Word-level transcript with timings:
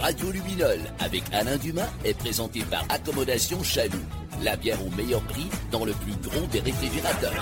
Radio 0.00 0.30
Luminol 0.30 0.78
avec 1.00 1.22
Alain 1.32 1.56
Dumas 1.56 1.88
est 2.04 2.14
présenté 2.14 2.60
par 2.70 2.84
Accommodation 2.88 3.62
Chaloux. 3.62 4.04
La 4.42 4.56
bière 4.56 4.78
au 4.84 4.90
meilleur 4.96 5.20
prix 5.22 5.46
dans 5.70 5.84
le 5.84 5.92
plus 5.92 6.14
gros 6.22 6.46
des 6.46 6.60
réfrigérateurs. 6.60 7.32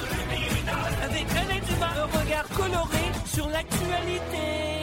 Avec 1.02 1.26
Alain 1.30 1.60
Dumas, 1.66 1.94
un 1.96 2.18
regard 2.18 2.48
coloré 2.48 3.04
sur 3.26 3.48
l'actualité. 3.48 4.73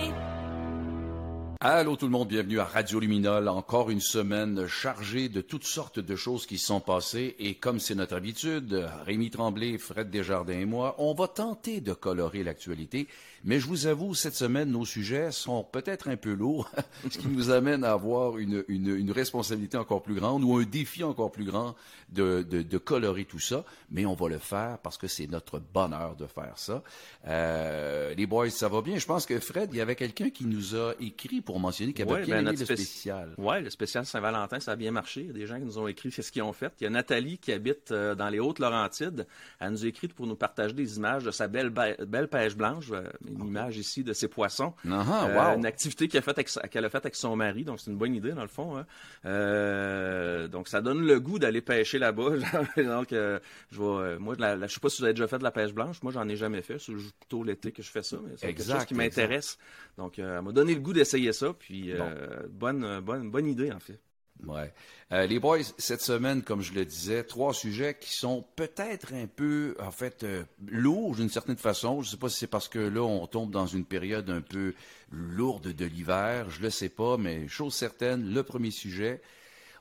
Allô 1.63 1.95
tout 1.95 2.07
le 2.07 2.11
monde, 2.11 2.29
bienvenue 2.29 2.59
à 2.59 2.65
Radio 2.65 2.99
Luminol. 2.99 3.47
Encore 3.47 3.91
une 3.91 4.01
semaine 4.01 4.65
chargée 4.65 5.29
de 5.29 5.41
toutes 5.41 5.63
sortes 5.63 5.99
de 5.99 6.15
choses 6.15 6.47
qui 6.47 6.57
sont 6.57 6.79
passées 6.79 7.35
et 7.37 7.53
comme 7.53 7.79
c'est 7.79 7.93
notre 7.93 8.15
habitude, 8.15 8.89
Rémi 9.05 9.29
Tremblay, 9.29 9.77
Fred 9.77 10.09
Desjardins 10.09 10.57
et 10.57 10.65
moi, 10.65 10.95
on 10.97 11.13
va 11.13 11.27
tenter 11.27 11.79
de 11.79 11.93
colorer 11.93 12.43
l'actualité 12.43 13.07
mais 13.43 13.59
je 13.59 13.65
vous 13.65 13.87
avoue, 13.87 14.13
cette 14.13 14.35
semaine, 14.35 14.69
nos 14.69 14.85
sujets 14.85 15.31
sont 15.31 15.63
peut-être 15.63 16.09
un 16.09 16.15
peu 16.15 16.33
lourds, 16.33 16.69
ce 17.09 17.17
qui 17.17 17.27
nous 17.27 17.49
amène 17.49 17.83
à 17.83 17.93
avoir 17.93 18.37
une, 18.37 18.63
une, 18.67 18.95
une, 18.95 19.11
responsabilité 19.11 19.77
encore 19.77 20.03
plus 20.03 20.13
grande 20.13 20.43
ou 20.43 20.57
un 20.57 20.63
défi 20.63 21.03
encore 21.03 21.31
plus 21.31 21.45
grand 21.45 21.75
de, 22.09 22.45
de, 22.47 22.61
de, 22.61 22.77
colorer 22.77 23.25
tout 23.25 23.39
ça. 23.39 23.65
Mais 23.89 24.05
on 24.05 24.13
va 24.13 24.29
le 24.29 24.37
faire 24.37 24.77
parce 24.83 24.97
que 24.97 25.07
c'est 25.07 25.25
notre 25.25 25.59
bonheur 25.59 26.15
de 26.15 26.27
faire 26.27 26.53
ça. 26.57 26.83
Euh, 27.27 28.13
les 28.13 28.27
boys, 28.27 28.49
ça 28.51 28.69
va 28.69 28.81
bien? 28.81 28.99
Je 28.99 29.07
pense 29.07 29.25
que 29.25 29.39
Fred, 29.39 29.69
il 29.73 29.77
y 29.77 29.81
avait 29.81 29.95
quelqu'un 29.95 30.29
qui 30.29 30.45
nous 30.45 30.75
a 30.75 30.93
écrit 30.99 31.41
mentionner 31.59 31.93
qu'il 31.93 32.03
avait 32.03 32.11
ouais, 32.13 32.25
bien 32.25 32.35
ben, 32.43 32.47
aimé 32.49 32.57
le 32.59 32.65
spécial. 32.65 33.33
Oui, 33.37 33.61
le 33.61 33.69
spécial 33.69 34.05
Saint-Valentin, 34.05 34.59
ça 34.59 34.71
a 34.71 34.75
bien 34.75 34.91
marché. 34.91 35.21
Il 35.21 35.27
y 35.27 35.29
a 35.29 35.33
des 35.33 35.45
gens 35.47 35.57
qui 35.57 35.65
nous 35.65 35.77
ont 35.79 35.87
écrit 35.87 36.11
ce 36.11 36.31
qu'ils 36.31 36.41
ont 36.43 36.53
fait. 36.53 36.71
Il 36.79 36.83
y 36.85 36.87
a 36.87 36.89
Nathalie 36.89 37.37
qui 37.37 37.51
habite 37.51 37.91
euh, 37.91 38.15
dans 38.15 38.29
les 38.29 38.39
Hautes-Laurentides. 38.39 39.25
Elle 39.59 39.71
nous 39.71 39.83
a 39.83 39.87
écrit 39.87 40.07
pour 40.07 40.27
nous 40.27 40.35
partager 40.35 40.73
des 40.73 40.97
images 40.97 41.23
de 41.23 41.31
sa 41.31 41.47
belle, 41.47 41.69
belle 41.69 42.27
pêche 42.27 42.55
blanche. 42.55 42.85
Euh, 42.91 43.03
une 43.27 43.45
image 43.45 43.77
ici 43.77 44.03
de 44.03 44.13
ses 44.13 44.27
poissons. 44.27 44.73
Ah, 44.89 45.27
Euh, 45.27 45.51
wow. 45.51 45.57
Une 45.57 45.65
activité 45.65 46.07
qu'elle 46.07 46.19
a 46.19 46.21
faite 46.23 46.37
avec, 46.39 46.69
qu'elle 46.71 46.85
a 46.85 46.89
faite 46.89 47.05
avec 47.05 47.15
son 47.15 47.35
mari, 47.35 47.63
donc 47.63 47.79
c'est 47.79 47.91
une 47.91 47.97
bonne 47.97 48.15
idée 48.15 48.31
dans 48.31 48.41
le 48.41 48.47
fond. 48.47 48.77
hein. 48.77 50.47
Donc 50.47 50.67
ça 50.67 50.81
donne 50.81 51.05
le 51.05 51.19
goût 51.19 51.39
d'aller 51.39 51.61
pêcher 51.61 51.99
là-bas. 51.99 52.31
donc 52.77 53.07
je 53.11 53.39
euh, 53.81 54.19
moi, 54.19 54.35
la, 54.37 54.55
la- 54.55 54.67
je 54.67 54.73
sais 54.73 54.79
pas 54.79 54.89
si 54.89 54.99
vous 54.99 55.05
avez 55.05 55.13
déjà 55.13 55.27
fait 55.27 55.37
de 55.37 55.43
la 55.43 55.51
pêche 55.51 55.73
blanche. 55.73 55.97
Moi, 56.03 56.11
j'en 56.11 56.27
ai 56.27 56.35
jamais 56.35 56.61
fait. 56.61 56.77
C'est 56.79 56.93
plutôt 56.93 57.43
l'été 57.43 57.71
que 57.71 57.81
je 57.81 57.89
fais 57.89 58.03
ça, 58.03 58.17
mais 58.23 58.31
c'est 58.37 58.47
quelque 58.53 58.63
chose 58.63 58.85
qui 58.85 58.93
m'intéresse. 58.93 59.57
Donc, 59.97 60.19
euh, 60.19 60.37
elle 60.37 60.43
m'a 60.45 60.51
donné 60.51 60.73
le 60.73 60.79
goût 60.81 60.93
d'essayer 60.93 61.33
ça. 61.33 61.40
Puis 61.59 61.91
euh, 61.91 62.47
bonne, 62.49 62.99
bonne, 63.01 63.29
bonne 63.29 63.47
idée 63.47 63.71
en 63.71 63.79
fait. 63.79 63.99
Ouais. 64.47 64.73
Euh, 65.11 65.27
les 65.27 65.39
boys, 65.39 65.59
cette 65.77 66.01
semaine, 66.01 66.41
comme 66.41 66.61
je 66.61 66.73
le 66.73 66.85
disais, 66.85 67.23
trois 67.23 67.53
sujets 67.53 67.97
qui 67.99 68.13
sont 68.13 68.43
peut-être 68.55 69.13
un 69.13 69.27
peu, 69.27 69.75
en 69.79 69.91
fait, 69.91 70.23
euh, 70.23 70.43
lourds 70.67 71.15
d'une 71.15 71.29
certaine 71.29 71.57
façon. 71.57 72.01
Je 72.01 72.07
ne 72.07 72.11
sais 72.11 72.17
pas 72.17 72.29
si 72.29 72.39
c'est 72.39 72.47
parce 72.47 72.67
que 72.67 72.79
là, 72.79 73.01
on 73.01 73.27
tombe 73.27 73.51
dans 73.51 73.67
une 73.67 73.85
période 73.85 74.29
un 74.29 74.41
peu 74.41 74.73
lourde 75.11 75.67
de 75.67 75.85
l'hiver. 75.85 76.49
Je 76.49 76.61
le 76.61 76.69
sais 76.69 76.89
pas, 76.89 77.17
mais 77.17 77.47
chose 77.47 77.75
certaine, 77.75 78.33
le 78.33 78.41
premier 78.43 78.71
sujet, 78.71 79.21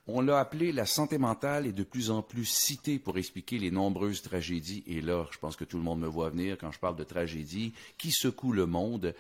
on 0.07 0.21
l'a 0.21 0.41
appelé 0.41 0.73
la 0.73 0.87
santé 0.87 1.19
mentale 1.19 1.67
est 1.67 1.73
de 1.73 1.85
plus 1.85 2.11
en 2.11 2.23
plus 2.23 2.45
citée 2.45 2.99
pour 2.99 3.17
expliquer 3.17 3.59
les 3.59 3.71
nombreuses 3.71 4.23
tragédies. 4.23 4.83
Et 4.87 5.01
là, 5.01 5.27
je 5.31 5.39
pense 5.39 5.57
que 5.57 5.65
tout 5.65 5.77
le 5.77 5.85
monde 5.85 6.01
me 6.01 6.09
voit 6.09 6.31
venir 6.31 6.59
quand 6.59 6.73
je 6.73 6.81
parle 6.81 6.97
de 6.97 7.05
tragédies 7.05 7.73
qui 7.97 8.11
secouent 8.11 8.53
le 8.53 8.67
monde. 8.67 9.15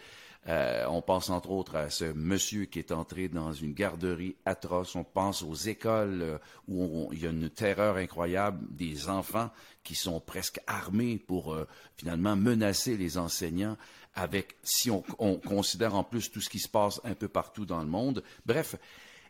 Euh, 0.49 0.87
on 0.89 1.03
pense 1.03 1.29
entre 1.29 1.51
autres 1.51 1.77
à 1.77 1.91
ce 1.91 2.07
monsieur 2.07 2.65
qui 2.65 2.79
est 2.79 2.93
entré 2.93 3.29
dans 3.29 3.53
une 3.53 3.75
garderie 3.75 4.37
atroce. 4.47 4.97
On 4.97 5.05
pense 5.05 5.43
aux 5.43 5.55
écoles 5.55 6.23
euh, 6.23 6.39
où 6.67 7.11
il 7.13 7.23
y 7.23 7.27
a 7.27 7.31
une 7.31 7.51
terreur 7.51 7.97
incroyable 7.97 8.67
des 8.71 9.11
enfants 9.11 9.51
qui 9.85 9.95
sont 9.95 10.19
presque 10.19 10.61
armés 10.67 11.19
pour 11.19 11.53
euh, 11.53 11.67
finalement 11.97 12.37
menacer 12.37 12.97
les 12.97 13.19
enseignants 13.19 13.77
avec, 14.15 14.57
si 14.63 14.91
on, 14.91 15.05
on 15.19 15.37
considère 15.37 15.95
en 15.95 16.05
plus 16.05 16.31
tout 16.31 16.41
ce 16.41 16.49
qui 16.49 16.59
se 16.59 16.69
passe 16.69 17.01
un 17.05 17.15
peu 17.15 17.29
partout 17.29 17.67
dans 17.67 17.81
le 17.81 17.89
monde. 17.89 18.25
Bref, 18.47 18.77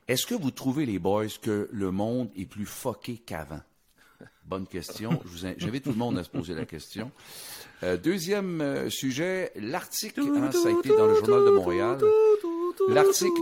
est-ce 0.07 0.27
que 0.27 0.35
vous 0.35 0.53
trouvez, 0.53 0.87
les 0.87 0.99
boys, 0.99 1.27
que 1.43 1.69
le 1.73 1.91
monde 1.91 2.31
est 2.37 2.47
plus 2.47 2.67
foqué 2.67 3.19
qu'avant? 3.19 3.61
Bonne 4.51 4.67
question. 4.67 5.23
J'invite 5.59 5.85
tout 5.85 5.93
le 5.93 5.97
monde 5.97 6.19
à 6.19 6.25
se 6.25 6.29
poser 6.29 6.55
la 6.55 6.65
question. 6.65 7.13
Euh, 7.85 7.97
deuxième 7.97 8.61
euh, 8.61 8.91
sujet, 8.91 9.53
l'article, 9.55 10.23
hein, 10.23 10.51
ça 10.51 10.71
a 10.71 10.73
été 10.73 10.89
dans 10.89 11.07
le 11.07 11.15
Journal 11.15 11.45
de 11.45 11.51
Montréal. 11.51 11.99
L'article 12.89 13.41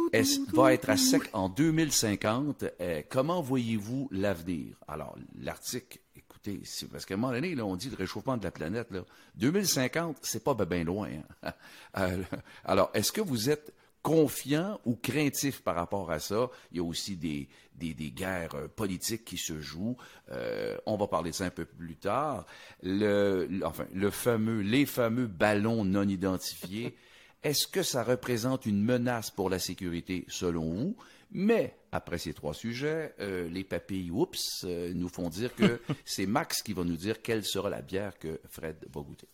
va 0.53 0.75
être 0.75 0.91
à 0.91 0.99
sec 0.99 1.23
en 1.33 1.49
2050. 1.49 2.65
Euh, 2.83 3.01
comment 3.09 3.41
voyez-vous 3.41 4.11
l'avenir? 4.13 4.77
Alors, 4.87 5.17
l'article, 5.41 5.99
écoutez, 6.15 6.61
parce 6.93 7.07
qu'à 7.07 7.15
un 7.15 7.17
moment 7.17 7.33
donné, 7.33 7.55
là, 7.55 7.65
on 7.65 7.77
dit 7.77 7.89
le 7.89 7.97
réchauffement 7.97 8.37
de 8.37 8.45
la 8.45 8.51
planète. 8.51 8.91
Là, 8.91 9.01
2050, 9.37 10.19
c'est 10.21 10.45
pas 10.45 10.53
bien 10.67 10.85
loin. 10.85 11.09
hein. 11.43 11.53
Alors, 12.67 12.91
est-ce 12.93 13.13
que 13.13 13.23
vous 13.23 13.49
êtes 13.49 13.73
confiant 14.03 14.81
ou 14.85 14.95
craintif 14.97 15.63
par 15.63 15.75
rapport 15.77 16.11
à 16.11 16.19
ça. 16.19 16.51
Il 16.73 16.79
y 16.79 16.81
a 16.81 16.85
aussi 16.85 17.17
des, 17.17 17.49
des, 17.75 17.95
des 17.95 18.11
guerres 18.11 18.55
euh, 18.55 18.69
politiques 18.69 19.25
qui 19.25 19.37
se 19.37 19.61
jouent. 19.61 19.97
Euh, 20.31 20.77
on 20.87 20.97
va 20.97 21.07
parler 21.07 21.31
de 21.31 21.37
ça 21.37 21.45
un 21.47 21.51
peu 21.51 21.65
plus 21.65 21.97
tard. 21.97 22.47
Le, 22.83 23.47
le- 23.51 23.65
enfin, 23.67 23.87
le 23.93 24.11
fameux, 24.11 24.61
les 24.61 24.87
fameux 24.87 25.27
ballons 25.27 25.85
non 25.85 26.09
identifiés. 26.09 26.97
Est-ce 27.45 27.69
que 27.69 27.83
ça 27.85 28.03
représente 28.03 28.67
une 28.67 28.83
menace 28.83 29.31
pour 29.31 29.49
la 29.49 29.59
sécurité 29.61 30.25
selon 30.29 30.71
vous? 30.73 30.97
Mais 31.31 31.77
après 31.93 32.19
ces 32.19 32.33
trois 32.33 32.55
sujets, 32.55 33.15
euh, 33.21 33.49
les 33.51 33.63
papilles 33.63 34.11
oups 34.11 34.65
euh, 34.65 34.93
nous 34.95 35.09
font 35.09 35.29
dire 35.29 35.55
que 35.55 35.81
c'est 36.05 36.27
Max 36.27 36.63
qui 36.63 36.73
va 36.73 36.85
nous 36.85 36.97
dire 36.97 37.21
quelle 37.23 37.45
sera 37.45 37.69
la 37.71 37.83
bière 37.83 38.19
que 38.19 38.41
Fred 38.49 38.77
va 38.93 39.03
goûter. 39.03 39.29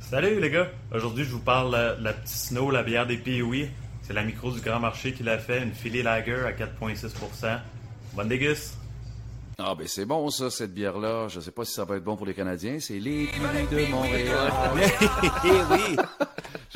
Salut 0.00 0.40
les 0.40 0.50
gars, 0.50 0.68
aujourd'hui 0.94 1.24
je 1.24 1.30
vous 1.30 1.40
parle 1.40 1.74
euh, 1.74 1.96
de 1.96 2.04
la 2.04 2.12
petite 2.12 2.28
Snow, 2.36 2.70
la 2.70 2.82
bière 2.82 3.06
des 3.06 3.16
Pee-Wee. 3.16 3.68
C'est 4.02 4.12
la 4.12 4.22
micro 4.22 4.52
du 4.52 4.60
Grand 4.60 4.78
Marché 4.78 5.12
qui 5.12 5.24
l'a 5.24 5.38
fait, 5.38 5.62
une 5.62 5.72
Philly 5.74 6.02
Lager 6.02 6.44
à 6.46 6.52
4,6%. 6.52 7.58
Bonne 8.14 8.28
déguste! 8.28 8.78
Ah 9.58 9.74
ben 9.74 9.88
c'est 9.88 10.04
bon 10.04 10.28
ça, 10.30 10.50
cette 10.50 10.74
bière-là. 10.74 11.28
Je 11.28 11.40
sais 11.40 11.50
pas 11.50 11.64
si 11.64 11.72
ça 11.72 11.84
va 11.84 11.96
être 11.96 12.04
bon 12.04 12.14
pour 12.14 12.26
les 12.26 12.34
Canadiens. 12.34 12.76
C'est 12.78 13.00
les 13.00 13.26
Pee-Wee 13.26 13.86
de 13.86 13.90
Montréal. 13.90 14.52
Eh 15.44 15.50
oui! 15.72 15.96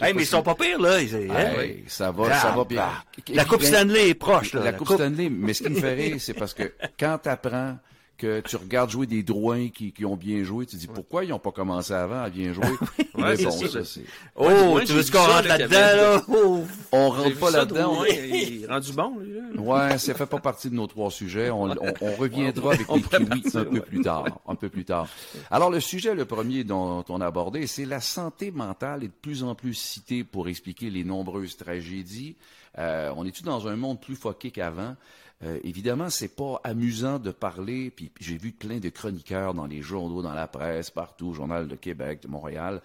hey, 0.03 0.15
mais 0.15 0.23
ils 0.23 0.27
sont 0.27 0.43
pas 0.43 0.55
pires, 0.55 0.81
là. 0.81 1.01
Ils- 1.01 1.15
hein? 1.31 1.59
Hey, 1.61 1.85
ça 1.87 2.11
va, 2.11 2.33
ça 2.37 2.51
va 2.53 2.65
bien. 2.65 2.89
La 3.33 3.45
Coupe 3.45 3.63
Stanley 3.63 4.09
est 4.11 4.15
proche, 4.15 4.55
là. 4.55 4.65
La 4.65 4.73
Coupe 4.73 4.89
Stanley, 4.93 5.29
mais 5.31 5.53
ce 5.55 5.63
qui 5.63 5.69
me 5.71 5.79
fait 5.81 5.95
rire, 5.95 6.17
c'est 6.19 6.35
parce 6.35 6.55
que 6.55 6.73
quand 6.99 7.19
tu 7.23 7.29
apprends 7.29 7.79
que 8.21 8.41
tu 8.41 8.57
regardes 8.57 8.91
jouer 8.91 9.07
des 9.07 9.23
Drouins 9.23 9.69
qui, 9.69 9.93
qui 9.93 10.05
ont 10.05 10.17
bien 10.17 10.45
joué, 10.45 10.67
tu 10.67 10.77
te 10.77 10.81
dis 10.81 10.87
pourquoi 10.87 11.25
ils 11.25 11.31
n'ont 11.31 11.39
pas 11.39 11.53
commencé 11.53 11.93
avant 11.93 12.21
à 12.23 12.29
bien 12.31 12.53
jouer? 12.53 12.67
mais 13.17 13.23
Ouais, 13.23 13.37
bon, 13.45 13.51
ça. 13.51 13.69
ça, 13.69 13.85
c'est... 13.85 14.05
Oh, 14.37 14.45
Ouais, 14.75 14.85
tu 14.85 14.93
veux 14.93 15.03
qu'on 15.11 15.19
rentre 15.19 15.49
là, 15.49 15.59
là-dedans, 15.59 15.77
là? 15.79 16.23
Oh. 16.29 16.61
On 16.93 17.09
rentre 17.11 17.39
pas 17.39 17.51
là-dedans. 17.51 18.05
Il 18.05 18.65
est 18.65 18.67
rendu 18.67 18.93
bon, 18.93 19.19
lui. 19.19 19.33
là. 19.35 19.61
Ouais, 19.61 19.99
ça 19.99 20.15
fait 20.15 20.27
pas 20.27 20.39
partie 20.39 20.69
de 20.71 20.75
nos 20.75 20.87
trois 20.87 21.11
sujets. 21.11 21.51
On, 21.51 21.65
on- 21.71 21.77
on 22.01 22.15
reviendra 22.17 22.75
avec 22.75 22.91
On 22.91 22.97
les 22.97 23.03
kiwis 23.03 23.41
partir, 23.43 23.61
un 23.61 23.65
peu 23.65 23.81
plus 23.81 24.01
tard. 24.03 24.25
Un 24.47 24.55
peu 24.55 24.69
plus 24.69 24.85
tard. 24.85 25.09
Alors, 25.51 25.71
le 25.71 25.81
sujet, 25.81 26.15
le 26.15 26.25
premier 26.25 26.65
dont 26.65 27.05
on 27.09 27.21
a 27.21 27.27
abordé, 27.27 27.67
c'est 27.67 27.85
la 27.85 28.01
santé 28.01 28.51
mentale 28.51 29.05
est 29.05 29.09
de 29.09 29.13
plus 29.13 29.43
en 29.43 29.55
plus 29.55 29.75
citée 29.75 30.25
pour 30.25 30.49
expliquer 30.49 30.91
les 30.91 31.05
nombreuses 31.05 31.57
tragédies. 31.57 32.37
Euh, 32.79 33.13
on 33.17 33.25
est-tu 33.27 33.43
dans 33.43 33.67
un 33.67 33.77
monde 33.77 34.01
plus 34.01 34.15
foqué 34.17 34.51
qu'avant? 34.51 34.95
Euh, 35.43 35.59
évidemment, 35.65 36.11
c'est 36.11 36.35
pas 36.37 36.61
amusant 36.65 37.19
de 37.19 37.31
parler, 37.31 37.91
puis 37.91 38.11
j'ai 38.21 38.37
vu 38.37 38.53
plein 38.53 38.79
de 38.79 38.91
chroniqueurs 38.91 39.55
dans 39.55 39.67
les 39.67 39.81
journaux, 39.81 40.23
dans 40.23 40.35
la 40.35 40.47
presse, 40.47 40.91
partout, 40.91 41.33
Journal 41.33 41.67
de 41.67 41.77
Québec, 41.77 42.23
de 42.23 42.29
Montréal, 42.29 42.83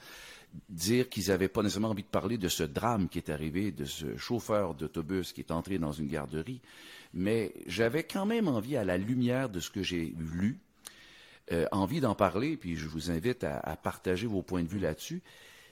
dire 0.69 1.09
qu'ils 1.09 1.27
n'avaient 1.27 1.49
pas 1.49 1.61
nécessairement 1.61 1.89
envie 1.89 2.03
de 2.03 2.07
parler 2.07 2.37
de 2.37 2.47
ce 2.47 2.63
drame 2.63 3.09
qui 3.09 3.17
est 3.17 3.29
arrivé, 3.29 3.71
de 3.71 3.83
ce 3.83 4.15
chauffeur 4.15 4.73
d'autobus 4.73 5.33
qui 5.33 5.41
est 5.41 5.51
entré 5.51 5.79
dans 5.79 5.91
une 5.91 6.07
garderie. 6.07 6.61
Mais 7.13 7.53
j'avais 7.67 8.03
quand 8.03 8.25
même 8.25 8.47
envie, 8.47 8.77
à 8.77 8.85
la 8.85 8.97
lumière 8.97 9.49
de 9.49 9.59
ce 9.59 9.69
que 9.69 9.83
j'ai 9.83 10.13
lu, 10.17 10.57
euh, 11.51 11.67
envie 11.73 11.99
d'en 11.99 12.15
parler, 12.15 12.55
puis 12.55 12.77
je 12.77 12.87
vous 12.87 13.11
invite 13.11 13.43
à, 13.43 13.59
à 13.59 13.75
partager 13.75 14.27
vos 14.27 14.41
points 14.41 14.63
de 14.63 14.69
vue 14.69 14.79
là-dessus. 14.79 15.21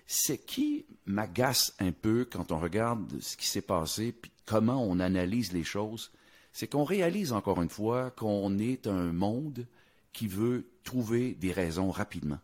C'est 0.05 0.37
qui 0.37 0.85
m'agace 1.05 1.73
un 1.79 1.93
peu 1.93 2.27
quand 2.29 2.51
on 2.51 2.59
regarde 2.59 3.09
ce 3.21 3.37
qui 3.37 3.47
s'est 3.47 3.61
passé, 3.61 4.11
puis 4.11 4.31
comment 4.45 4.83
on 4.83 4.99
analyse 4.99 5.53
les 5.53 5.63
choses, 5.63 6.11
c'est 6.53 6.67
qu'on 6.67 6.83
réalise 6.83 7.33
encore 7.33 7.61
une 7.61 7.69
fois 7.69 8.11
qu'on 8.11 8.57
est 8.59 8.87
un 8.87 9.11
monde 9.11 9.65
qui 10.13 10.27
veut 10.27 10.65
trouver 10.83 11.33
des 11.33 11.51
raisons 11.51 11.91
rapidement. 11.91 12.39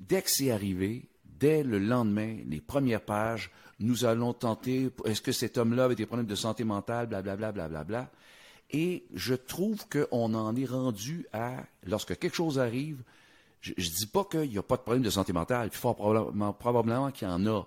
Dès 0.00 0.22
que 0.22 0.30
c'est 0.30 0.50
arrivé, 0.50 1.08
dès 1.24 1.62
le 1.62 1.78
lendemain, 1.78 2.36
les 2.46 2.60
premières 2.60 3.00
pages, 3.00 3.50
nous 3.80 4.04
allons 4.04 4.32
tenter, 4.32 4.90
est-ce 5.04 5.22
que 5.22 5.32
cet 5.32 5.56
homme-là 5.56 5.84
avait 5.84 5.94
des 5.94 6.06
problèmes 6.06 6.26
de 6.26 6.34
santé 6.34 6.64
mentale, 6.64 7.06
blablabla, 7.06 7.52
blablabla. 7.52 8.10
Et 8.70 9.04
je 9.14 9.34
trouve 9.34 9.86
qu'on 9.88 10.34
en 10.34 10.56
est 10.56 10.64
rendu 10.66 11.26
à, 11.32 11.64
lorsque 11.86 12.18
quelque 12.18 12.34
chose 12.34 12.58
arrive, 12.58 13.02
je 13.60 13.70
ne 13.70 13.96
dis 13.96 14.06
pas 14.06 14.24
qu'il 14.24 14.50
n'y 14.50 14.58
a 14.58 14.62
pas 14.62 14.76
de 14.76 14.82
problème 14.82 15.02
de 15.02 15.10
santé 15.10 15.32
mentale, 15.32 15.70
fort 15.70 15.96
probablement, 15.96 16.52
probablement 16.52 17.10
qu'il 17.10 17.28
y 17.28 17.30
en 17.30 17.46
a. 17.46 17.66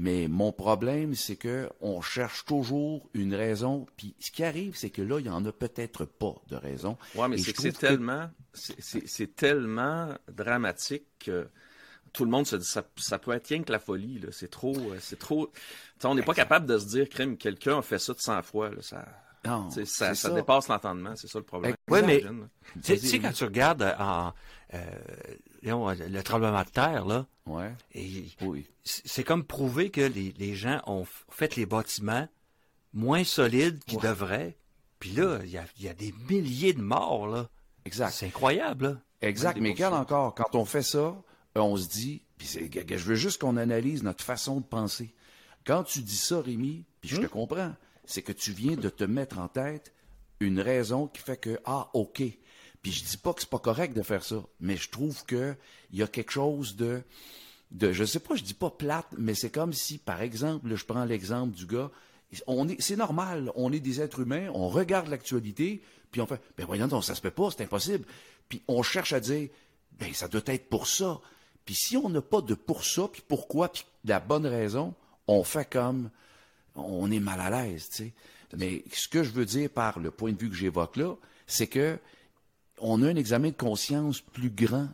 Mais 0.00 0.28
mon 0.28 0.52
problème, 0.52 1.16
c'est 1.16 1.34
que 1.34 1.68
on 1.80 2.00
cherche 2.00 2.44
toujours 2.44 3.10
une 3.14 3.34
raison. 3.34 3.84
Puis 3.96 4.14
ce 4.20 4.30
qui 4.30 4.44
arrive, 4.44 4.76
c'est 4.76 4.90
que 4.90 5.02
là, 5.02 5.18
il 5.18 5.24
n'y 5.24 5.28
en 5.28 5.44
a 5.44 5.50
peut-être 5.50 6.04
pas 6.04 6.36
de 6.46 6.54
raison. 6.54 6.96
Ouais, 7.16 7.26
mais 7.26 7.36
c'est 7.38 7.52
que 7.52 7.62
tellement, 7.80 8.30
c'est- 8.54 9.34
tellement 9.34 10.14
dramatique 10.32 11.02
que 11.18 11.48
tout 12.12 12.24
le 12.24 12.30
monde 12.30 12.46
se 12.46 12.54
dit 12.54 12.64
ça, 12.66 12.84
ça 12.96 13.18
peut 13.18 13.32
être 13.32 13.48
rien 13.48 13.62
que 13.64 13.72
la 13.72 13.80
folie. 13.80 14.20
là. 14.20 14.28
C'est 14.30 14.48
trop, 14.50 14.76
euh, 14.76 14.98
c'est 15.00 15.18
trop. 15.18 15.50
On 16.04 16.14
n'est 16.14 16.22
pas 16.22 16.34
capable 16.34 16.66
de 16.66 16.78
se 16.78 16.86
dire, 16.86 17.08
crime, 17.08 17.36
quelqu'un 17.36 17.78
a 17.78 17.82
fait 17.82 17.98
ça 17.98 18.14
de 18.14 18.20
100 18.20 18.42
fois. 18.42 18.70
là. 18.70 18.80
Ça, 18.82 19.04
Non, 19.48 19.68
tu 19.68 19.74
sais, 19.74 19.84
ça, 19.86 20.08
c'est 20.14 20.22
ça 20.22 20.28
ça. 20.28 20.34
dépasse 20.34 20.68
l'entendement. 20.68 21.14
C'est 21.16 21.26
ça 21.28 21.38
le 21.38 21.44
problème. 21.44 21.74
Ouais, 21.90 22.02
mais- 22.02 22.20
J'imagine, 22.20 22.40
là. 22.42 22.46
Tu 22.84 22.96
sais- 22.98 23.18
quand 23.18 23.32
tu 23.32 23.44
regardes 23.44 23.82
euh, 23.82 23.94
en, 23.98 24.32
euh, 24.74 24.80
disons, 25.62 25.88
le 25.90 26.22
tremblement 26.22 26.62
de 26.62 26.68
terre, 26.68 27.04
là, 27.06 27.26
Ouais. 27.46 27.72
et 27.94 28.26
Oui. 28.42 28.66
c'est 28.84 29.24
comme 29.24 29.44
prouver 29.44 29.90
que 29.90 30.00
les, 30.02 30.34
les 30.38 30.54
gens 30.54 30.80
ont 30.86 31.06
fait 31.30 31.56
les 31.56 31.66
bâtiments 31.66 32.28
moins 32.92 33.24
solides 33.24 33.82
qu'ils 33.84 34.00
devraient. 34.00 34.56
Puis 34.98 35.10
là, 35.10 35.38
il 35.44 35.50
y 35.50 35.58
a, 35.58 35.64
il 35.78 35.84
y 35.84 35.88
a 35.88 35.94
des 35.94 36.12
milliers 36.28 36.72
de 36.72 36.82
morts, 36.82 37.26
là. 37.28 37.48
Exact. 37.84 38.10
C'est 38.10 38.26
incroyable, 38.26 38.84
là. 38.86 38.96
Exact. 39.22 39.58
Mais 39.60 39.70
regarde 39.72 39.94
encore, 39.94 40.34
quand 40.34 40.54
on 40.54 40.64
fait 40.64 40.82
ça, 40.82 40.98
euh, 40.98 41.14
on 41.56 41.76
se 41.76 41.88
dit, 41.88 42.22
puis 42.36 42.46
c'est- 42.46 42.70
je 42.72 43.04
veux 43.04 43.14
juste 43.14 43.40
qu'on 43.40 43.56
analyse 43.56 44.02
notre 44.02 44.24
façon 44.24 44.60
de 44.60 44.64
penser. 44.64 45.14
Quand 45.66 45.82
tu 45.84 46.00
dis 46.00 46.16
ça, 46.16 46.40
Rémi, 46.40 46.84
puis 47.00 47.10
je 47.10 47.16
te 47.20 47.26
comprends, 47.26 47.74
c'est 48.08 48.22
que 48.22 48.32
tu 48.32 48.52
viens 48.52 48.74
de 48.74 48.88
te 48.88 49.04
mettre 49.04 49.38
en 49.38 49.48
tête 49.48 49.92
une 50.40 50.60
raison 50.60 51.08
qui 51.08 51.20
fait 51.20 51.36
que, 51.36 51.60
ah, 51.66 51.90
OK. 51.92 52.22
Puis 52.80 52.92
je 52.92 53.04
dis 53.04 53.18
pas 53.18 53.34
que 53.34 53.42
c'est 53.42 53.50
pas 53.50 53.58
correct 53.58 53.94
de 53.94 54.02
faire 54.02 54.24
ça, 54.24 54.42
mais 54.60 54.78
je 54.78 54.88
trouve 54.88 55.24
que 55.26 55.54
il 55.92 55.98
y 55.98 56.02
a 56.02 56.06
quelque 56.06 56.32
chose 56.32 56.74
de, 56.76 57.02
de, 57.70 57.92
je 57.92 58.04
sais 58.04 58.18
pas, 58.18 58.34
je 58.34 58.42
dis 58.42 58.54
pas 58.54 58.70
plate, 58.70 59.08
mais 59.18 59.34
c'est 59.34 59.50
comme 59.50 59.74
si, 59.74 59.98
par 59.98 60.22
exemple, 60.22 60.74
je 60.74 60.84
prends 60.86 61.04
l'exemple 61.04 61.54
du 61.54 61.66
gars, 61.66 61.90
on 62.46 62.66
est, 62.68 62.80
c'est 62.80 62.96
normal, 62.96 63.52
on 63.56 63.72
est 63.74 63.80
des 63.80 64.00
êtres 64.00 64.20
humains, 64.20 64.48
on 64.54 64.68
regarde 64.68 65.08
l'actualité, 65.08 65.82
puis 66.10 66.22
on 66.22 66.26
fait, 66.26 66.40
ben 66.56 66.64
voyons 66.64 66.88
donc, 66.88 67.04
ça 67.04 67.14
se 67.14 67.20
fait 67.20 67.30
pas, 67.30 67.50
c'est 67.50 67.64
impossible. 67.64 68.06
Puis 68.48 68.62
on 68.68 68.82
cherche 68.82 69.12
à 69.12 69.20
dire, 69.20 69.50
ben 69.98 70.14
ça 70.14 70.28
doit 70.28 70.40
être 70.46 70.70
pour 70.70 70.86
ça. 70.86 71.20
Puis 71.66 71.74
si 71.74 71.98
on 71.98 72.08
n'a 72.08 72.22
pas 72.22 72.40
de 72.40 72.54
pour 72.54 72.84
ça, 72.84 73.06
puis 73.12 73.22
pourquoi, 73.26 73.70
puis 73.70 73.84
la 74.06 74.18
bonne 74.18 74.46
raison, 74.46 74.94
on 75.26 75.44
fait 75.44 75.68
comme, 75.68 76.08
on 76.78 77.10
est 77.10 77.20
mal 77.20 77.40
à 77.40 77.50
l'aise, 77.50 77.88
tu 77.90 77.96
sais. 77.96 78.12
Mais 78.56 78.82
ce 78.92 79.08
que 79.08 79.22
je 79.22 79.30
veux 79.30 79.44
dire 79.44 79.70
par 79.70 79.98
le 79.98 80.10
point 80.10 80.32
de 80.32 80.38
vue 80.38 80.48
que 80.48 80.56
j'évoque 80.56 80.96
là, 80.96 81.14
c'est 81.46 81.66
que 81.66 81.98
on 82.80 83.02
a 83.02 83.08
un 83.08 83.16
examen 83.16 83.48
de 83.48 83.56
conscience 83.56 84.20
plus 84.20 84.50
grand 84.50 84.88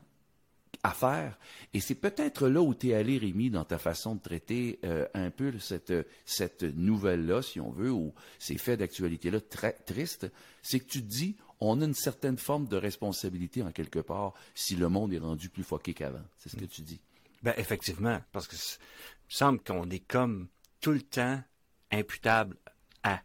à 0.82 0.92
faire. 0.92 1.38
Et 1.72 1.80
c'est 1.80 1.94
peut-être 1.94 2.48
là 2.48 2.60
où 2.60 2.74
tu 2.74 2.90
es 2.90 2.94
allé, 2.94 3.18
Rémi, 3.18 3.50
dans 3.50 3.64
ta 3.64 3.78
façon 3.78 4.14
de 4.14 4.20
traiter 4.20 4.78
euh, 4.84 5.06
un 5.14 5.30
peu 5.30 5.58
cette, 5.58 5.92
cette 6.26 6.62
nouvelle-là, 6.62 7.42
si 7.42 7.58
on 7.58 7.70
veut, 7.70 7.90
ou 7.90 8.12
ces 8.38 8.58
faits 8.58 8.78
d'actualité-là 8.80 9.40
très 9.40 9.72
tristes. 9.72 10.30
C'est 10.62 10.80
que 10.80 10.86
tu 10.86 11.02
te 11.02 11.06
dis, 11.06 11.36
on 11.60 11.80
a 11.80 11.84
une 11.84 11.94
certaine 11.94 12.36
forme 12.36 12.68
de 12.68 12.76
responsabilité 12.76 13.62
en 13.62 13.72
quelque 13.72 13.98
part 13.98 14.34
si 14.54 14.76
le 14.76 14.88
monde 14.88 15.12
est 15.14 15.18
rendu 15.18 15.48
plus 15.48 15.62
foqué 15.62 15.94
qu'avant. 15.94 16.24
C'est 16.38 16.50
ce 16.50 16.56
que 16.56 16.66
tu 16.66 16.82
dis. 16.82 17.00
Ben, 17.42 17.54
effectivement, 17.56 18.20
parce 18.32 18.46
que 18.46 18.56
il 18.56 18.58
me 18.58 19.38
semble 19.38 19.60
qu'on 19.60 19.88
est 19.90 20.06
comme 20.06 20.48
tout 20.80 20.92
le 20.92 21.02
temps 21.02 21.42
imputable 21.90 22.56
à. 23.02 23.20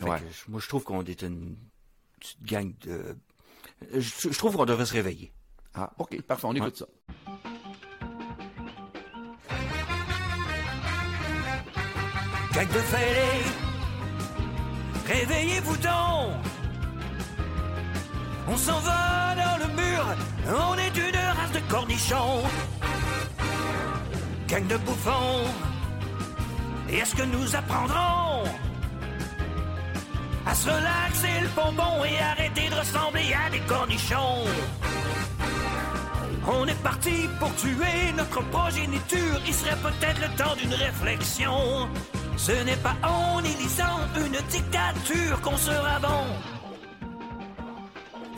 Ouais. 0.00 0.18
que 0.20 0.50
moi, 0.50 0.60
je 0.60 0.68
trouve 0.68 0.84
qu'on 0.84 1.02
est 1.04 1.22
une 1.22 1.56
petite 2.20 2.42
gang 2.42 2.72
de. 2.80 3.16
Je, 3.92 4.30
je 4.30 4.38
trouve 4.38 4.56
qu'on 4.56 4.64
devrait 4.66 4.86
se 4.86 4.92
réveiller. 4.92 5.32
Ah, 5.74 5.92
OK, 5.98 6.20
parfait, 6.22 6.46
on 6.46 6.54
écoute 6.54 6.76
ça. 6.76 6.86
Gang 12.52 12.66
de 12.66 12.78
fêlés, 12.78 13.44
réveillez-vous 15.06 15.76
donc. 15.76 16.44
On 18.48 18.56
s'en 18.56 18.80
va 18.80 19.34
dans 19.36 19.58
le 19.64 19.72
mur, 19.74 20.04
on 20.48 20.74
est 20.78 20.96
une 20.96 21.16
race 21.16 21.52
de 21.52 21.60
cornichons. 21.70 22.42
Gang 24.48 24.66
de 24.66 24.76
bouffons, 24.78 25.44
et 26.90 26.98
est-ce 26.98 27.14
que 27.14 27.22
nous 27.22 27.54
apprendrons 27.54 28.44
à 30.46 30.54
se 30.54 30.68
relaxer 30.68 31.40
le 31.42 31.48
bonbon 31.48 32.04
et 32.04 32.18
arrêter 32.20 32.68
de 32.70 32.74
ressembler 32.74 33.34
à 33.34 33.50
des 33.50 33.60
cornichons? 33.60 34.44
On 36.46 36.66
est 36.66 36.82
parti 36.82 37.28
pour 37.38 37.54
tuer 37.56 38.12
notre 38.16 38.42
progéniture. 38.48 39.40
Il 39.46 39.52
serait 39.52 39.76
peut-être 39.76 40.20
le 40.20 40.34
temps 40.36 40.56
d'une 40.56 40.72
réflexion. 40.72 41.88
Ce 42.38 42.52
n'est 42.64 42.76
pas 42.76 42.96
en 43.02 43.40
élisant 43.40 44.00
une 44.16 44.38
dictature 44.48 45.40
qu'on 45.42 45.58
sera 45.58 45.98
bon. 45.98 46.24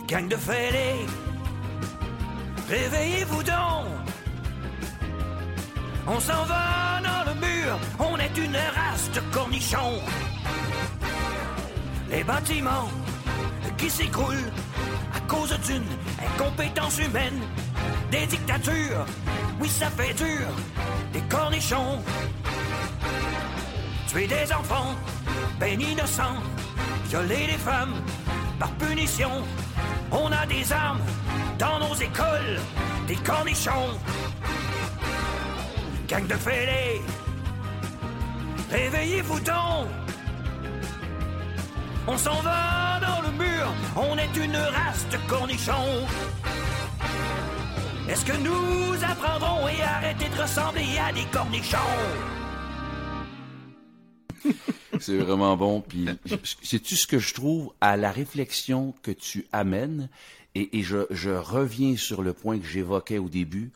Gang 0.09 0.27
de 0.27 0.37
fêlés, 0.37 1.07
réveillez-vous 2.69 3.43
donc. 3.45 3.87
On 6.09 6.19
s'en 6.19 6.45
va 6.47 6.90
on 7.99 8.17
est 8.17 8.37
une 8.37 8.57
race 8.57 9.11
de 9.13 9.21
cornichons. 9.33 10.01
Les 12.11 12.25
bâtiments 12.25 12.89
qui 13.77 13.91
s'écroulent 13.91 14.51
à 15.15 15.21
cause 15.21 15.57
d'une 15.67 15.85
incompétence 16.19 16.99
humaine. 16.99 17.41
Des 18.11 18.27
dictatures, 18.27 19.07
oui 19.61 19.69
ça 19.69 19.89
fait 19.91 20.15
dur, 20.15 20.47
des 21.13 21.23
cornichons. 21.23 21.99
Tuer 24.09 24.27
des 24.27 24.53
enfants, 24.53 24.95
ben 25.61 25.81
innocents, 25.81 26.43
violer 27.09 27.47
les 27.47 27.59
femmes, 27.59 27.95
par 28.59 28.71
punition. 28.73 29.31
On 30.11 30.31
a 30.33 30.45
des 30.47 30.73
armes 30.73 31.01
dans 31.59 31.79
nos 31.79 31.95
écoles, 31.95 32.59
des 33.07 33.17
cornichons. 33.17 33.99
Gang 36.09 36.27
de 36.27 36.35
fêlés, 36.35 37.01
réveillez-vous 38.71 39.41
donc. 39.41 39.89
On 42.07 42.17
s'en 42.17 42.41
va 42.43 42.99
dans 43.01 43.23
le 43.23 43.33
mur, 43.37 43.73
on 43.97 44.17
est 44.17 44.37
une 44.37 44.57
race 44.57 45.07
de 45.11 45.19
cornichons. 45.29 46.07
Est-ce 48.09 48.25
que 48.25 48.37
nous 48.39 49.05
apprendrons 49.05 49.69
et 49.69 49.81
arrêter 49.83 50.29
de 50.29 50.43
ressembler 50.43 50.99
à 50.99 51.13
des 51.13 51.25
cornichons? 51.31 51.79
C'est 55.01 55.19
vraiment 55.19 55.57
bon. 55.57 55.81
Puis, 55.81 56.09
sais-tu 56.63 56.97
ce 56.97 57.07
que 57.07 57.19
je 57.19 57.35
trouve 57.35 57.73
à 57.81 57.97
la 57.97 58.11
réflexion 58.11 58.95
que 59.03 59.13
tu 59.13 59.47
amènes? 59.53 60.09
Et, 60.57 60.83
je 60.83 61.31
reviens 61.31 61.97
sur 61.97 62.23
le 62.23 62.33
point 62.33 62.59
que 62.59 62.67
j'évoquais 62.67 63.19
au 63.19 63.29
début. 63.29 63.71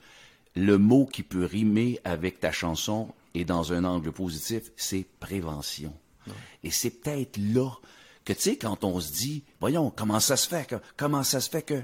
Le 0.57 0.79
mot 0.79 1.07
qui 1.07 1.23
peut 1.23 1.45
rimer 1.45 2.01
avec 2.05 2.41
ta 2.41 2.51
chanson 2.51 3.15
et 3.35 3.45
dans 3.45 3.73
un 3.73 3.85
angle 3.85 4.13
positif, 4.13 4.71
c'est 4.77 5.07
prévention. 5.21 5.93
Et 6.63 6.71
c'est 6.71 6.91
peut-être 6.91 7.37
là 7.37 7.71
que, 8.25 8.33
tu 8.33 8.41
sais, 8.41 8.57
quand 8.57 8.85
on 8.85 8.99
se 9.01 9.13
dit, 9.13 9.43
voyons, 9.61 9.93
comment 9.95 10.21
ça 10.21 10.37
se 10.37 10.49
fait? 10.49 10.67
que- 10.67 10.77
Comment 10.97 11.23
ça 11.23 11.41
se 11.41 11.51
fait 11.51 11.63
que... 11.63 11.83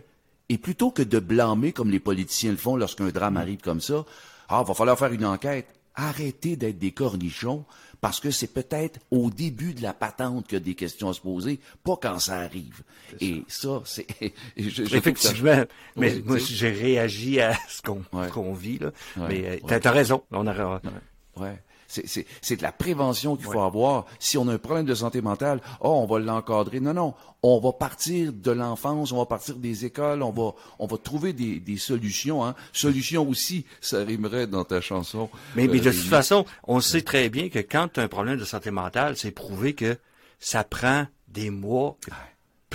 Et 0.48 0.56
plutôt 0.58 0.90
que 0.90 1.02
de 1.02 1.18
blâmer 1.18 1.72
comme 1.72 1.90
les 1.90 2.00
politiciens 2.00 2.50
le 2.50 2.56
font 2.56 2.76
lorsqu'un 2.76 3.08
drame 3.10 3.36
arrive 3.36 3.60
comme 3.60 3.80
ça, 3.80 4.04
ah, 4.48 4.62
va 4.62 4.74
falloir 4.74 4.98
faire 4.98 5.12
une 5.12 5.24
enquête. 5.26 5.68
Arrêtez 5.94 6.56
d'être 6.56 6.78
des 6.78 6.92
cornichons 6.92 7.64
parce 8.00 8.18
que 8.20 8.30
c'est 8.30 8.46
peut-être 8.46 8.98
au 9.10 9.28
début 9.28 9.74
de 9.74 9.82
la 9.82 9.92
patente 9.92 10.46
qu'il 10.46 10.54
y 10.54 10.56
a 10.56 10.64
des 10.64 10.74
questions 10.74 11.10
à 11.10 11.12
se 11.12 11.20
poser, 11.20 11.60
pas 11.84 11.96
quand 12.00 12.18
ça 12.18 12.38
arrive. 12.38 12.82
Et 13.20 13.44
ça, 13.46 13.82
c'est... 13.84 14.06
ça- 14.56 14.96
Effectivement. 14.96 15.64
Mais 15.96 16.14
Oui, 16.14 16.22
moi, 16.24 16.38
tu 16.38 16.54
j'ai 16.54 16.70
réagi 16.70 17.40
à 17.40 17.54
ce 17.68 17.82
qu'on 17.82 18.02
Ouais. 18.12 18.54
vit, 18.58 18.78
là. 18.78 18.92
Ouais, 19.18 19.26
Mais 19.28 19.46
euh, 19.46 19.58
t'as 19.68 19.78
t'as 19.80 19.90
raison. 19.90 20.22
On 20.30 20.46
a, 20.46 20.80
Ouais. 21.36 21.62
C'est, 21.92 22.06
c'est, 22.06 22.24
c'est 22.40 22.54
de 22.56 22.62
la 22.62 22.70
prévention 22.70 23.34
qu'il 23.34 23.46
faut 23.46 23.60
avoir. 23.62 24.06
Si 24.20 24.38
on 24.38 24.46
a 24.46 24.52
un 24.54 24.58
problème 24.58 24.86
de 24.86 24.94
santé 24.94 25.20
mentale, 25.20 25.60
oh, 25.80 25.88
on 25.90 26.06
va 26.06 26.20
l'encadrer. 26.20 26.78
Non, 26.78 26.94
non. 26.94 27.14
On 27.42 27.58
va 27.58 27.72
partir 27.72 28.32
de 28.32 28.50
l'enfance, 28.52 29.10
on 29.10 29.16
va 29.18 29.26
partir 29.26 29.56
des 29.56 29.84
écoles, 29.86 30.22
on 30.22 30.30
va, 30.30 30.52
on 30.78 30.86
va 30.86 30.98
trouver 30.98 31.32
des, 31.32 31.58
des 31.58 31.78
solutions. 31.78 32.44
Hein. 32.44 32.54
Solutions 32.72 33.28
aussi, 33.28 33.64
ça 33.80 34.04
rimerait 34.04 34.46
dans 34.46 34.62
ta 34.64 34.80
chanson. 34.80 35.28
Mais, 35.56 35.66
mais 35.66 35.80
de 35.80 35.88
Euh, 35.88 35.92
toute 35.92 36.02
façon, 36.08 36.44
on 36.64 36.80
sait 36.80 37.02
très 37.02 37.28
bien 37.28 37.48
que 37.48 37.58
quand 37.58 37.88
tu 37.92 37.98
as 37.98 38.04
un 38.04 38.08
problème 38.08 38.38
de 38.38 38.44
santé 38.44 38.70
mentale, 38.70 39.16
c'est 39.16 39.32
prouvé 39.32 39.72
que 39.74 39.98
ça 40.38 40.62
prend 40.62 41.06
des 41.26 41.50
mois, 41.50 41.96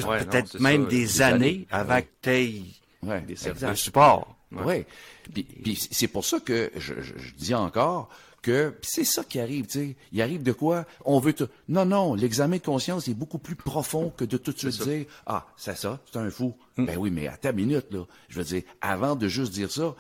Ouais, 0.06 0.26
peut-être 0.26 0.60
même 0.60 0.84
ça, 0.84 0.90
des, 0.90 0.98
des 1.06 1.22
années, 1.22 1.36
années. 1.36 1.68
avant 1.72 1.94
Ouais. 1.96 2.02
que 2.04 2.08
tu 2.22 2.30
aies 2.32 2.64
Ouais, 3.02 3.22
Des 3.22 3.34
exact. 3.34 3.64
un 3.64 3.76
support. 3.76 4.36
Ouais. 4.52 4.86
Puis, 5.34 5.44
puis 5.44 5.88
c'est 5.92 6.08
pour 6.10 6.26
ça 6.26 6.40
que 6.42 6.70
je, 6.76 6.96
je- 7.02 7.18
je 7.18 7.34
dis 7.36 7.54
encore 7.54 8.10
que 8.46 8.76
c'est 8.84 9.04
ça 9.04 9.24
qui 9.24 9.40
arrive, 9.40 9.66
tu 9.66 9.72
sais. 9.80 9.96
Il 10.12 10.22
arrive 10.22 10.44
de 10.44 10.52
quoi? 10.52 10.86
On 11.04 11.20
veut 11.20 11.34
te... 11.34 11.46
Non, 11.68 11.84
non, 11.84 12.14
l'examen 12.14 12.58
de 12.58 12.62
conscience 12.62 13.08
est 13.08 13.16
beaucoup 13.16 13.40
plus 13.40 13.56
profond 13.56 14.14
que 14.16 14.24
de 14.24 14.38
tout 14.38 14.52
de 14.52 14.60
suite 14.60 14.84
dire 14.84 15.06
Ah, 15.26 15.48
c'est 15.58 15.76
ça, 15.76 16.00
c'est 16.06 16.20
un 16.20 16.30
fou. 16.30 16.56
Ben 16.78 16.96
oui, 16.98 17.10
mais 17.10 17.28
à 17.28 17.38
ta 17.38 17.52
minute, 17.52 17.88
là. 17.92 18.06
Je 18.30 18.38
veux 18.38 18.44
dire, 18.44 18.62
avant 18.82 19.16
de 19.16 19.28
juste 19.28 19.52
dire 19.52 19.72
ça, 19.72 19.96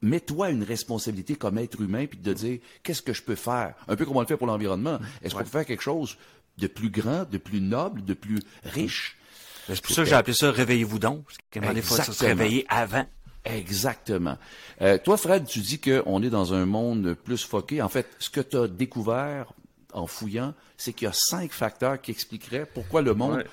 mets-toi 0.00 0.50
une 0.50 0.62
responsabilité 0.62 1.34
comme 1.34 1.58
être 1.58 1.80
humain 1.80 2.06
puis 2.06 2.20
de 2.20 2.32
dire 2.32 2.60
qu'est-ce 2.84 3.02
que 3.02 3.12
je 3.12 3.22
peux 3.22 3.34
faire? 3.34 3.74
Un 3.88 3.96
peu 3.96 4.06
comme 4.06 4.16
on 4.16 4.20
le 4.20 4.26
fait 4.26 4.36
pour 4.36 4.46
l'environnement. 4.46 5.00
Est-ce 5.22 5.34
qu'on 5.34 5.40
peut 5.40 5.46
faire 5.46 5.66
quelque 5.66 5.82
chose 5.82 6.16
de 6.56 6.68
plus 6.68 6.90
grand, 6.90 7.28
de 7.28 7.38
plus 7.38 7.60
noble, 7.60 8.04
de 8.04 8.14
plus 8.14 8.38
riche? 8.62 9.16
C'est 9.66 9.82
pour 9.82 9.94
ça 9.94 10.02
que 10.04 10.08
j'ai 10.08 10.14
appelé 10.14 10.34
ça 10.34 10.52
Réveillez-vous 10.52 11.00
donc. 11.00 11.24
Parce 11.24 11.36
moment 11.56 11.66
donné, 11.68 11.80
il 11.80 11.84
faut 11.84 11.96
se 11.96 12.00
Exactement. 12.02 12.28
réveiller 12.28 12.64
avant. 12.68 13.06
Exactement. 13.44 14.36
Euh, 14.82 14.98
toi, 15.02 15.16
Fred, 15.16 15.46
tu 15.46 15.60
dis 15.60 15.80
qu'on 15.80 16.22
est 16.22 16.30
dans 16.30 16.54
un 16.54 16.66
monde 16.66 17.14
plus 17.14 17.44
foqué. 17.44 17.80
En 17.82 17.88
fait, 17.88 18.06
ce 18.18 18.30
que 18.30 18.40
tu 18.40 18.56
as 18.56 18.68
découvert 18.68 19.52
en 19.92 20.06
fouillant, 20.06 20.54
c'est 20.76 20.92
qu'il 20.92 21.06
y 21.06 21.08
a 21.08 21.12
cinq 21.12 21.50
facteurs 21.50 22.00
qui 22.00 22.12
expliqueraient 22.12 22.66
pourquoi 22.72 23.02
le 23.02 23.12
monde 23.12 23.44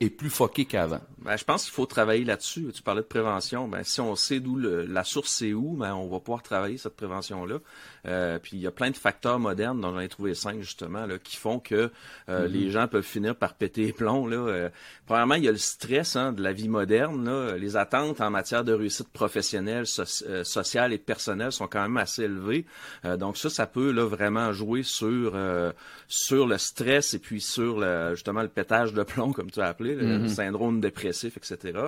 est 0.00 0.10
plus 0.10 0.30
foqué 0.30 0.64
qu'avant. 0.64 1.00
Ben, 1.18 1.36
je 1.36 1.44
pense 1.44 1.62
qu'il 1.62 1.72
faut 1.72 1.86
travailler 1.86 2.24
là-dessus. 2.24 2.72
Tu 2.74 2.82
parlais 2.82 3.02
de 3.02 3.06
prévention. 3.06 3.68
Ben, 3.68 3.84
si 3.84 4.00
on 4.00 4.16
sait 4.16 4.40
d'où 4.40 4.56
la 4.58 5.04
source 5.04 5.30
c'est 5.30 5.52
où, 5.52 5.76
ben, 5.76 5.94
on 5.94 6.08
va 6.08 6.18
pouvoir 6.18 6.42
travailler 6.42 6.78
cette 6.78 6.96
prévention-là. 6.96 7.58
Euh, 8.06 8.38
puis 8.40 8.56
il 8.56 8.60
y 8.60 8.66
a 8.66 8.72
plein 8.72 8.90
de 8.90 8.96
facteurs 8.96 9.38
modernes, 9.38 9.80
dont 9.80 9.92
j'en 9.92 10.00
ai 10.00 10.08
trouvé 10.08 10.34
cinq 10.34 10.60
justement, 10.60 11.06
là, 11.06 11.18
qui 11.18 11.36
font 11.36 11.60
que 11.60 11.74
euh, 11.74 11.90
mm-hmm. 12.28 12.50
les 12.50 12.70
gens 12.70 12.88
peuvent 12.88 13.04
finir 13.04 13.36
par 13.36 13.54
péter 13.54 13.86
les 13.86 13.92
plombs. 13.92 14.26
Là. 14.26 14.36
Euh, 14.36 14.68
premièrement, 15.06 15.36
il 15.36 15.44
y 15.44 15.48
a 15.48 15.52
le 15.52 15.58
stress 15.58 16.16
hein, 16.16 16.32
de 16.32 16.42
la 16.42 16.52
vie 16.52 16.68
moderne. 16.68 17.24
Là. 17.24 17.56
Les 17.56 17.76
attentes 17.76 18.20
en 18.20 18.30
matière 18.30 18.64
de 18.64 18.72
réussite 18.72 19.08
professionnelle, 19.08 19.84
euh, 20.26 20.42
sociale 20.42 20.92
et 20.92 20.98
personnelle 20.98 21.52
sont 21.52 21.68
quand 21.68 21.82
même 21.82 21.96
assez 21.96 22.24
élevées. 22.24 22.66
donc 23.18 23.36
ça, 23.36 23.50
ça 23.50 23.66
peut 23.66 23.92
là, 23.92 24.04
vraiment 24.04 24.52
jouer 24.52 24.82
sur, 24.82 25.36
sur 26.08 26.46
le 26.46 26.58
stress 26.58 27.14
et 27.14 27.18
puis 27.18 27.40
sur 27.40 27.80
le, 27.80 28.14
justement 28.14 28.42
le 28.42 28.48
pétage 28.48 28.92
de 28.92 29.02
plomb, 29.02 29.32
comme 29.32 29.50
tu 29.50 29.60
as 29.60 29.66
appelé, 29.66 29.94
le 29.94 30.04
mm-hmm. 30.04 30.28
syndrome 30.28 30.80
dépressif, 30.80 31.38
etc. 31.38 31.78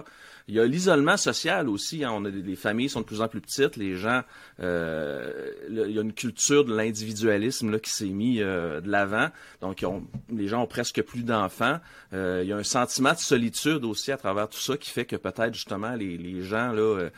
Il 0.49 0.55
y 0.55 0.61
a 0.61 0.65
l'isolement 0.65 1.19
social 1.19 1.69
aussi. 1.69 2.05
Hein. 2.05 2.11
On 2.15 2.25
a 2.25 2.31
des, 2.31 2.41
les 2.41 2.57
familles 2.57 2.89
sont 2.89 3.01
de 3.01 3.07
plus 3.07 3.21
en 3.21 3.29
plus 3.29 3.43
petites. 3.43 3.77
Les 3.77 3.97
gens, 3.97 4.23
euh, 4.61 5.51
il 5.69 5.91
y 5.91 5.99
a 5.99 6.03
une 6.03 6.15
culture 6.15 6.65
de 6.65 6.75
l'individualisme 6.75 7.71
là 7.71 7.79
qui 7.79 7.91
s'est 7.91 8.07
mis 8.07 8.41
euh, 8.41 8.81
de 8.81 8.91
l'avant. 8.91 9.29
Donc, 9.61 9.85
les 10.31 10.49
gens 10.49 10.63
ont 10.63 10.67
presque 10.67 11.03
plus 11.03 11.23
d'enfants. 11.23 11.79
Euh, 12.15 12.41
il 12.43 12.49
y 12.49 12.53
a 12.53 12.57
un 12.57 12.65
sentiment 12.65 13.13
de 13.13 13.19
solitude 13.19 13.85
aussi 13.85 14.11
à 14.11 14.17
travers 14.17 14.49
tout 14.49 14.61
ça 14.61 14.79
qui 14.79 14.89
fait 14.89 15.05
que 15.05 15.17
peut-être 15.17 15.53
justement 15.53 15.97
les, 15.97 16.17
les 16.17 16.43
gens 16.43 16.73
là 16.73 17.09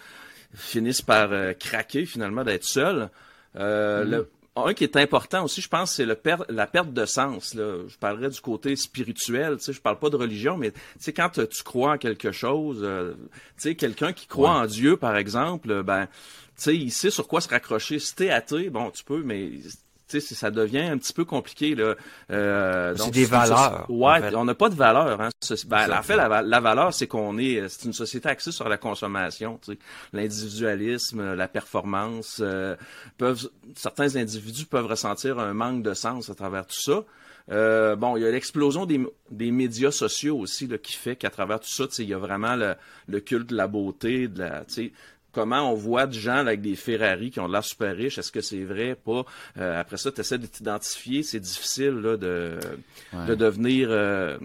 finissent 0.55 1.03
par 1.03 1.31
craquer 1.59 2.05
finalement 2.05 2.43
d'être 2.43 2.65
seuls. 2.65 3.11
Mm-hmm 3.57 4.25
un 4.57 4.75
qui 4.75 4.85
est 4.85 4.97
important 4.97 5.45
aussi, 5.45 5.61
je 5.61 5.69
pense, 5.69 5.93
c'est 5.93 6.07
la 6.07 6.17
perte 6.67 6.93
de 6.93 7.07
sens. 7.07 7.55
Là. 7.55 7.87
Je 7.89 7.97
parlerai 7.99 8.31
du 8.31 8.41
côté 8.41 8.75
spirituel. 8.75 9.59
Tu 9.59 9.65
sais, 9.65 9.73
je 9.73 9.81
parle 9.81 9.99
pas 9.99 10.11
de 10.11 10.17
religion, 10.17 10.57
mais 10.57 10.73
tu 10.73 10.79
sais, 10.99 11.13
quand 11.13 11.31
tu 11.31 11.63
crois 11.63 11.93
en 11.93 11.99
quelque 11.99 12.33
chose, 12.33 12.81
euh, 12.83 13.13
tu 13.13 13.39
sais, 13.59 13.75
quelqu'un 13.75 14.13
qui 14.13 14.27
croit 14.27 14.51
en 14.51 14.67
Dieu, 14.67 14.97
par 14.97 15.17
exemple, 15.17 15.83
ben, 15.83 16.07
tu 16.07 16.13
sais, 16.57 16.77
il 16.77 16.91
sait 16.91 17.11
sur 17.11 17.29
quoi 17.29 17.41
se 17.41 17.49
raccrocher. 17.49 17.99
Si 17.99 18.15
t'es 18.15 18.31
athée, 18.31 18.71
bon, 18.71 18.91
tu 18.91 19.05
peux, 19.05 19.23
mais 19.23 19.51
ça 20.09 20.51
devient 20.51 20.81
un 20.81 20.99
petit 20.99 21.13
peu 21.13 21.25
compliqué 21.25 21.75
là. 21.75 21.95
Euh, 22.31 22.95
c'est 22.97 23.11
des 23.11 23.25
valeurs. 23.25 23.87
ouais, 23.89 24.35
on 24.35 24.45
n'a 24.45 24.55
pas 24.55 24.69
de 24.69 24.75
valeur. 24.75 25.21
Hein. 25.21 25.29
Ben, 25.67 25.93
en 25.93 26.03
fait, 26.03 26.17
la, 26.17 26.43
la 26.43 26.61
valeur, 26.61 26.93
c'est 26.95 27.07
qu'on 27.07 27.39
est, 27.39 27.69
c'est 27.69 27.85
une 27.85 27.93
société 27.93 28.29
axée 28.29 28.53
sur 28.53 28.69
la 28.69 28.77
consommation. 28.77 29.59
Tu 29.63 29.73
sais. 29.73 29.79
L'individualisme, 30.13 31.35
la 31.35 31.49
performance, 31.49 32.41
euh, 32.41 32.77
peuvent, 33.19 33.49
certains 33.75 34.17
individus 34.17 34.67
peuvent 34.67 34.87
ressentir 34.87 35.39
un 35.39 35.55
manque 35.55 35.83
de 35.83 35.95
sens 35.95 36.31
à 36.31 36.35
travers 36.35 36.67
tout 36.67 36.81
ça. 36.81 37.05
Euh, 37.51 37.95
bon, 37.95 38.17
il 38.17 38.23
y 38.23 38.27
a 38.27 38.31
l'explosion 38.31 38.87
des, 38.87 39.01
des, 39.31 39.53
médias 39.53 39.93
sociaux 39.93 40.37
aussi 40.37 40.67
là, 40.67 40.79
qui 40.79 40.95
fait 40.95 41.15
qu'à 41.15 41.31
travers 41.31 41.61
tout 41.61 41.69
ça, 41.69 41.85
il 41.99 42.09
y 42.09 42.15
a 42.15 42.19
vraiment 42.19 42.57
le, 42.57 42.75
le, 43.07 43.21
culte 43.21 43.51
de 43.51 43.57
la 43.57 43.69
beauté, 43.69 44.27
de 44.27 44.41
la, 44.41 44.65
comment 45.37 45.71
on 45.71 45.75
voit 45.75 46.07
des 46.07 46.19
gens 46.19 46.39
avec 46.39 46.63
des 46.63 46.77
Ferrari 46.77 47.31
qui 47.31 47.41
ont 47.41 47.47
de 47.47 47.53
l'air 47.53 47.63
super 47.63 47.95
riches. 47.95 48.17
Est-ce 48.17 48.33
que 48.33 48.41
c'est 48.41 48.65
vrai? 48.65 48.95
Pas? 48.95 49.23
Euh, 49.59 49.79
après 49.79 49.99
ça, 49.99 50.11
tu 50.11 50.23
essaies 50.23 50.39
de 50.39 50.47
t'identifier. 50.47 51.23
C'est 51.23 51.41
difficile 51.41 51.91
là, 51.91 52.17
de, 52.17 52.59
de 53.13 53.35
devenir... 53.35 53.89
Euh, 53.91 54.39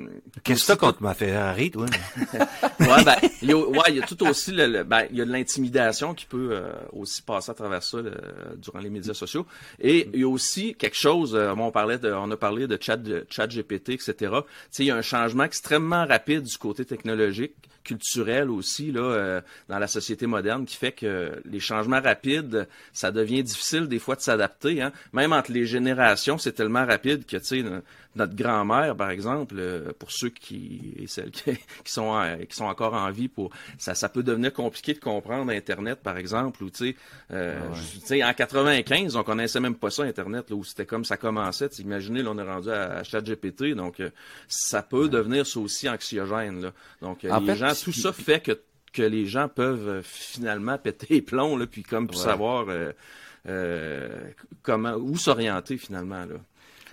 Qu'est-ce 0.43 0.67
que 0.67 0.73
tu 0.73 0.77
contre 0.79 1.01
ma 1.01 1.13
Ferrari, 1.13 1.71
toi? 1.71 1.85
ouais, 2.81 3.03
ben, 3.05 3.15
il 3.41 3.51
y 3.51 3.53
a, 3.53 3.57
ouais, 3.57 3.79
il 3.87 3.95
y 3.95 4.01
a 4.01 4.05
tout 4.05 4.21
aussi... 4.27 4.51
Le, 4.51 4.83
ben, 4.83 5.05
il 5.11 5.17
y 5.17 5.21
a 5.21 5.25
de 5.25 5.31
l'intimidation 5.31 6.13
qui 6.13 6.25
peut 6.25 6.49
euh, 6.51 6.73
aussi 6.91 7.21
passer 7.21 7.51
à 7.51 7.53
travers 7.53 7.83
ça 7.83 7.99
durant 8.57 8.79
les 8.79 8.89
médias 8.89 9.13
sociaux. 9.13 9.45
Et 9.79 10.09
il 10.13 10.19
y 10.19 10.23
a 10.23 10.27
aussi 10.29 10.75
quelque 10.75 10.97
chose... 10.97 11.33
on, 11.35 11.71
parlait 11.71 11.99
de, 11.99 12.11
on 12.11 12.29
a 12.31 12.35
parlé 12.35 12.67
de 12.67 12.77
chat, 12.81 12.97
de 12.97 13.25
chat 13.29 13.47
GPT, 13.47 13.91
etc. 13.91 14.13
Tu 14.19 14.27
sais, 14.71 14.83
il 14.83 14.87
y 14.87 14.91
a 14.91 14.97
un 14.97 15.01
changement 15.01 15.45
extrêmement 15.45 16.05
rapide 16.05 16.43
du 16.43 16.57
côté 16.57 16.83
technologique 16.83 17.53
culturel 17.83 18.49
aussi 18.49 18.91
là 18.91 19.01
euh, 19.01 19.41
dans 19.67 19.79
la 19.79 19.87
société 19.87 20.27
moderne 20.27 20.65
qui 20.65 20.75
fait 20.81 20.91
que 20.91 21.39
les 21.45 21.59
changements 21.59 22.01
rapides, 22.01 22.67
ça 22.91 23.11
devient 23.11 23.43
difficile 23.43 23.87
des 23.87 23.99
fois 23.99 24.15
de 24.15 24.21
s'adapter. 24.21 24.81
Hein. 24.81 24.91
Même 25.13 25.31
entre 25.31 25.51
les 25.51 25.67
générations, 25.67 26.39
c'est 26.39 26.53
tellement 26.53 26.85
rapide 26.87 27.25
que 27.27 27.37
tu 27.37 27.45
sais 27.45 27.63
notre 28.15 28.35
grand-mère, 28.35 28.95
par 28.95 29.09
exemple, 29.09 29.55
euh, 29.57 29.91
pour 29.97 30.11
ceux 30.11 30.29
qui 30.29 30.93
et 30.97 31.07
celles 31.07 31.31
qui, 31.31 31.51
sont 31.85 32.19
qui 32.49 32.55
sont 32.55 32.65
encore 32.65 32.93
en 32.93 33.09
vie, 33.11 33.27
pour 33.27 33.51
ça, 33.77 33.95
ça 33.95 34.09
peut 34.09 34.23
devenir 34.23 34.51
compliqué 34.51 34.93
de 34.93 34.99
comprendre 34.99 35.51
Internet, 35.51 35.99
par 36.01 36.17
exemple, 36.17 36.63
ou 36.63 36.69
tu 36.69 36.93
sais, 36.93 36.95
euh, 37.31 37.59
en 38.23 38.33
95, 38.33 39.15
on 39.15 39.23
connaissait 39.23 39.59
même 39.59 39.75
pas 39.75 39.91
ça 39.91 40.03
Internet, 40.03 40.49
là, 40.49 40.55
où 40.55 40.63
c'était 40.63 40.85
comme 40.85 41.05
ça 41.05 41.15
commençait. 41.15 41.69
Imaginez, 41.79 42.23
là, 42.23 42.31
on 42.31 42.37
est 42.37 42.43
rendu 42.43 42.69
à, 42.69 42.97
à 42.97 43.03
ChatGPT, 43.03 43.75
donc 43.75 43.99
euh, 43.99 44.09
ça 44.47 44.81
peut 44.81 45.07
devenir 45.07 45.45
ça 45.45 45.59
aussi 45.59 45.87
anxiogène. 45.87 46.61
Là. 46.61 46.73
Donc 47.01 47.23
les 47.23 47.55
gens, 47.55 47.71
tout 47.81 47.93
ça 47.93 48.11
fait 48.11 48.41
que 48.41 48.59
que 48.93 49.03
les 49.03 49.25
gens 49.25 49.47
peuvent 49.47 50.01
finalement 50.03 50.77
péter 50.83 51.07
les 51.09 51.21
plombs, 51.21 51.57
là, 51.57 51.65
puis 51.67 51.83
comme 51.83 52.07
pour 52.07 52.17
savoir 52.17 52.67
comment 54.61 54.93
où 54.93 55.17
s'orienter 55.17 55.77
finalement 55.77 56.25
là. 56.25 56.35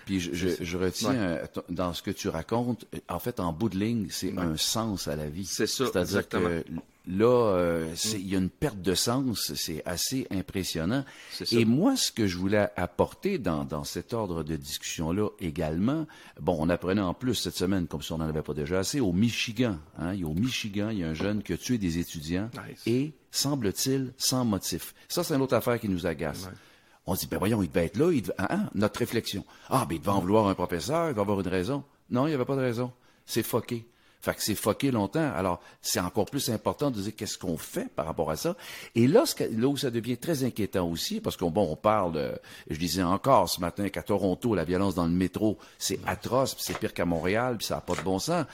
Puis 0.09 0.21
je, 0.21 0.49
je, 0.59 0.79
retiens 0.79 1.13
euh, 1.13 1.47
dans 1.69 1.93
ce 1.93 2.01
que 2.01 2.11
tu 2.11 2.31
racontes, 2.31 2.87
en 3.11 3.19
fait, 3.19 3.41
en 3.41 3.53
bout 3.53 3.69
de 3.69 3.79
ligne, 3.79 4.07
c'est 4.09 4.33
un 4.39 4.57
sens 4.57 5.07
à 5.07 5.17
la 5.17 5.29
vie. 5.29 5.45
C'est 5.45 5.67
ça. 5.67 5.85
C'est-à-dire 5.85 6.27
que 6.27 6.65
là, 7.07 7.27
euh, 7.27 7.91
mm. 7.91 7.97
il 8.15 8.29
y 8.29 8.35
a 8.35 8.39
une 8.39 8.49
perte 8.49 8.81
de 8.81 8.95
sens, 8.95 9.53
c'est 9.53 9.83
assez 9.85 10.27
impressionnant. 10.31 11.05
Et 11.53 11.67
moi, 11.67 11.95
ce 11.95 12.11
que 12.11 12.27
je 12.27 12.39
voulais 12.39 12.71
apporter 12.75 13.37
dans, 13.37 13.67
dans 13.67 13.85
cet 13.85 14.15
ordre 14.15 14.43
de 14.45 14.57
discussion-là 14.57 15.29
également, 15.41 16.07
bon, 16.41 16.57
on 16.59 16.71
apprenait 16.71 17.03
en 17.03 17.13
plus 17.13 17.35
cette 17.35 17.57
semaine, 17.57 17.87
comme 17.87 18.01
si 18.01 18.11
on 18.13 18.17
n'en 18.17 18.31
avait 18.31 18.41
pas 18.41 18.55
déjà 18.55 18.79
assez, 18.79 19.01
au 19.01 19.13
Michigan. 19.13 19.77
Hein, 19.99 20.15
au 20.23 20.33
Michigan, 20.33 20.89
il 20.89 21.01
y 21.01 21.05
a 21.05 21.09
un 21.09 21.15
jeune 21.15 21.43
qui 21.43 21.53
a 21.53 21.59
tué 21.59 21.77
des 21.77 21.99
étudiants 21.99 22.49
et, 22.87 23.13
semble-t-il, 23.31 24.15
sans 24.17 24.47
motif. 24.47 24.95
Ça, 25.07 25.23
c'est 25.23 25.35
une 25.35 25.43
autre 25.43 25.55
affaire 25.55 25.79
qui 25.79 25.91
nous 25.91 26.07
agace. 26.07 26.49
On 27.11 27.15
se 27.15 27.21
dit, 27.21 27.27
ben 27.27 27.39
voyons, 27.39 27.63
il 27.63 27.69
devait 27.69 27.87
être 27.87 27.97
là, 27.97 28.13
il 28.13 28.21
devait... 28.21 28.35
Hein, 28.39 28.49
hein, 28.51 28.71
notre 28.75 28.99
réflexion. 28.99 29.43
Ah, 29.71 29.87
ben 29.89 29.95
il 29.95 30.01
devait 30.01 30.11
en 30.11 30.21
vouloir 30.21 30.47
un 30.47 30.55
professeur, 30.55 31.09
il 31.09 31.15
va 31.15 31.23
avoir 31.23 31.41
une 31.41 31.49
raison. 31.49 31.83
Non, 32.11 32.27
il 32.27 32.31
n'y 32.31 32.35
avait 32.35 32.45
pas 32.45 32.55
de 32.55 32.61
raison. 32.61 32.93
C'est 33.25 33.43
foqué. 33.43 33.87
Fait 34.21 34.35
que 34.35 34.43
c'est 34.43 34.55
foqué 34.55 34.91
longtemps. 34.91 35.33
Alors, 35.35 35.61
c'est 35.81 36.01
encore 36.01 36.27
plus 36.27 36.51
important 36.51 36.91
de 36.91 37.01
dire 37.01 37.17
qu'est-ce 37.17 37.39
qu'on 37.39 37.57
fait 37.57 37.89
par 37.95 38.05
rapport 38.05 38.31
à 38.31 38.37
ça. 38.37 38.57
Et 38.95 39.07
là, 39.07 39.25
là 39.53 39.69
où 39.69 39.77
ça 39.79 39.91
devient 39.91 40.19
très 40.19 40.45
inquiétant 40.45 40.87
aussi, 40.87 41.23
parce 41.23 41.39
qu'on 41.39 41.51
bon, 41.51 41.67
on 41.71 41.77
parle, 41.77 42.39
je 42.69 42.79
disais 42.79 43.03
encore 43.03 43.49
ce 43.49 43.61
matin 43.61 43.89
qu'à 43.89 44.03
Toronto, 44.03 44.55
la 44.55 44.65
violence 44.65 44.95
dans 44.95 45.07
le 45.07 45.13
métro, 45.13 45.57
c'est 45.79 46.01
atroce, 46.07 46.57
c'est 46.59 46.79
pire 46.79 46.93
qu'à 46.93 47.07
Montréal, 47.07 47.57
puis 47.57 47.67
ça 47.67 47.77
n'a 47.77 47.81
pas 47.81 47.95
de 47.95 48.03
bon 48.03 48.19
sens. 48.19 48.45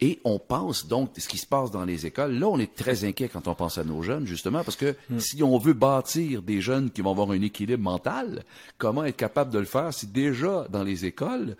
Et 0.00 0.20
on 0.24 0.38
pense 0.38 0.86
donc 0.86 1.10
ce 1.16 1.26
qui 1.26 1.38
se 1.38 1.46
passe 1.46 1.70
dans 1.70 1.84
les 1.84 2.04
écoles. 2.04 2.38
Là, 2.38 2.48
on 2.48 2.58
est 2.58 2.74
très 2.74 3.04
inquiet 3.04 3.28
quand 3.28 3.48
on 3.48 3.54
pense 3.54 3.78
à 3.78 3.84
nos 3.84 4.02
jeunes, 4.02 4.26
justement, 4.26 4.62
parce 4.62 4.76
que 4.76 4.94
hmm. 5.08 5.18
si 5.18 5.42
on 5.42 5.56
veut 5.58 5.72
bâtir 5.72 6.42
des 6.42 6.60
jeunes 6.60 6.90
qui 6.90 7.00
vont 7.00 7.12
avoir 7.12 7.30
un 7.30 7.40
équilibre 7.40 7.82
mental, 7.82 8.44
comment 8.76 9.04
être 9.04 9.16
capable 9.16 9.52
de 9.52 9.58
le 9.58 9.64
faire 9.64 9.94
si 9.94 10.06
déjà 10.06 10.66
dans 10.70 10.82
les 10.82 11.06
écoles, 11.06 11.56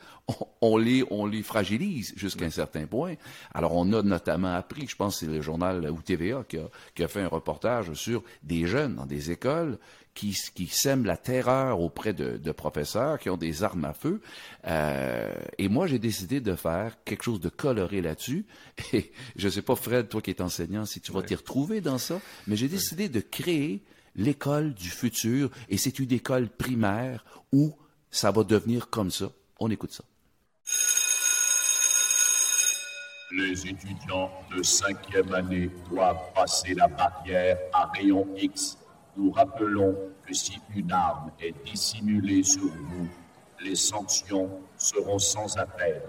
on, 0.60 0.76
les, 0.76 1.04
on 1.10 1.26
les 1.26 1.42
fragilise 1.42 2.12
jusqu'à 2.16 2.46
un 2.46 2.50
certain 2.50 2.86
point. 2.86 3.14
Alors, 3.54 3.74
on 3.76 3.92
a 3.92 4.02
notamment 4.02 4.54
appris, 4.54 4.86
je 4.88 4.96
pense 4.96 5.20
que 5.20 5.26
c'est 5.26 5.32
le 5.32 5.40
journal 5.40 5.88
ou 5.90 6.02
TVA 6.02 6.44
qui 6.48 6.58
a, 6.58 6.68
qui 6.94 7.04
a 7.04 7.08
fait 7.08 7.20
un 7.20 7.28
reportage 7.28 7.92
sur 7.94 8.22
des 8.42 8.66
jeunes 8.66 8.96
dans 8.96 9.06
des 9.06 9.30
écoles 9.30 9.78
qui, 10.14 10.34
qui 10.54 10.66
sèment 10.66 11.04
la 11.04 11.16
terreur 11.16 11.80
auprès 11.80 12.12
de, 12.12 12.38
de, 12.38 12.52
professeurs 12.52 13.18
qui 13.18 13.30
ont 13.30 13.36
des 13.36 13.62
armes 13.62 13.84
à 13.84 13.92
feu. 13.92 14.20
Euh, 14.66 15.32
et 15.58 15.68
moi, 15.68 15.86
j'ai 15.86 15.98
décidé 15.98 16.40
de 16.40 16.56
faire 16.56 16.96
quelque 17.04 17.22
chose 17.22 17.40
de 17.40 17.50
coloré 17.50 18.00
là-dessus. 18.00 18.46
Et 18.92 19.12
je 19.36 19.48
sais 19.48 19.62
pas, 19.62 19.76
Fred, 19.76 20.08
toi 20.08 20.22
qui 20.22 20.30
es 20.30 20.42
enseignant, 20.42 20.86
si 20.86 21.00
tu 21.00 21.12
vas 21.12 21.22
t'y 21.22 21.34
retrouver 21.34 21.80
dans 21.80 21.98
ça, 21.98 22.20
mais 22.46 22.56
j'ai 22.56 22.68
décidé 22.68 23.08
de 23.08 23.20
créer 23.20 23.84
l'école 24.16 24.72
du 24.74 24.88
futur. 24.88 25.50
Et 25.68 25.76
c'est 25.76 25.98
une 25.98 26.12
école 26.12 26.48
primaire 26.48 27.24
où 27.52 27.76
ça 28.10 28.30
va 28.30 28.42
devenir 28.42 28.88
comme 28.88 29.10
ça. 29.10 29.30
On 29.60 29.70
écoute 29.70 29.92
ça. 29.92 30.04
Les 33.32 33.66
étudiants 33.66 34.30
de 34.56 34.62
cinquième 34.62 35.34
année 35.34 35.70
doivent 35.90 36.32
passer 36.34 36.74
la 36.74 36.86
barrière 36.86 37.58
à 37.72 37.86
rayon 37.86 38.26
X 38.36 38.78
nous 39.16 39.30
rappelons 39.30 39.96
que 40.26 40.34
si 40.34 40.60
une 40.74 40.92
arme 40.92 41.30
est 41.40 41.54
dissimulée 41.64 42.42
sur 42.42 42.66
vous, 42.66 43.08
les 43.60 43.74
sanctions 43.74 44.60
seront 44.76 45.18
sans 45.18 45.56
appel. 45.56 46.02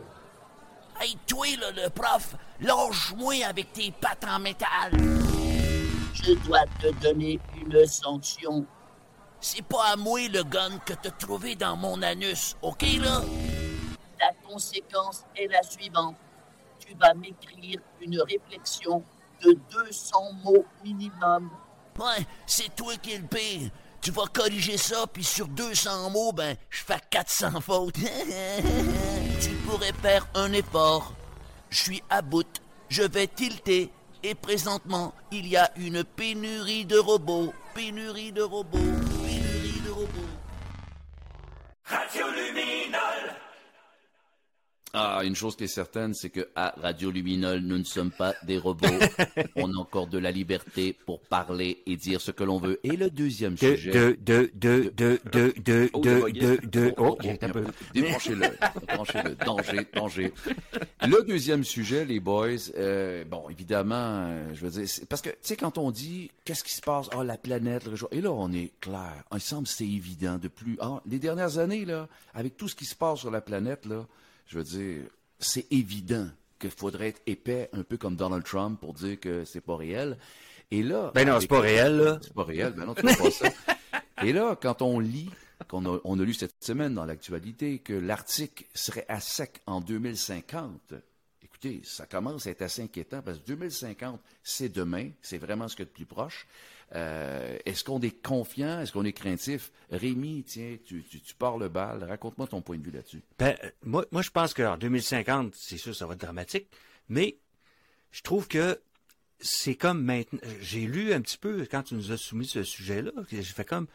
Hey, 1.00 1.18
toi, 1.26 1.46
le 1.58 1.90
prof, 1.90 2.36
lâche-moi 2.60 3.46
avec 3.48 3.72
tes 3.72 3.92
pattes 3.92 4.26
en 4.30 4.40
métal. 4.40 4.92
Je 6.14 6.34
dois 6.46 6.66
te 6.82 6.92
donner 7.02 7.40
une 7.56 7.86
sanction. 7.86 8.66
C'est 9.40 9.64
pas 9.64 9.94
à 9.94 9.96
moi 9.96 10.20
le 10.28 10.44
gun 10.44 10.80
que 10.86 10.94
t'as 10.94 11.12
trouvé 11.12 11.56
dans 11.56 11.78
mon 11.78 12.02
anus, 12.02 12.58
ok, 12.62 12.82
là? 13.00 13.22
La 14.20 14.32
conséquence 14.50 15.24
est 15.36 15.48
la 15.48 15.64
suivante. 15.64 16.16
Tu 16.88 16.96
vas 16.96 17.14
m'écrire 17.14 17.80
une 18.02 18.22
réflexion 18.22 19.04
de 19.44 19.58
200 19.72 20.34
mots 20.44 20.66
minimum 20.84 21.50
Ouais, 22.00 22.26
c'est 22.46 22.74
toi 22.76 22.96
qui 22.96 23.14
es 23.14 23.18
le 23.18 23.28
pire. 23.28 23.72
Tu 24.02 24.12
vas 24.12 24.28
corriger 24.28 24.78
ça, 24.78 25.06
puis 25.08 25.24
sur 25.24 25.48
200 25.48 26.12
mots, 26.12 26.32
ben, 26.32 26.56
je 26.70 26.84
fais 26.84 27.00
400 27.10 27.60
fautes. 27.60 27.96
tu 29.42 29.50
pourrais 29.66 29.94
faire 29.94 30.28
un 30.36 30.54
effort. 30.54 31.14
Je 31.70 31.84
suis 31.84 32.04
à 32.10 32.22
bout. 32.22 32.62
Je 32.88 33.04
vais 33.04 33.28
tilter. 33.28 33.92
Et 34.24 34.36
présentement, 34.36 35.14
il 35.32 35.48
y 35.48 35.58
a 35.58 35.72
une 35.76 36.04
pénurie 36.04 36.86
de 36.86 36.98
robots. 36.98 37.54
Pénurie 37.74 38.32
de 38.32 38.44
robots. 38.44 38.78
Pénurie 38.78 39.82
de 39.86 39.90
robots. 39.90 40.30
Radio 41.84 42.28
Luminol. 42.30 43.47
Ah, 45.00 45.22
une 45.24 45.36
chose 45.36 45.56
qui 45.56 45.66
est 45.66 45.68
certaine, 45.68 46.16
c'est 46.16 46.32
que 46.32 46.48
à 46.56 46.74
Radio 46.82 47.12
Luminol, 47.12 47.60
nous 47.60 47.78
ne 47.78 47.84
sommes 47.84 48.10
pas 48.10 48.34
des 48.44 48.58
robots. 48.58 48.88
On 49.56 49.72
a 49.72 49.78
encore 49.78 50.08
de 50.08 50.18
la 50.18 50.32
liberté 50.32 50.94
pour 51.06 51.20
parler 51.22 51.84
et 51.86 51.96
dire 51.98 52.20
ce 52.20 52.32
que 52.32 52.44
l'on 52.44 52.58
veut. 52.58 52.80
Et 52.84 52.98
le 52.98 53.12
deuxième 53.12 53.54
De, 53.54 53.58
sujet. 53.76 53.92
de, 53.92 54.18
de, 54.26 54.52
de, 54.56 54.92
de, 54.98 55.20
de, 55.32 55.54
de, 55.64 55.90
Oh, 55.94 56.00
de, 56.02 56.30
de, 56.32 56.66
de, 56.66 56.94
Oh, 56.98 57.16
oh, 57.24 57.28
un 57.42 57.50
peu. 57.50 57.66
Débranchez-le. 57.94 58.42
Débranchez-le. 58.88 59.36
Danger, 59.46 59.88
danger. 59.94 60.34
Le 61.06 61.24
deuxième 61.28 61.64
sujet, 61.64 62.04
les 62.04 62.20
boys, 62.20 62.48
euh, 62.78 63.24
bon, 63.26 63.50
évidemment, 63.50 63.96
euh, 64.30 64.50
je 64.56 64.66
veux 64.66 64.82
dire, 64.82 64.90
parce 65.08 65.22
que, 65.22 65.30
tu 65.30 65.36
sais, 65.42 65.56
quand 65.56 65.78
on 65.78 65.92
dit, 65.92 66.32
qu'est-ce 66.44 66.64
qui 66.64 66.74
se 66.74 66.82
passe, 66.82 67.08
ah, 67.16 67.24
la 67.24 67.38
planète, 67.38 67.86
le 67.86 67.98
et 68.12 68.22
là, 68.22 68.32
on 68.32 68.52
est 68.52 68.72
clair. 68.82 69.24
Il 69.32 69.40
semble 69.42 69.64
que 69.68 69.74
c'est 69.74 69.86
évident 69.86 70.38
de 70.38 70.48
plus. 70.48 70.76
Ah, 70.82 71.02
les 71.06 71.20
dernières 71.20 71.60
années, 71.60 71.86
là, 71.86 72.08
avec 72.34 72.58
tout 72.58 72.68
ce 72.68 72.76
qui 72.76 72.86
se 72.86 72.96
passe 72.96 73.20
sur 73.20 73.30
la 73.32 73.42
planète, 73.42 73.86
là, 73.86 74.08
je 74.48 74.58
veux 74.58 74.64
dire, 74.64 75.02
c'est 75.40 75.68
évident 75.72 76.28
qu'il 76.60 76.72
faudrait 76.72 77.10
être 77.10 77.22
épais, 77.28 77.70
un 77.74 77.84
peu 77.84 77.98
comme 77.98 78.16
Donald 78.16 78.44
Trump, 78.44 78.80
pour 78.80 78.94
dire 78.94 79.20
que 79.20 79.46
c'est 79.46 79.62
pas 79.62 79.76
réel. 79.76 80.18
Et 80.72 80.84
là. 80.84 81.12
Ben 81.14 81.28
non, 81.28 81.40
c'est 81.40 81.48
pas 81.48 81.60
réel, 81.60 81.98
là. 81.98 82.20
c'est 82.22 82.34
pas 82.34 82.44
réel, 82.44 82.74
ben 82.74 82.86
non, 82.86 82.96
tu 82.96 83.04
pas 83.04 83.32
ça. 83.32 83.50
Et 84.24 84.34
là, 84.34 84.58
quand 84.60 84.82
on 84.82 85.00
lit, 85.00 85.30
qu'on 85.68 85.86
a, 85.86 86.00
on 86.04 86.20
a 86.20 86.24
lu 86.24 86.34
cette 86.34 86.64
semaine 86.64 86.94
dans 86.94 87.06
l'actualité, 87.06 87.80
que 87.80 87.94
l'Arctique 87.94 88.68
serait 88.74 89.06
à 89.08 89.20
sec 89.20 89.62
en 89.68 89.80
2050, 89.80 90.96
écoutez, 91.44 91.82
ça 91.84 92.06
commence 92.06 92.48
à 92.48 92.52
être 92.52 92.64
assez 92.64 92.82
inquiétant 92.82 93.22
parce 93.22 93.40
que 93.40 93.46
2050, 93.46 94.20
c'est 94.44 94.70
demain, 94.70 95.10
c'est 95.22 95.38
vraiment 95.38 95.68
ce 95.68 95.76
qu'il 95.76 95.86
y 95.86 95.88
a 95.88 95.90
de 95.90 95.94
plus 95.94 96.06
proche. 96.06 96.48
Euh, 96.96 97.58
est-ce 97.66 97.84
qu'on 97.84 98.00
est 98.00 98.22
confiant? 98.22 98.80
Est-ce 98.80 98.94
qu'on 98.94 99.04
est 99.04 99.14
craintif? 99.14 99.72
Rémi, 99.92 100.44
tiens, 100.44 100.78
tu, 100.86 101.04
tu, 101.04 101.22
tu 101.22 101.36
pars 101.36 101.58
le 101.58 101.68
bal. 101.68 102.04
Raconte-moi 102.04 102.48
ton 102.48 102.62
point 102.62 102.78
de 102.78 102.84
vue 102.84 102.92
là-dessus. 102.92 103.22
Ben, 103.38 103.56
moi, 103.84 104.06
moi, 104.12 104.22
je 104.22 104.30
pense 104.30 104.54
qu'en 104.54 104.78
2050, 104.78 105.54
c'est 105.56 105.78
sûr, 105.78 105.96
ça 105.96 106.06
va 106.06 106.14
être 106.14 106.22
dramatique, 106.22 106.68
mais 107.10 107.38
je 108.12 108.22
trouve 108.22 108.48
que 108.48 108.80
c'est 109.40 109.76
comme 109.76 110.02
maintenant. 110.02 110.40
J'ai 110.62 110.88
lu 110.88 111.14
un 111.14 111.22
petit 111.22 111.38
peu 111.38 111.68
quand 111.70 111.84
tu 111.84 111.96
nous 111.96 112.12
as 112.12 112.18
soumis 112.18 112.48
ce 112.48 112.64
sujet-là. 112.64 113.12
J'ai 113.30 113.44
fait 113.44 113.66
comme. 113.66 113.88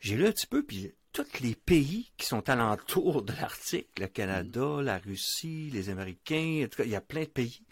J'ai 0.00 0.16
lu 0.16 0.26
un 0.26 0.32
petit 0.32 0.46
peu, 0.46 0.62
puis 0.62 0.92
tous 1.12 1.40
les 1.40 1.54
pays 1.54 2.10
qui 2.16 2.26
sont 2.26 2.50
alentours 2.50 3.22
de 3.22 3.32
l'Arctique, 3.32 3.88
le 3.98 4.08
Canada, 4.08 4.82
la 4.82 4.98
Russie, 4.98 5.70
les 5.72 5.88
Américains, 5.88 6.64
en 6.64 6.68
tout 6.68 6.78
cas, 6.78 6.84
il 6.84 6.90
y 6.90 6.96
a 6.96 7.00
plein 7.00 7.22
de 7.22 7.28
pays. 7.28 7.62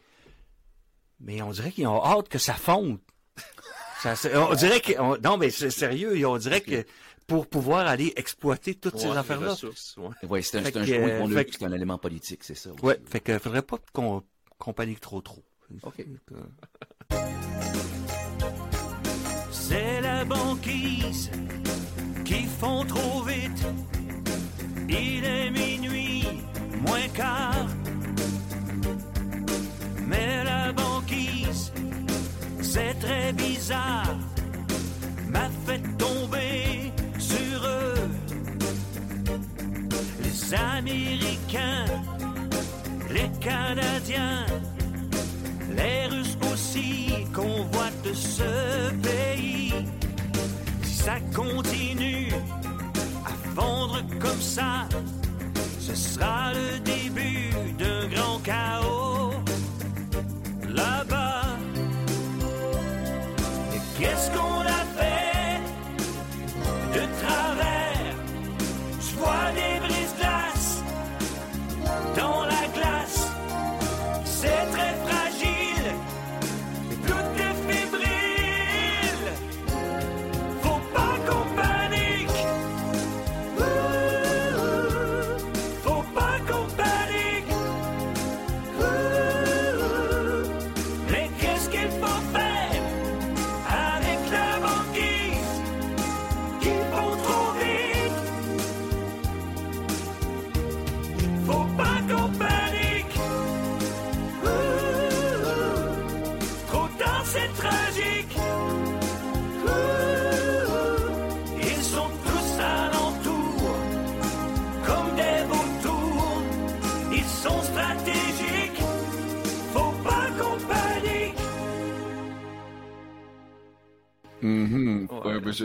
Mais 1.20 1.42
on 1.42 1.50
dirait 1.50 1.72
qu'ils 1.72 1.88
ont 1.88 2.02
hâte 2.02 2.28
que 2.28 2.38
ça 2.38 2.54
fonde. 2.54 2.98
Ça, 4.02 4.14
on 4.50 4.54
dirait 4.54 4.80
que. 4.80 4.98
on- 5.00 5.16
non, 5.18 5.36
mais 5.36 5.50
c'est 5.50 5.70
sérieux, 5.70 6.26
on 6.26 6.36
dirait 6.38 6.60
que 6.60 6.84
pour 7.26 7.46
pouvoir 7.46 7.86
aller 7.86 8.12
exploiter 8.16 8.74
toutes 8.74 8.98
ces 8.98 9.06
Ouais, 9.06 9.12
les 9.12 9.18
affaires-là. 9.18 9.50
ressources, 9.50 9.96
ouais. 9.98 10.42
C'est 10.42 10.58
un, 10.58 10.64
c'est 10.64 10.76
un 10.76 10.80
euh, 10.82 11.18
qu'on 11.20 11.26
a 11.26 11.28
fait 11.28 11.34
vu, 11.44 11.44
que- 11.44 11.52
c'est 11.58 11.64
un 11.64 11.72
élément 11.72 11.98
politique, 11.98 12.40
c'est 12.42 12.54
ça. 12.56 12.70
aussi. 12.72 12.84
Ouais, 12.84 12.98
fait 13.08 13.20
que 13.20 13.38
faudrait 13.38 13.62
pas 13.62 13.78
qu'on 13.92 14.22
qu'on 14.58 14.72
panique 14.72 15.00
trop 15.00 15.20
trop. 15.20 15.42
OK. 15.84 16.04
C'est 19.50 20.00
la 20.00 20.24
banquise 20.24 21.30
qui 22.24 22.44
font 22.44 22.84
trop 22.84 23.22
vite. 23.22 23.64
Il 24.88 25.24
est 25.24 25.50
minuit, 25.50 26.24
moins 26.86 27.08
quart. 27.14 27.66
Mais 30.06 30.44
la 30.44 30.58
banquise, 30.58 30.61
c'est 32.72 32.98
très 33.00 33.32
bizarre, 33.34 34.16
m'a 35.28 35.50
fait 35.66 35.82
tomber 35.98 36.90
sur 37.18 37.66
eux. 37.66 38.08
Les 40.24 40.54
Américains, 40.54 41.84
les 43.10 43.30
Canadiens, 43.40 44.46
les 45.76 46.06
Russes 46.06 46.38
aussi 46.50 47.26
convoitent 47.34 48.14
ce 48.14 48.90
pays. 49.02 49.74
Si 50.82 50.94
ça 50.94 51.16
continue 51.34 52.32
à 53.26 53.34
fondre 53.54 54.00
comme 54.18 54.40
ça, 54.40 54.88
ce 55.78 55.94
sera 55.94 56.52
le 56.54 56.78
début 56.80 57.50
d'un 57.78 58.08
grand 58.08 58.38
chaos 58.38 59.34
là-bas. 60.74 61.51
Qu'est-ce 64.02 64.30
qu'on 64.32 64.62
a 64.62 64.82
fait 64.96 65.60
de 66.92 67.06
travers? 67.20 67.41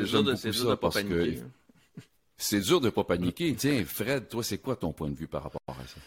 Dur 0.08 0.24
de- 0.24 0.36
c'est 0.36 0.52
dur 0.52 0.64
ça 0.64 0.70
de 0.70 0.76
pas 0.76 0.90
paniquer. 0.90 1.40
hein. 1.42 2.02
C'est 2.38 2.60
dur 2.62 2.82
de 2.82 2.90
pas 2.90 3.04
paniquer. 3.04 3.54
Tiens, 3.56 3.84
Fred, 3.86 4.28
toi, 4.30 4.44
c'est 4.44 4.60
quoi 4.60 4.76
ton 4.76 4.94
point 4.94 5.10
de 5.10 5.16
vue 5.16 5.28
par 5.28 5.44
rapport 5.44 5.60
à 5.70 5.88
ça? 5.88 6.00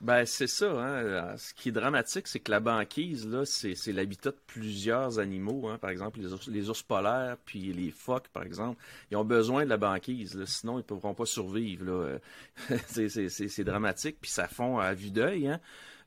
Ben, 0.00 0.26
c'est 0.26 0.46
ça. 0.46 0.70
Hein. 0.72 1.36
Ce 1.38 1.54
qui 1.54 1.70
est 1.70 1.72
dramatique, 1.72 2.26
c'est 2.28 2.40
que 2.40 2.50
la 2.50 2.60
banquise, 2.60 3.26
là, 3.26 3.44
c'est 3.46 3.74
l'habitat 3.92 4.30
de 4.30 4.38
plusieurs 4.46 5.18
animaux. 5.18 5.68
Hein. 5.68 5.78
Par 5.78 5.88
exemple, 5.90 6.20
les 6.20 6.32
ours, 6.32 6.48
les 6.48 6.68
ours 6.68 6.82
polaires, 6.82 7.36
puis 7.46 7.72
les 7.72 7.90
phoques, 7.90 8.28
par 8.28 8.42
exemple, 8.42 8.82
ils 9.10 9.16
ont 9.16 9.24
besoin 9.24 9.64
de 9.64 9.70
la 9.70 9.78
banquise. 9.78 10.34
là. 10.34 10.44
Sinon, 10.46 10.74
ils 10.74 10.76
ne 10.78 10.82
pourront 10.82 11.14
pas 11.14 11.24
survivre. 11.26 11.84
Euh, 11.88 12.18
c'est- 12.88 13.64
dramatique, 13.64 14.18
puis 14.20 14.30
ça 14.30 14.48
fond 14.48 14.78
à 14.78 14.92
vue 14.94 15.10
d'œil. 15.10 15.48
Hein. 15.48 15.60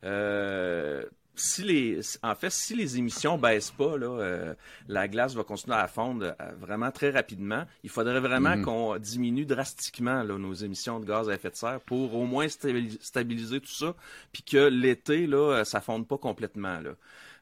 Euh, 0.03 1.03
si 1.39 1.63
les, 1.63 1.99
en 2.23 2.35
fait, 2.35 2.49
si 2.51 2.75
les 2.75 2.97
émissions 2.97 3.37
baissent 3.37 3.71
pas, 3.71 3.97
là, 3.97 4.07
euh, 4.19 4.53
la 4.87 5.07
glace 5.07 5.33
va 5.35 5.43
continuer 5.43 5.75
à 5.77 5.87
fondre 5.87 6.25
euh, 6.39 6.51
vraiment 6.59 6.91
très 6.91 7.09
rapidement. 7.09 7.65
Il 7.83 7.89
faudrait 7.89 8.19
vraiment 8.19 8.61
qu'on 8.63 8.97
diminue 8.97 9.45
drastiquement 9.45 10.23
là, 10.23 10.37
nos 10.37 10.53
émissions 10.53 10.99
de 10.99 11.05
gaz 11.05 11.29
à 11.29 11.33
effet 11.35 11.49
de 11.51 11.55
serre 11.55 11.79
pour 11.81 12.13
au 12.15 12.25
moins 12.25 12.47
stabili- 12.47 12.97
stabiliser 13.01 13.59
tout 13.61 13.71
ça, 13.71 13.95
puis 14.31 14.43
que 14.43 14.67
l'été, 14.69 15.27
là, 15.27 15.37
euh, 15.59 15.63
ça 15.63 15.81
fonde 15.81 16.07
pas 16.07 16.17
complètement. 16.17 16.79
Là. 16.79 16.91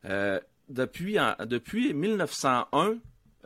Euh, 0.06 0.40
depuis, 0.70 1.20
en- 1.20 1.36
depuis 1.46 1.94
1901, 1.94 2.96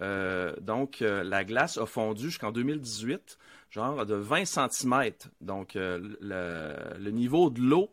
euh, 0.02 0.54
donc 0.62 1.02
la 1.02 1.44
glace 1.44 1.78
a 1.78 1.86
fondu 1.86 2.26
jusqu'en 2.26 2.52
2018, 2.52 3.38
genre 3.70 4.06
de 4.06 4.16
20 4.16 4.46
cm. 4.46 5.12
Donc 5.42 5.74
le, 5.76 6.18
le 7.00 7.12
niveau 7.12 7.50
de 7.50 7.62
l'eau 7.62 7.90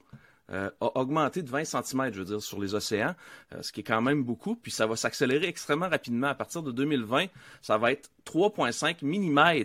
euh, 0.50 0.70
a 0.80 0.98
augmenté 0.98 1.42
de 1.42 1.50
20 1.50 1.64
cm, 1.64 2.12
je 2.12 2.18
veux 2.18 2.24
dire, 2.24 2.42
sur 2.42 2.60
les 2.60 2.74
océans, 2.74 3.14
euh, 3.54 3.62
ce 3.62 3.72
qui 3.72 3.80
est 3.80 3.84
quand 3.84 4.00
même 4.00 4.22
beaucoup. 4.22 4.56
Puis 4.56 4.70
ça 4.70 4.86
va 4.86 4.96
s'accélérer 4.96 5.46
extrêmement 5.46 5.88
rapidement. 5.88 6.28
À 6.28 6.34
partir 6.34 6.62
de 6.62 6.72
2020, 6.72 7.26
ça 7.60 7.78
va 7.78 7.92
être 7.92 8.10
3,5 8.24 9.02
mm 9.02 9.64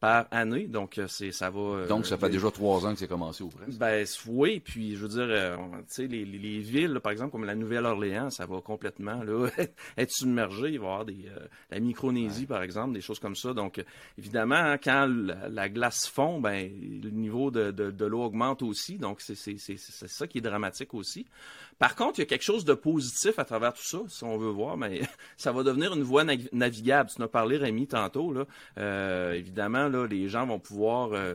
par 0.00 0.26
année. 0.30 0.66
Donc, 0.66 0.98
euh, 0.98 1.06
c'est 1.08 1.30
ça 1.30 1.50
va. 1.50 1.60
euh, 1.60 1.86
Donc, 1.86 2.06
ça 2.06 2.16
fait 2.18 2.30
déjà 2.30 2.50
trois 2.50 2.86
ans 2.86 2.92
que 2.94 2.98
c'est 2.98 3.06
commencé 3.08 3.44
au 3.44 3.48
presque. 3.48 3.78
ben 3.78 4.06
oui, 4.26 4.60
puis 4.60 4.96
je 4.96 5.02
veux 5.02 5.08
dire, 5.08 5.26
euh, 5.28 5.56
tu 5.56 5.82
sais, 5.88 6.06
les, 6.06 6.24
les, 6.24 6.38
les 6.38 6.58
villes, 6.60 6.92
là, 6.94 7.00
par 7.00 7.12
exemple, 7.12 7.32
comme 7.32 7.44
la 7.44 7.54
Nouvelle-Orléans, 7.54 8.30
ça 8.30 8.46
va 8.46 8.60
complètement 8.60 9.22
là, 9.22 9.48
être 9.98 10.10
submergé. 10.10 10.70
Il 10.70 10.80
va 10.80 10.86
y 10.86 10.88
avoir 10.88 11.04
des, 11.04 11.26
euh, 11.36 11.46
la 11.70 11.80
Micronésie, 11.80 12.46
par 12.46 12.62
exemple, 12.62 12.94
des 12.94 13.00
choses 13.02 13.18
comme 13.18 13.36
ça. 13.36 13.52
Donc, 13.52 13.84
évidemment, 14.18 14.54
hein, 14.56 14.78
quand 14.78 15.06
la, 15.06 15.48
la 15.48 15.68
glace 15.68 16.06
fond, 16.08 16.40
ben 16.40 16.70
le 17.02 17.10
niveau 17.10 17.50
de, 17.50 17.70
de, 17.70 17.90
de 17.90 18.04
l'eau 18.06 18.22
augmente 18.22 18.62
aussi. 18.62 18.96
Donc, 18.98 19.20
c'est 19.20 19.34
c'est- 19.34 19.58
c'est- 19.58 19.76
c'est 19.78 20.08
ça 20.08 20.26
qui 20.26 20.38
est 20.38 20.40
dramatique 20.40 20.94
aussi. 20.94 21.26
Par 21.78 21.94
contre, 21.94 22.18
il 22.18 22.22
y 22.22 22.24
a 22.24 22.26
quelque 22.26 22.42
chose 22.44 22.64
de 22.64 22.74
positif 22.74 23.38
à 23.38 23.44
travers 23.44 23.72
tout 23.72 23.82
ça, 23.82 23.98
si 24.08 24.22
on 24.24 24.36
veut 24.36 24.50
voir, 24.50 24.76
mais 24.76 25.00
ça 25.36 25.50
va 25.52 25.62
devenir 25.62 25.94
une 25.94 26.02
voie 26.02 26.24
nav- 26.24 26.48
navigable. 26.52 27.10
Tu 27.14 27.20
en 27.20 27.24
as 27.24 27.28
parlé, 27.28 27.56
Rémi, 27.56 27.86
tantôt. 27.86 28.32
Là. 28.32 28.44
Euh, 28.78 29.32
évidemment, 29.32 29.88
là, 29.90 30.06
les 30.06 30.28
gens 30.28 30.46
vont 30.46 30.58
pouvoir, 30.58 31.10
euh, 31.12 31.34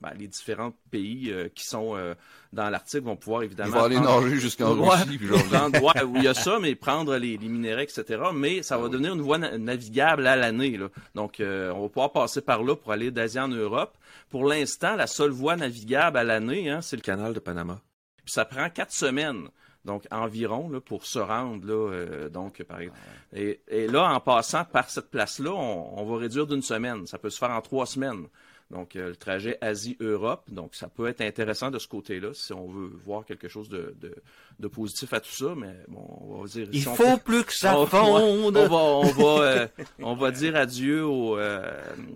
ben, 0.00 0.10
les 0.18 0.28
différents 0.28 0.72
pays 0.90 1.30
euh, 1.30 1.48
qui 1.54 1.64
sont 1.64 1.94
euh, 1.96 2.14
dans 2.52 2.70
l'Arctique 2.70 3.02
vont 3.02 3.16
pouvoir 3.16 3.42
évidemment. 3.42 3.72
va 3.78 3.84
aller 3.84 3.96
prendre- 3.96 4.22
nager 4.22 4.36
jusqu'en 4.40 4.72
Russie, 4.74 5.18
puis 5.18 5.26
genre, 5.28 5.44
prendre- 5.50 5.82
ouais, 5.82 6.02
où 6.04 6.16
il 6.16 6.22
y 6.22 6.28
a 6.28 6.34
ça, 6.34 6.58
mais 6.60 6.74
prendre 6.74 7.16
les, 7.16 7.36
les 7.36 7.48
minerais, 7.48 7.82
etc. 7.84 8.22
Mais 8.34 8.62
ça 8.62 8.78
va 8.78 8.88
devenir 8.88 9.14
une 9.14 9.20
voie 9.20 9.38
na- 9.38 9.58
navigable 9.58 10.26
à 10.26 10.36
l'année. 10.36 10.78
Donc, 11.14 11.36
on 11.40 11.82
va 11.82 11.88
pouvoir 11.88 12.12
passer 12.12 12.40
par 12.40 12.62
là 12.62 12.74
pour 12.76 12.92
aller 12.92 13.10
d'Asie 13.10 13.38
en 13.40 13.48
Europe. 13.48 13.96
Pour 14.30 14.44
l'instant, 14.46 14.96
la 14.96 15.06
seule 15.06 15.30
voie 15.30 15.56
navigable 15.56 16.16
à 16.18 16.24
l'année, 16.24 16.70
hein, 16.70 16.80
c'est 16.80 16.96
le 16.96 17.02
canal 17.02 17.32
de 17.34 17.40
Panama. 17.40 17.80
Puis 18.24 18.32
ça 18.32 18.44
prend 18.44 18.68
quatre 18.70 18.92
semaines. 18.92 19.48
Donc, 19.86 20.04
environ, 20.10 20.68
là, 20.68 20.80
pour 20.80 21.06
se 21.06 21.18
rendre, 21.18 21.66
là, 21.66 21.92
euh, 21.92 22.28
donc, 22.28 22.62
par 22.64 22.80
exemple. 22.80 22.98
Et, 23.32 23.60
et 23.68 23.86
là, 23.86 24.12
en 24.12 24.20
passant 24.20 24.64
par 24.64 24.90
cette 24.90 25.10
place-là, 25.10 25.52
on, 25.52 26.00
on 26.00 26.04
va 26.04 26.18
réduire 26.18 26.46
d'une 26.46 26.60
semaine. 26.60 27.06
Ça 27.06 27.18
peut 27.18 27.30
se 27.30 27.38
faire 27.38 27.52
en 27.52 27.60
trois 27.62 27.86
semaines. 27.86 28.26
Donc, 28.70 28.96
euh, 28.96 29.10
le 29.10 29.16
trajet 29.16 29.58
Asie-Europe. 29.60 30.42
Donc, 30.50 30.74
ça 30.74 30.88
peut 30.88 31.06
être 31.06 31.20
intéressant 31.20 31.70
de 31.70 31.78
ce 31.78 31.86
côté-là, 31.86 32.30
si 32.34 32.52
on 32.52 32.66
veut 32.66 32.90
voir 33.04 33.24
quelque 33.24 33.46
chose 33.46 33.68
de, 33.68 33.94
de, 34.00 34.12
de 34.58 34.68
positif 34.68 35.12
à 35.12 35.20
tout 35.20 35.30
ça. 35.30 35.54
Mais 35.56 35.72
bon, 35.86 36.04
on 36.22 36.42
va 36.42 36.48
dire... 36.48 36.68
Il 36.72 36.80
si 36.80 36.84
faut 36.84 37.16
plus 37.18 37.44
que 37.44 37.54
ça 37.54 37.78
on, 37.78 37.86
fonde. 37.86 38.56
on 38.56 38.66
va, 38.66 38.76
on 38.76 39.04
va, 39.04 39.42
euh, 39.44 39.68
on 40.00 40.14
va 40.16 40.32
dire 40.32 40.56
adieu 40.56 41.06
aux, 41.06 41.38
euh, 41.38 41.70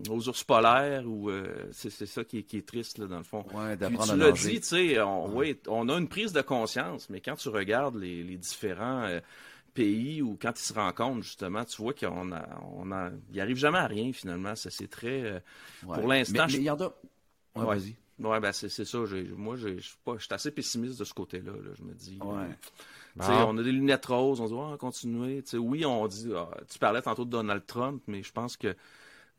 aux 0.09 0.29
ours 0.29 0.43
polaires 0.43 1.05
ou 1.07 1.31
c'est 1.71 1.91
ça 1.91 2.25
qui 2.25 2.39
est, 2.39 2.43
qui 2.43 2.57
est 2.57 2.67
triste 2.67 2.99
là, 2.99 3.07
dans 3.07 3.19
le 3.19 3.23
fond. 3.25 3.45
Ouais, 3.55 3.77
Puis 3.77 3.99
tu 4.09 4.17
l'as 4.17 4.33
dit, 4.33 4.61
tu 4.61 4.67
sais, 4.67 5.01
on, 5.01 5.37
oui, 5.37 5.57
on 5.69 5.89
a 5.89 5.97
une 5.97 6.09
prise 6.09 6.33
de 6.33 6.43
conscience, 6.43 7.09
mais 7.11 7.21
quand 7.21 7.37
tu 7.37 7.49
regardes 7.49 7.95
les, 7.95 8.25
les 8.25 8.37
différents 8.37 9.09
pays 9.71 10.23
ou 10.23 10.39
quand 10.41 10.59
ils 10.59 10.63
se 10.65 10.73
rencontrent 10.73 11.23
justement, 11.23 11.65
tu 11.65 11.81
vois 11.83 11.95
qu'on 11.95 12.33
a, 12.33 12.47
on 12.75 12.91
a, 12.93 13.11
il 13.33 13.41
arrive 13.41 13.57
jamais 13.57 13.79
à 13.79 13.87
rien 13.87 14.13
finalement. 14.13 14.55
Ça 14.57 14.71
c'est 14.71 14.89
très, 14.89 15.23
euh, 15.23 15.41
Ouais. 15.87 15.99
pour 15.99 16.09
l'instant, 16.09 16.43
Mais- 16.45 16.49
je- 16.49 16.57
mais 16.57 16.63
il 16.63 16.67
y 16.67 16.71
en 16.71 16.81
a. 16.81 16.85
Ouais, 16.87 16.93
Ouais. 17.65 17.65
vas-y. 17.77 17.97
ouais, 18.21 18.41
ben 18.41 18.53
c'est 18.53 18.69
c'est 18.69 18.85
ça. 18.85 19.05
j'ai- 19.07 19.25
Moi, 19.25 19.57
je 19.57 19.79
suis 19.79 19.97
pas, 20.05 20.15
je 20.19 20.25
suis 20.25 20.35
assez 20.35 20.51
pessimiste 20.51 20.99
de 20.99 21.05
ce 21.05 21.15
côté-là. 21.15 21.53
là. 21.53 21.71
Je 21.77 21.83
me 21.83 21.93
dis. 21.95 22.19
Ouais. 22.23 22.35
euh, 22.45 22.47
tu 23.19 23.27
sais, 23.27 23.33
Bon. 23.33 23.55
On 23.55 23.59
a 23.59 23.63
des 23.65 23.73
lunettes 23.73 24.07
roses, 24.07 24.41
on 24.41 24.47
se 24.47 24.53
dit, 24.53 24.61
ah. 24.61 24.91
Tu 24.93 25.43
sais, 25.51 25.57
oui, 25.59 25.85
on 25.85 26.07
dit, 26.07 26.31
ah, 26.37 26.49
tu 26.71 26.79
parlais 26.79 27.03
tantôt 27.03 27.25
de 27.25 27.31
Donald 27.31 27.67
Trump, 27.67 28.03
mais 28.07 28.23
je 28.23 28.31
pense 28.33 28.57
que, 28.57 28.77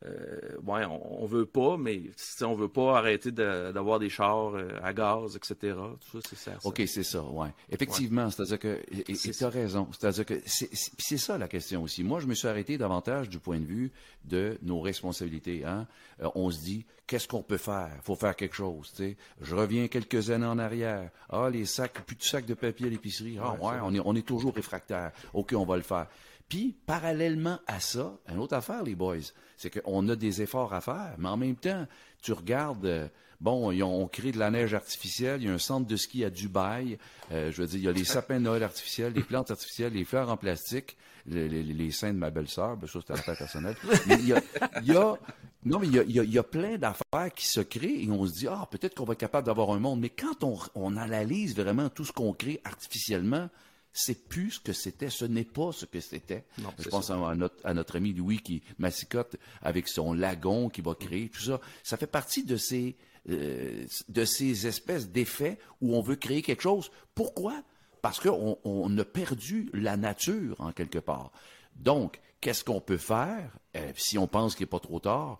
euh, 0.04 0.56
ouais, 0.66 0.84
on, 0.84 1.22
on 1.22 1.26
veut 1.26 1.46
pas, 1.46 1.76
mais 1.76 2.02
on 2.42 2.54
veut 2.54 2.68
pas 2.68 2.98
arrêter 2.98 3.30
de- 3.30 3.72
d'avoir 3.72 3.98
des 3.98 4.08
chars 4.08 4.54
euh, 4.54 4.68
à 4.82 4.92
gaz, 4.92 5.36
etc. 5.36 5.76
Tout 6.10 6.20
ça, 6.20 6.28
c'est 6.28 6.36
ça. 6.38 6.52
ça. 6.60 6.68
OK, 6.68 6.82
c'est 6.86 7.02
ça, 7.02 7.22
ouais. 7.22 7.48
Effectivement, 7.70 8.28
c'est-à-dire 8.30 8.58
que, 8.58 8.80
et 8.90 9.14
tu 9.14 9.44
as 9.44 9.48
raison, 9.48 9.88
c'est-à-dire 9.92 10.26
que 10.26 10.40
c'est 10.44 11.16
ça 11.18 11.38
la 11.38 11.48
question 11.48 11.82
aussi. 11.82 12.02
Moi, 12.02 12.20
je 12.20 12.26
me 12.26 12.34
suis 12.34 12.48
arrêté 12.48 12.78
davantage 12.78 13.28
du 13.28 13.38
point 13.38 13.60
de 13.60 13.64
vue 13.66 13.92
de 14.24 14.58
nos 14.62 14.80
responsabilités. 14.80 15.64
Hein? 15.64 15.86
Euh, 16.22 16.28
on 16.34 16.50
se 16.50 16.60
dit, 16.60 16.84
qu'est-ce 17.06 17.28
qu'on 17.28 17.42
peut 17.42 17.56
faire? 17.56 17.90
faut 18.02 18.16
faire 18.16 18.34
quelque 18.36 18.54
chose, 18.56 18.90
tu 18.90 19.02
sais. 19.04 19.16
Je 19.40 19.54
reviens 19.54 19.88
quelques 19.88 20.30
années 20.30 20.46
en 20.46 20.58
arrière. 20.58 21.10
Ah, 21.28 21.48
les 21.50 21.64
sacs, 21.66 22.04
plus 22.06 22.16
de 22.16 22.22
sacs 22.22 22.46
de 22.46 22.54
papier 22.54 22.86
à 22.86 22.90
l'épicerie. 22.90 23.38
Ah, 23.40 23.52
ouais, 23.54 23.76
on 23.82 23.94
est, 23.94 24.00
on 24.04 24.14
est 24.14 24.26
toujours 24.26 24.54
réfractaire. 24.54 25.12
OK, 25.34 25.52
on 25.56 25.64
va 25.64 25.76
le 25.76 25.82
faire. 25.82 26.06
Puis, 26.52 26.76
parallèlement 26.84 27.60
à 27.66 27.80
ça, 27.80 28.12
une 28.28 28.38
autre 28.38 28.54
affaire, 28.54 28.82
les 28.82 28.94
boys, 28.94 29.16
c'est 29.56 29.70
qu'on 29.70 30.06
a 30.10 30.16
des 30.16 30.42
efforts 30.42 30.74
à 30.74 30.82
faire, 30.82 31.14
mais 31.16 31.30
en 31.30 31.38
même 31.38 31.56
temps, 31.56 31.86
tu 32.20 32.34
regardes, 32.34 32.84
euh, 32.84 33.08
bon, 33.40 33.72
on 33.82 34.06
crée 34.06 34.32
de 34.32 34.38
la 34.38 34.50
neige 34.50 34.74
artificielle, 34.74 35.40
il 35.40 35.46
y 35.46 35.50
a 35.50 35.54
un 35.54 35.56
centre 35.56 35.86
de 35.86 35.96
ski 35.96 36.26
à 36.26 36.28
Dubaï, 36.28 36.98
euh, 37.30 37.50
je 37.50 37.62
veux 37.62 37.68
dire, 37.68 37.78
il 37.78 37.84
y 37.84 37.88
a 37.88 37.92
les 37.92 38.04
sapins 38.04 38.38
de 38.38 38.50
artificiels, 38.50 39.14
les 39.14 39.22
plantes 39.22 39.50
artificielles, 39.50 39.94
les 39.94 40.04
fleurs 40.04 40.28
en 40.28 40.36
plastique, 40.36 40.98
les, 41.24 41.90
seins 41.90 42.12
de 42.12 42.18
ma 42.18 42.28
belle-sœur, 42.28 42.76
ben 42.76 42.86
ça, 42.86 42.98
c'est 43.00 43.14
l'affaire 43.14 43.38
personnelle. 43.38 43.76
Mais 44.06 44.16
il 44.16 44.28
y 44.28 44.34
a, 44.34 44.42
y 44.82 44.94
a- 44.94 45.16
non, 45.64 45.78
mais 45.78 45.86
il 45.86 46.12
y 46.34 46.38
a 46.38 46.42
plein 46.42 46.76
d'affaires 46.76 47.32
qui 47.34 47.46
se 47.46 47.60
créent 47.60 48.04
et 48.04 48.10
on 48.10 48.26
se 48.26 48.32
dit, 48.34 48.46
ah, 48.46 48.68
peut-être 48.70 48.94
qu'on 48.94 49.04
va 49.04 49.14
être 49.14 49.20
capable 49.20 49.46
d'avoir 49.46 49.70
un 49.70 49.78
monde. 49.78 50.00
Mais 50.00 50.10
quand 50.10 50.44
on, 50.44 50.58
on 50.74 50.98
analyse 50.98 51.56
vraiment 51.56 51.88
tout 51.88 52.04
ce 52.04 52.12
qu'on 52.12 52.34
crée 52.34 52.60
artificiellement, 52.64 53.48
c'est 53.92 54.28
plus 54.28 54.52
ce 54.52 54.60
que 54.60 54.72
c'était, 54.72 55.10
ce 55.10 55.24
n'est 55.24 55.44
pas 55.44 55.72
ce 55.72 55.84
que 55.84 56.00
c'était. 56.00 56.44
Je 56.78 56.88
pense 56.88 57.10
à, 57.10 57.14
à 57.28 57.34
notre, 57.34 57.56
à 57.64 57.74
notre 57.74 57.96
ami 57.96 58.12
Louis 58.12 58.38
qui 58.38 58.62
massicote 58.78 59.36
avec 59.60 59.88
son 59.88 60.14
lagon 60.14 60.68
qui 60.68 60.80
va 60.80 60.94
créer, 60.94 61.28
tout 61.28 61.42
ça. 61.42 61.60
Ça 61.82 61.96
fait 61.96 62.06
partie 62.06 62.44
de 62.44 62.56
ces, 62.56 62.96
euh, 63.28 63.84
de 64.08 64.24
ces 64.24 64.66
espèces 64.66 65.08
d'effets 65.08 65.58
où 65.80 65.94
on 65.94 66.00
veut 66.00 66.16
créer 66.16 66.42
quelque 66.42 66.62
chose. 66.62 66.90
Pourquoi? 67.14 67.62
Parce 68.00 68.18
qu'on 68.18 68.58
on 68.64 68.98
a 68.98 69.04
perdu 69.04 69.70
la 69.74 69.96
nature, 69.96 70.56
en 70.60 70.72
quelque 70.72 70.98
part. 70.98 71.30
Donc, 71.76 72.20
qu'est-ce 72.40 72.64
qu'on 72.64 72.80
peut 72.80 72.96
faire 72.96 73.56
euh, 73.76 73.92
si 73.96 74.18
on 74.18 74.26
pense 74.26 74.54
qu'il 74.54 74.64
n'est 74.64 74.70
pas 74.70 74.80
trop 74.80 75.00
tard? 75.00 75.38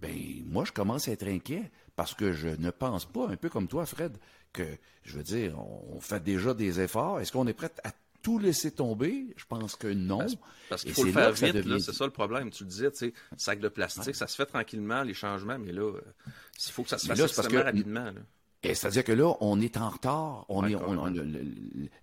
Ben, 0.00 0.16
moi, 0.46 0.64
je 0.64 0.72
commence 0.72 1.08
à 1.08 1.12
être 1.12 1.26
inquiet 1.26 1.70
parce 1.96 2.14
que 2.14 2.32
je 2.32 2.48
ne 2.48 2.70
pense 2.70 3.04
pas, 3.04 3.28
un 3.28 3.36
peu 3.36 3.50
comme 3.50 3.68
toi, 3.68 3.84
Fred, 3.84 4.16
que, 4.52 4.66
je 5.04 5.16
veux 5.16 5.22
dire, 5.22 5.58
on, 5.58 5.96
on 5.96 6.00
fait 6.00 6.22
déjà 6.22 6.54
des 6.54 6.80
efforts. 6.80 7.20
Est-ce 7.20 7.32
qu'on 7.32 7.46
est 7.46 7.52
prêt 7.52 7.70
à 7.84 7.92
tout 8.22 8.38
laisser 8.38 8.70
tomber? 8.70 9.32
Je 9.36 9.44
pense 9.46 9.76
que 9.76 9.88
non. 9.88 10.26
Parce 10.68 10.82
qu'il 10.82 10.92
faut 10.92 11.04
le 11.04 11.12
faire 11.12 11.32
vite, 11.32 11.54
devient- 11.54 11.80
c'est 11.80 11.94
ça 11.94 12.04
le 12.04 12.10
problème. 12.10 12.50
Tu 12.50 12.64
le 12.64 12.68
disais, 12.70 12.90
tu 12.90 12.96
sais, 12.98 13.12
sac 13.36 13.60
de 13.60 13.68
plastique, 13.68 14.14
ça 14.14 14.26
se 14.26 14.36
fait 14.36 14.46
tranquillement, 14.46 15.02
les 15.02 15.14
changements, 15.14 15.58
mais 15.58 15.72
là, 15.72 15.82
euh, 15.82 16.00
il 16.66 16.72
faut 16.72 16.82
que 16.82 16.90
ça 16.90 16.98
se 16.98 17.08
Mais 17.08 17.16
fasse 17.16 17.30
là, 17.30 17.34
parce 17.42 17.48
que- 17.48 17.56
rapidement. 17.56 18.04
là. 18.04 18.20
Et 18.62 18.74
C'est-à-dire 18.74 19.04
que 19.04 19.12
là, 19.12 19.32
on 19.40 19.58
est 19.58 19.78
en 19.78 19.88
retard. 19.88 20.44
On 20.50 20.66
est, 20.66 20.74
on- 20.74 20.98
on- 21.06 21.14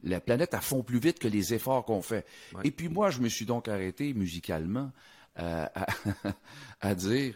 la 0.04 0.20
planète 0.20 0.56
a 0.56 0.60
fond 0.62 0.82
plus 0.82 0.98
vite 0.98 1.20
que 1.20 1.28
les 1.28 1.54
efforts 1.54 1.86
qu'on 1.86 2.02
fait. 2.02 2.26
Ouais. 2.56 2.62
Et 2.64 2.72
puis 2.72 2.90
moi, 2.90 3.12
je 3.12 3.20
me 3.22 3.30
suis 3.30 3.46
donc 3.46 3.68
arrêté 3.68 4.12
musicalement 4.16 4.92
euh, 5.38 5.66
à, 5.76 5.86
à 6.82 6.96
dire, 6.96 7.36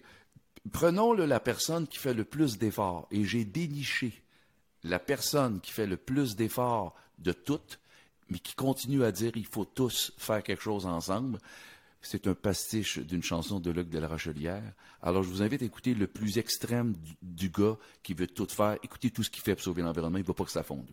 prenons 0.71 1.13
le, 1.13 1.26
la 1.28 1.39
personne 1.39 1.86
qui 1.88 2.00
fait 2.00 2.15
le 2.15 2.24
plus 2.24 2.58
d'efforts. 2.58 3.08
Et 3.12 3.24
j'ai 3.24 3.45
déniché 3.45 4.12
la 4.84 5.00
personne 5.00 5.60
qui 5.62 5.72
fait 5.72 5.88
le 5.88 5.98
plus 5.98 6.36
d'efforts 6.36 6.96
de 7.20 7.32
toutes, 7.32 7.80
mais 8.30 8.39
qui 8.39 8.56
continue 8.56 9.04
à 9.04 9.12
dire, 9.12 9.32
il 9.36 9.46
faut 9.46 9.65
tous 9.65 10.13
faire 10.17 10.41
quelque 10.41 10.63
chose 10.63 10.86
ensemble. 10.86 11.39
C'est 12.02 12.26
un 12.28 12.34
pastiche 12.34 12.98
d'une 12.98 13.22
chanson 13.22 13.60
de 13.60 13.70
Luc 13.70 13.89
de 13.89 14.00
la 14.00 14.08
Rochelière. 14.08 14.74
Alors, 15.04 15.22
je 15.22 15.30
vous 15.30 15.44
invite 15.44 15.62
à 15.62 15.65
écouter 15.65 15.94
le 15.94 16.08
plus 16.08 16.39
extrême 16.39 16.94
du, 16.94 17.15
du 17.22 17.50
gars 17.50 17.78
qui 18.02 18.15
veut 18.15 18.28
tout 18.28 18.48
faire. 18.48 18.78
Écoutez 18.84 19.12
tout 19.12 19.22
ce 19.22 19.30
qu'il 19.30 19.44
fait 19.44 19.54
pour 19.54 19.63
sauver 19.63 19.84
l'environnement. 19.84 20.17
Il 20.17 20.22
ne 20.22 20.28
veut 20.28 20.34
pas 20.34 20.46
que 20.46 20.52
ça 20.52 20.63
fonde. 20.63 20.89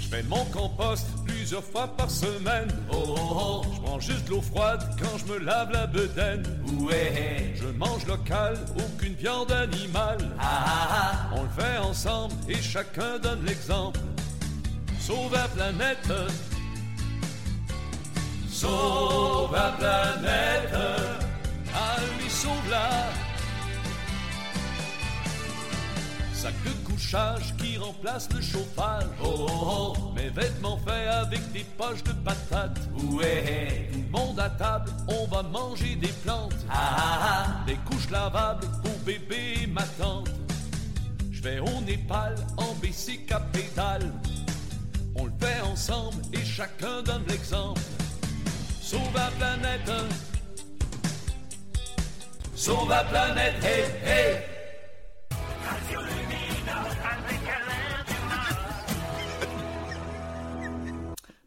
Je 0.00 0.08
fais 0.08 0.22
mon 0.24 0.44
compost 0.46 1.06
plusieurs 1.48 1.64
fois 1.64 1.88
par 1.96 2.10
semaine. 2.10 2.68
Oh, 2.92 2.96
oh, 3.08 3.36
oh. 3.40 3.62
Je 3.74 3.80
prends 3.80 4.00
juste 4.00 4.26
de 4.26 4.32
l'eau 4.32 4.42
froide 4.42 4.82
quand 5.00 5.16
je 5.16 5.32
me 5.32 5.38
lave 5.38 5.72
la 5.72 5.86
bedaine. 5.86 6.42
Ouais. 6.78 7.54
Je 7.54 7.68
mange 7.68 8.04
local, 8.06 8.58
aucune 8.76 9.14
viande 9.14 9.50
animale. 9.50 10.18
Ah, 10.38 11.30
On 11.32 11.44
le 11.44 11.48
fait 11.48 11.78
ensemble 11.78 12.34
et 12.50 12.54
chacun 12.56 13.18
donne 13.18 13.46
l'exemple. 13.46 13.98
Sauve 15.00 15.32
la 15.32 15.48
planète. 15.48 16.12
Sauve 18.50 19.50
la 19.54 19.72
planète. 19.78 20.74
Allez, 21.72 22.28
sauve-la. 22.28 22.90
Sac 26.34 26.52
de 26.62 26.70
couchage 26.98 27.54
qui 27.58 27.78
remplace 27.78 28.28
le 28.34 28.40
chauffage. 28.40 29.04
Oh, 29.22 29.46
oh, 29.48 29.94
oh. 29.96 30.12
Mes 30.16 30.30
vêtements 30.30 30.78
faits 30.78 31.08
avec 31.08 31.52
des 31.52 31.64
poches 31.76 32.02
de 32.02 32.12
patates. 32.12 32.80
Ouais. 33.12 33.88
Tout 33.92 33.98
le 34.00 34.18
monde 34.18 34.40
à 34.40 34.50
table, 34.50 34.90
on 35.06 35.26
va 35.26 35.44
manger 35.44 35.94
des 35.94 36.12
plantes. 36.24 36.56
Ah, 36.68 37.62
Des 37.66 37.76
couches 37.88 38.10
lavables 38.10 38.66
pour 38.82 38.98
bébé 39.06 39.60
et 39.62 39.66
ma 39.68 39.84
tante. 39.84 40.28
Je 41.30 41.40
vais 41.40 41.60
au 41.60 41.80
Népal 41.82 42.34
en 42.56 42.74
bicycle 42.82 43.32
à 43.32 43.40
pédale. 43.40 44.12
On 45.14 45.26
le 45.26 45.32
fait 45.40 45.60
ensemble 45.60 46.20
et 46.32 46.44
chacun 46.44 47.02
donne 47.04 47.22
l'exemple. 47.28 47.80
Sauve 48.82 49.14
la 49.14 49.30
planète. 49.38 49.90
Sauve 52.56 52.88
la 52.88 53.04
planète, 53.04 53.54
hey, 53.62 53.84
hey. 54.04 54.57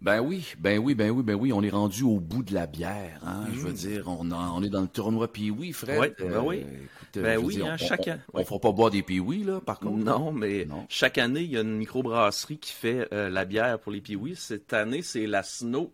Ben 0.02 0.20
oui, 0.20 0.54
ben 0.58 0.80
oui, 0.80 0.96
ben 0.96 1.12
oui, 1.12 1.22
ben 1.22 1.36
oui, 1.36 1.54
on 1.54 1.62
est 1.62 1.70
rendu 1.70 2.02
au 2.04 2.20
bout 2.20 2.42
de 2.42 2.56
la 2.56 2.66
bière. 2.66 3.22
Hein? 3.24 3.46
Je 3.54 3.60
veux 3.60 3.72
dire, 3.74 4.08
on, 4.08 4.32
a- 4.32 4.52
on 4.56 4.64
est 4.64 4.70
dans 4.70 4.82
le 4.82 4.88
tournoi 4.88 5.32
Pee-Wee, 5.32 5.74
Fred. 5.74 6.00
Ouais, 6.00 6.16
ben 6.20 6.40
oui. 6.44 6.58
écoute, 6.58 7.22
Ben 7.22 7.36
je 7.36 7.40
veux 7.40 7.46
oui, 7.46 7.54
dire, 7.56 7.66
hein, 7.68 7.76
on, 7.80 7.86
chaque 7.86 8.10
on, 8.34 8.40
on 8.42 8.44
fera 8.44 8.60
pas 8.60 8.72
boire 8.72 8.90
des 8.90 9.04
Pee-Wee, 9.04 9.44
là, 9.44 9.62
par 9.62 9.80
contre. 9.80 10.04
Non, 10.04 10.32
mais 10.32 10.66
Non. 10.66 10.88
chaque 10.90 11.20
année, 11.20 11.42
il 11.42 11.52
y 11.52 11.58
a 11.58 11.62
une 11.62 11.78
microbrasserie 11.78 12.58
qui 12.58 12.74
fait 12.74 13.08
euh, 13.14 13.30
la 13.30 13.46
bière 13.46 13.78
pour 13.80 13.92
les 13.92 14.02
Piwis. 14.02 14.36
Cette 14.38 14.74
année, 14.74 15.04
c'est 15.04 15.28
la 15.28 15.44
Snow, 15.44 15.94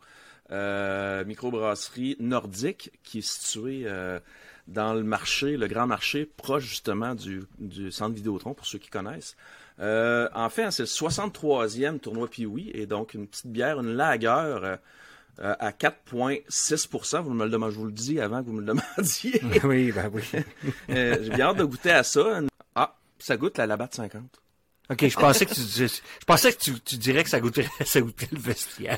euh, 0.52 1.26
microbrasserie 1.26 2.16
nordique 2.22 2.92
qui 3.04 3.18
est 3.18 3.28
située 3.28 3.84
euh, 3.88 4.22
dans 4.70 4.94
le 4.94 5.04
marché, 5.04 5.58
le 5.58 5.68
grand 5.68 5.86
marché, 5.86 6.26
proche 6.26 6.64
justement 6.64 7.14
du, 7.14 7.44
du 7.60 7.92
centre 7.92 8.16
Vidéotron, 8.16 8.54
pour 8.54 8.66
ceux 8.66 8.80
qui 8.80 8.90
connaissent. 8.90 9.36
Euh, 9.80 10.28
en 10.34 10.50
fait, 10.50 10.72
c'est 10.72 10.84
le 10.84 10.88
63e 10.88 12.00
tournoi 12.00 12.28
Piwi 12.28 12.72
et 12.74 12.86
donc 12.86 13.14
une 13.14 13.28
petite 13.28 13.48
bière, 13.48 13.80
une 13.80 13.96
lager 13.96 14.28
euh, 14.28 14.76
à 15.38 15.72
4,6% 15.72 17.22
Vous 17.22 17.34
me 17.34 17.46
le 17.46 17.52
demandez, 17.52 17.74
je 17.74 17.80
vous 17.80 17.86
le 17.86 17.92
dis 17.92 18.20
avant 18.20 18.42
que 18.42 18.48
vous 18.48 18.54
me 18.54 18.62
le 18.62 18.66
demandiez. 18.98 19.42
oui, 19.64 19.92
ben 19.92 20.10
oui. 20.12 20.24
Euh, 20.90 21.18
J'ai 21.22 21.30
bien 21.30 21.48
hâte 21.48 21.58
de 21.58 21.64
goûter 21.64 21.92
à 21.92 22.04
ça. 22.04 22.40
Ah, 22.76 22.96
ça 23.20 23.38
goûte 23.38 23.58
la 23.58 23.68
Labatt 23.68 23.94
50. 23.94 24.24
OK, 24.90 25.06
je 25.08 25.18
pensais 25.18 25.46
que 25.46 25.54
tu, 25.54 25.62
je 25.62 26.26
pensais 26.26 26.54
que 26.54 26.60
tu, 26.60 26.80
tu 26.80 26.96
dirais 26.98 27.24
que 27.24 27.30
ça 27.30 27.42
goûterait, 27.42 27.68
ça 27.86 28.00
goûterait 28.00 28.30
le 28.32 28.40
vestiaire. 28.40 28.98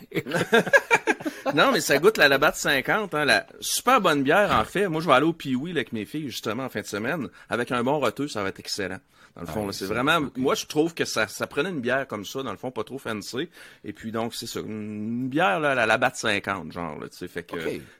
Non, 1.55 1.71
mais 1.71 1.82
ça 1.82 1.97
goûte 1.97 2.17
la 2.17 2.27
Labatt 2.27 2.55
50. 2.55 3.13
Hein, 3.13 3.25
la 3.25 3.45
super 3.60 4.01
bonne 4.01 4.23
bière, 4.23 4.51
en 4.51 4.63
fait. 4.65 4.88
Moi, 4.88 5.01
je 5.01 5.08
vais 5.08 5.13
aller 5.13 5.25
au 5.25 5.34
Pee-Wee 5.34 5.71
avec 5.71 5.91
mes 5.93 6.05
filles, 6.05 6.29
justement, 6.29 6.63
en 6.65 6.69
fin 6.69 6.82
de 6.82 6.86
semaine. 6.86 7.27
Avec 7.49 7.71
un 7.71 7.84
bon 7.84 7.99
retour, 7.99 8.29
ça 8.29 8.43
va 8.43 8.49
être 8.49 8.60
excellent. 8.60 8.99
Dans 9.36 9.41
le 9.41 9.47
fond, 9.47 9.65
là, 9.67 9.73
c'est 9.73 9.86
vraiment... 9.86 10.19
Moi, 10.36 10.55
je 10.55 10.65
trouve 10.65 10.93
que 10.93 11.05
ça, 11.05 11.27
ça 11.27 11.45
prenait 11.47 11.69
une 11.69 11.82
bière 11.82 12.08
comme 12.08 12.25
ça, 12.25 12.41
dans 12.43 12.51
le 12.51 12.58
fond, 12.58 12.71
pas 12.71 12.84
trop 12.84 12.97
fancy. 12.97 13.47
Et 13.86 13.93
puis, 13.93 14.12
donc, 14.12 14.34
c'est 14.34 14.47
ça. 14.47 14.60
Une 14.60 15.29
bière, 15.29 15.60
là, 15.60 15.75
la 15.75 15.86
Labatt 15.86 16.15
50, 16.15 16.71
genre, 16.71 16.97
tu 17.12 17.17
sais. 17.17 17.27
Fait 17.27 17.43
que... 17.43 17.55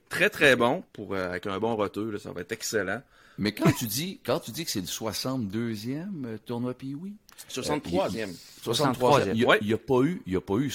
Très, 0.08 0.28
très 0.28 0.56
bon. 0.56 0.82
pour 0.92 1.14
euh, 1.14 1.30
Avec 1.30 1.46
un 1.46 1.58
bon 1.58 1.76
retour, 1.76 2.06
là, 2.12 2.18
ça 2.18 2.32
va 2.32 2.40
être 2.40 2.52
excellent. 2.52 3.00
Mais 3.38 3.52
quand 3.52 3.72
tu 3.72 3.86
dis, 3.86 4.20
quand 4.26 4.40
tu 4.40 4.50
dis 4.50 4.64
que 4.64 4.70
c'est 4.70 4.80
le 4.80 4.86
62e 4.86 6.04
euh, 6.26 6.36
tournoi 6.44 6.74
Pee-Wee? 6.74 7.14
63e. 7.50 8.36
63e. 8.62 9.28
Il 9.28 9.32
n'y 9.34 9.44
a, 9.44 9.46
Ouais. 9.48 9.58
pas 9.78 10.02
eu, 10.02 10.20
il 10.26 10.32
y 10.32 10.36
a 10.36 10.40
pas 10.40 10.56
eu 10.56 10.70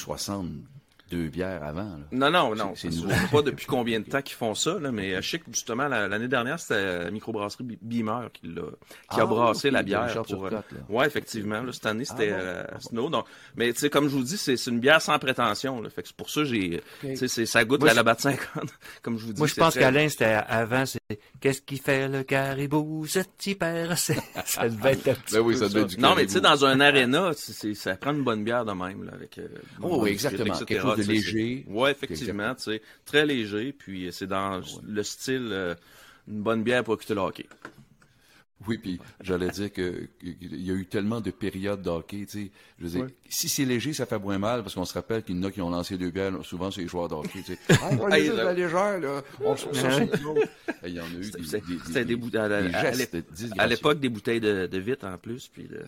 62 1.16 1.30
bières 1.30 1.64
avant, 1.64 1.82
là. 1.82 1.98
Non, 2.12 2.30
non, 2.30 2.56
non. 2.56 2.74
C'est- 2.76 2.90
Je 2.90 2.94
c'est 2.94 2.98
ne 2.98 3.02
nouveau. 3.08 3.16
sais 3.22 3.28
pas 3.32 3.42
depuis 3.42 3.66
combien 3.68 4.00
de 4.00 4.06
temps 4.06 4.22
qu'ils 4.22 4.36
font 4.36 4.56
ça, 4.56 4.78
là, 4.80 4.92
mais 4.92 5.16
euh, 5.16 5.22
je 5.22 5.30
sais 5.32 5.40
que 5.40 5.46
justement, 5.52 5.88
la- 5.88 6.08
l'année 6.08 6.28
dernière, 6.28 6.60
c'était 6.60 7.04
la 7.06 7.12
microbrasserie 7.12 7.64
Bi- 7.64 7.80
Beamer 7.82 8.30
qui, 8.34 8.48
l'a, 8.48 8.62
qui 9.12 9.20
a 9.20 9.24
Ah, 9.24 9.26
brassé 9.26 9.68
ok, 9.70 9.74
la 9.74 9.84
bière. 9.84 10.24
Pour, 10.24 10.46
euh, 10.48 10.52
ouais, 10.90 11.08
effectivement. 11.08 11.62
Là, 11.62 11.72
cette 11.74 11.86
année, 11.86 12.06
c'était 12.06 12.32
Ah 12.32 12.38
bon? 12.38 12.44
euh, 12.44 12.80
Snow. 12.80 13.10
Donc, 13.10 13.26
mais 13.56 13.72
tu 13.74 13.80
sais, 13.80 13.90
comme 13.90 14.06
je 14.10 14.16
vous 14.16 14.24
dis, 14.24 14.38
c'est, 14.38 14.56
une 14.68 14.80
bière 14.80 15.02
sans 15.02 15.18
prétention. 15.20 15.82
Là, 15.82 15.90
fait 15.90 16.02
que 16.02 16.08
c'est 16.10 16.18
pour 16.18 16.30
ça 16.30 16.42
que 16.42 16.46
j'ai. 16.48 16.82
tu 17.02 17.16
sais, 17.16 17.28
c'est- 17.28 17.46
ça 17.46 17.64
goûte 17.66 17.82
Moi, 17.82 17.88
la 17.88 17.94
je- 17.94 17.98
Labatt 17.98 18.20
50. 18.20 18.70
comme 19.02 19.18
je 19.18 19.26
vous 19.26 19.34
dis. 19.34 19.40
Moi, 19.40 19.48
je 19.48 19.56
pense 19.56 19.74
très- 19.74 19.82
qu'Alain, 19.82 20.10
c'était 20.10 20.26
avant, 20.48 20.86
c'est 20.86 21.00
Qu'est-ce 21.40 21.62
qui 21.62 21.78
fait 21.78 22.08
le 22.08 22.24
caribou, 22.24 23.06
cet 23.08 23.46
hyper, 23.46 23.98
c'est- 23.98 24.18
ça 24.46 24.68
devait 24.68 24.94
être 24.94 25.08
un 25.10 25.14
petit 25.14 25.36
Ben 25.36 25.42
oui, 25.42 25.58
ça 25.58 25.70
du 25.70 25.98
Non, 26.00 26.16
mais 26.16 26.26
tu 26.26 26.34
sais, 26.34 26.42
dans 26.42 26.66
un 26.66 26.80
aréna, 26.80 27.32
ça 27.34 27.96
prend 27.98 28.12
une 28.12 28.24
bonne 28.24 28.44
bière 28.44 28.66
de 28.66 28.72
même, 28.72 29.04
là, 29.04 29.12
avec. 29.14 29.38
euh, 29.38 29.48
Oh, 29.82 30.00
oui, 30.02 30.10
exactement. 30.12 30.46
etc., 30.56 30.66
Quelque 30.66 30.82
chose 30.82 30.98
de 30.98 31.04
léger. 31.08 31.66
Ouais, 31.68 31.92
effectivement, 31.92 32.54
tu 32.56 32.64
sais, 32.64 32.82
très 33.06 33.26
léger, 33.26 33.74
puis 33.74 34.10
c'est 34.12 34.28
dans 34.28 34.62
le 34.84 35.04
style 35.04 35.50
euh, 35.52 35.76
une 36.28 36.42
bonne 36.42 36.64
bière 36.64 36.84
pour 36.84 36.94
écouter 36.96 37.14
le 37.16 37.22
hockey. 37.22 37.46
Oui, 38.68 38.78
puis 38.78 39.00
j'allais 39.22 39.50
dire 39.50 39.72
que 39.72 40.08
qu'il 40.20 40.66
y 40.66 40.72
a 40.72 40.74
eu 40.74 40.86
tellement 40.86 41.20
de 41.20 41.30
périodes 41.30 41.82
de 41.82 41.90
hockey, 41.90 42.26
tu 42.26 42.46
sais. 42.46 42.52
Je 42.80 42.86
veux 42.86 42.90
dire, 42.90 43.08
si 43.28 43.50
c'est 43.50 43.66
léger, 43.66 43.92
ça 43.92 44.06
fait 44.06 44.18
moins 44.18 44.40
mal, 44.40 44.64
parce 44.64 44.74
qu'on 44.76 44.86
se 44.86 44.94
rappelle 44.94 45.24
qu'il 45.24 45.36
y 45.36 45.40
en 45.40 45.44
a 45.44 45.52
qui 45.52 45.62
ont 45.62 45.70
lancé 45.70 45.98
deux 45.98 46.10
bières, 46.10 46.32
souvent 46.44 46.72
c'est 46.72 46.82
les 46.82 46.88
joueurs 46.88 47.10
de 47.10 47.16
hockey, 47.16 47.42
tu 47.46 47.54
sais. 47.54 47.60
Ah, 47.70 47.90
on 47.92 47.96
va 48.08 48.18
Hey, 48.18 48.26
juste 48.26 48.38
là. 48.38 48.44
la 48.46 48.54
légère, 48.54 49.00
là. 49.00 49.22
On 49.42 49.56
se. 49.58 49.66
Et 49.68 50.88
Il 50.88 50.94
y 50.94 51.00
en 51.02 51.04
a 51.04 51.08
eu 51.10 51.30
des, 51.32 51.44
C'était- 51.44 52.06
des, 52.06 52.16
bouteilles- 52.16 52.72
à 53.58 53.68
l'époque, 53.68 54.00
des 54.00 54.10
bouteilles 54.10 54.40
de, 54.40 54.68
de 54.68 54.78
vitre 54.80 55.06
en 55.06 55.18
plus, 55.18 55.48
puis 55.50 55.66
de... 55.66 55.84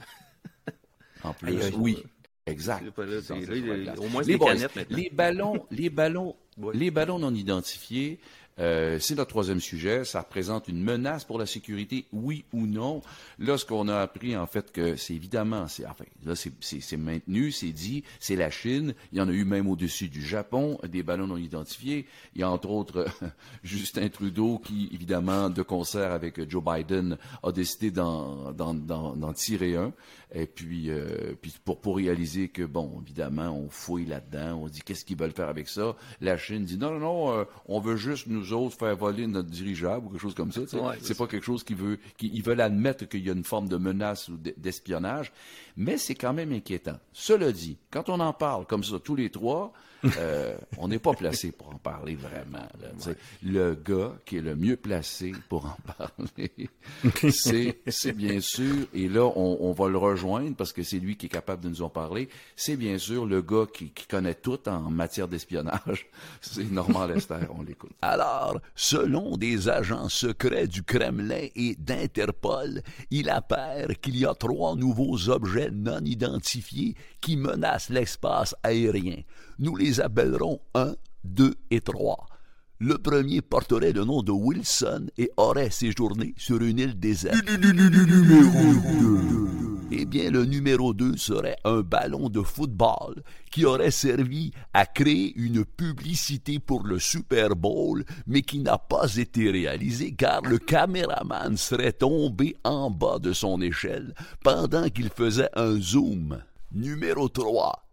En 1.24 1.34
plus, 1.34 1.58
oui. 1.78 2.04
Exact. 2.48 2.84
Là, 2.98 3.78
là, 3.78 3.94
au 4.00 4.08
moins, 4.08 4.24
les 4.24 4.40
canettes 4.40 5.14
ballons, 5.14 5.66
les 5.72 5.90
ballons, 5.90 6.36
les 6.74 6.92
ballons 6.92 7.20
non 7.20 7.34
identifiés, 7.34 8.20
euh, 8.60 8.98
c'est 9.00 9.16
notre 9.16 9.30
troisième 9.30 9.60
sujet. 9.60 10.04
Ça 10.04 10.22
représente 10.22 10.68
une 10.68 10.82
menace 10.82 11.24
pour 11.24 11.38
la 11.38 11.46
sécurité, 11.46 12.06
oui 12.12 12.46
ou 12.54 12.66
non. 12.66 13.02
Là, 13.40 13.58
ce 13.58 13.66
qu'on 13.66 13.88
a 13.88 14.00
appris, 14.00 14.36
en 14.36 14.48
fait, 14.48 14.72
que 14.72 14.96
c'est 14.96 15.14
évidemment, 15.14 15.68
c'est, 15.68 15.86
enfin, 15.86 16.06
là, 16.26 16.34
c'est, 16.36 16.98
maintenu, 16.98 17.52
c'est 17.52 17.72
dit, 17.72 18.04
c'est 18.20 18.36
la 18.36 18.50
Chine. 18.50 18.94
Il 19.12 19.20
y 19.20 19.22
en 19.22 19.30
a 19.30 19.32
eu 19.32 19.46
même 19.46 19.68
au-dessus 19.68 20.10
du 20.10 20.26
Japon, 20.26 20.80
des 20.88 21.04
ballons 21.04 21.28
non 21.28 21.38
identifiés. 21.38 22.08
Il 22.36 22.42
y 22.42 22.44
a 22.44 22.50
entre 22.50 22.70
autres 22.70 23.06
Justin 23.64 24.10
Trudeau 24.10 24.60
qui, 24.60 24.90
évidemment, 24.92 25.50
de 25.50 25.62
concert 25.62 26.12
avec 26.12 26.50
Joe 26.50 26.64
Biden, 26.64 27.18
a 27.44 27.52
décidé 27.52 27.92
d'en, 27.92 28.52
d'en, 28.54 28.74
d'en, 28.74 29.16
d'en 29.16 29.34
tirer 29.34 29.76
un. 29.76 29.94
Et 30.34 30.46
puis, 30.46 30.90
euh, 30.90 31.36
puis 31.42 31.56
pour, 31.64 31.80
pour 31.80 31.96
réaliser 31.96 32.50
que, 32.50 32.64
bon, 32.64 33.02
évidemment, 33.02 33.50
on 33.50 33.70
fouille 33.70 34.06
là-dedans, 34.06 34.60
on 34.64 34.68
dit 34.68 34.82
qu'est-ce 34.82 35.06
qu'ils 35.06 35.18
veulent 35.18 35.32
faire 35.32 35.48
avec 35.48 35.70
ça? 35.70 35.96
La 36.20 36.38
Chine 36.38 36.66
dit 36.66 36.78
non, 36.78 36.92
non, 36.92 37.00
non, 37.00 37.32
euh, 37.32 37.44
on 37.68 37.80
veut 37.80 37.96
juste 37.96 38.28
nous 38.28 38.52
autres 38.52 38.76
faire 38.78 38.96
voler 38.98 39.26
notre 39.26 39.50
dirigeable 39.50 40.06
ou 40.06 40.10
quelque 40.10 40.22
chose 40.22 40.36
comme 40.36 40.52
ça. 40.52 40.62
Ouais, 40.62 40.98
c'est 41.02 41.18
pas 41.18 41.28
quelque 41.28 41.46
chose 41.46 41.64
qui 41.64 41.76
veut, 41.76 41.98
qui, 42.18 42.30
ils 42.34 42.44
veulent 42.44 42.62
admettre 42.62 43.08
qu'il 43.08 43.26
y 43.26 43.30
a 43.30 43.34
une 43.34 43.46
forme 43.46 43.70
de 43.70 43.78
menace 43.78 44.28
ou 44.28 44.38
d'espionnage, 44.38 45.32
mais 45.78 45.98
c'est 45.98 46.16
quand 46.16 46.34
même 46.34 46.52
inquiétant. 46.52 46.98
Cela 47.14 47.54
dit, 47.54 47.78
quand 47.90 48.10
on 48.10 48.20
en 48.20 48.34
parle 48.34 48.66
comme 48.66 48.84
ça 48.84 49.00
tous 49.00 49.16
les 49.16 49.30
trois, 49.30 49.72
euh, 50.18 50.58
on 50.78 50.90
n'est 50.90 51.00
pas 51.00 51.14
placé 51.14 51.52
pour 51.54 51.70
en 51.74 51.78
parler 51.78 52.16
vraiment. 52.16 52.68
là, 52.82 52.90
tu 52.98 53.04
sais. 53.04 53.18
Le 53.44 53.76
gars 53.76 54.14
qui 54.26 54.38
est 54.38 54.42
le 54.42 54.56
mieux 54.56 54.76
placé 54.76 55.32
pour 55.48 55.66
en 55.66 55.78
parler, 55.98 56.70
c'est, 57.32 57.80
c'est 57.88 58.14
bien 58.14 58.42
sûr, 58.42 58.88
et 58.94 59.08
là 59.08 59.24
on, 59.24 59.58
on 59.62 59.72
va 59.72 59.88
le 59.88 59.98
rejoindre 59.98 60.17
parce 60.58 60.74
que 60.74 60.84
c'est 60.84 61.00
lui 61.00 61.16
qui 61.16 61.28
est 61.28 61.30
capable 61.30 61.64
de 61.64 61.70
nous 61.70 61.82
en 61.82 61.90
parler, 61.90 62.30
c'est 62.56 62.76
bien 62.76 62.98
sûr 62.98 63.26
le 63.26 63.42
gars 63.42 63.66
qui, 63.72 63.90
qui 63.92 64.08
connaît 64.08 64.36
tout 64.36 64.68
en 64.68 64.90
matière 64.90 65.28
d'espionnage. 65.28 66.08
C'est 66.42 66.70
Normand 66.72 67.06
Lester, 67.06 67.36
on 67.58 67.62
l'écoute. 67.62 67.92
Alors, 68.02 68.60
selon 68.76 69.38
des 69.38 69.70
agents 69.70 70.10
secrets 70.10 70.68
du 70.68 70.84
Kremlin 70.84 71.48
et 71.56 71.76
d'Interpol, 71.78 72.82
il 73.12 73.30
apparaît 73.30 73.96
qu'il 74.02 74.18
y 74.18 74.26
a 74.26 74.34
trois 74.34 74.76
nouveaux 74.76 75.30
objets 75.30 75.72
non 75.72 76.04
identifiés 76.04 76.96
qui 77.22 77.38
menacent 77.38 77.90
l'espace 77.90 78.56
aérien. 78.64 79.22
Nous 79.60 79.76
les 79.76 80.00
appellerons 80.00 80.60
1, 80.76 80.96
2 81.24 81.56
et 81.72 81.82
3. 81.82 82.28
Le 82.80 83.00
premier 83.00 83.42
porterait 83.42 83.92
le 83.92 84.04
nom 84.04 84.22
de 84.22 84.32
Wilson 84.32 85.08
et 85.18 85.32
aurait 85.36 85.72
séjourné 85.72 86.36
sur 86.38 86.62
une 86.62 86.78
île 86.78 87.00
déserte. 87.00 87.44
Eh 89.90 90.06
bien, 90.06 90.30
le 90.32 90.44
numéro 90.44 90.94
2 90.94 91.16
serait 91.16 91.56
un 91.64 91.80
ballon 91.80 92.28
de 92.28 92.42
football 92.42 93.24
qui 93.52 93.64
aurait 93.64 93.92
servi 93.92 94.52
à 94.74 94.86
créer 94.86 95.34
une 95.38 95.64
publicité 95.64 96.60
pour 96.60 96.86
le 96.86 97.00
Super 97.00 97.56
Bowl, 97.56 98.04
mais 98.26 98.42
qui 98.42 98.60
n'a 98.60 98.78
pas 98.78 99.16
été 99.16 99.50
réalisé 99.50 100.14
car 100.14 100.42
le 100.42 100.58
caméraman 100.58 101.56
serait 101.56 101.94
tombé 101.94 102.58
en 102.66 102.92
bas 102.92 103.20
de 103.20 103.32
son 103.32 103.62
échelle 103.62 104.14
pendant 104.44 104.90
qu'il 104.90 105.10
faisait 105.10 105.50
un 105.56 105.80
zoom. 105.80 106.38
Numéro 106.74 107.30
3 107.30 107.87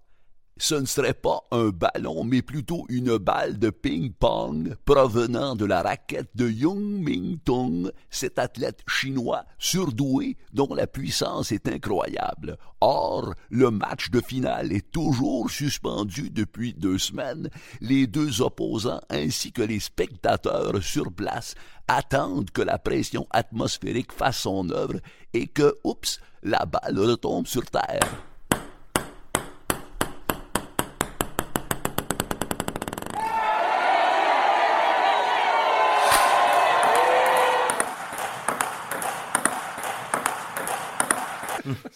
ce 0.56 0.74
ne 0.76 0.86
serait 0.86 1.14
pas 1.14 1.44
un 1.50 1.70
ballon, 1.70 2.24
mais 2.24 2.42
plutôt 2.42 2.84
une 2.88 3.18
balle 3.18 3.58
de 3.58 3.70
ping-pong 3.70 4.76
provenant 4.84 5.56
de 5.56 5.64
la 5.64 5.82
raquette 5.82 6.30
de 6.34 6.48
Yung 6.48 7.02
Ming 7.02 7.38
Tung, 7.44 7.90
cet 8.10 8.38
athlète 8.38 8.80
chinois 8.86 9.44
surdoué 9.58 10.36
dont 10.52 10.72
la 10.74 10.86
puissance 10.86 11.50
est 11.50 11.68
incroyable. 11.68 12.56
Or, 12.80 13.34
le 13.50 13.70
match 13.70 14.10
de 14.10 14.20
finale 14.20 14.72
est 14.72 14.90
toujours 14.92 15.50
suspendu 15.50 16.30
depuis 16.30 16.74
deux 16.74 16.98
semaines. 16.98 17.50
Les 17.80 18.06
deux 18.06 18.42
opposants 18.42 19.00
ainsi 19.10 19.52
que 19.52 19.62
les 19.62 19.80
spectateurs 19.80 20.82
sur 20.82 21.10
place 21.12 21.54
attendent 21.88 22.50
que 22.50 22.62
la 22.62 22.78
pression 22.78 23.26
atmosphérique 23.30 24.12
fasse 24.12 24.38
son 24.38 24.70
œuvre 24.70 25.00
et 25.32 25.46
que, 25.46 25.74
oups, 25.82 26.20
la 26.42 26.64
balle 26.66 26.98
retombe 26.98 27.46
sur 27.46 27.64
terre. 27.64 28.33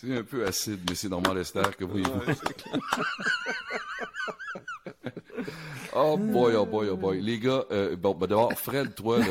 C'est 0.09 0.17
un 0.17 0.23
peu 0.23 0.47
acide, 0.47 0.81
mais 0.89 0.95
c'est 0.95 1.11
Normand 1.11 1.35
Lester, 1.35 1.61
que 1.79 1.85
voyez-vous. 1.85 2.23
Oh 5.95 6.17
boy, 6.17 6.55
oh 6.55 6.65
boy, 6.67 6.89
oh 6.91 6.97
boy. 6.97 7.21
Les 7.21 7.39
gars, 7.39 7.65
euh, 7.71 7.97
bon, 7.97 8.15
ben 8.15 8.27
d'abord, 8.27 8.53
Fred, 8.53 8.95
toi, 8.95 9.19
là, 9.19 9.27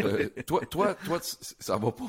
euh, 0.00 0.28
toi, 0.46 0.60
toi, 0.68 0.94
toi, 0.94 1.18
ça 1.20 1.76
va 1.76 1.92
pas, 1.92 2.04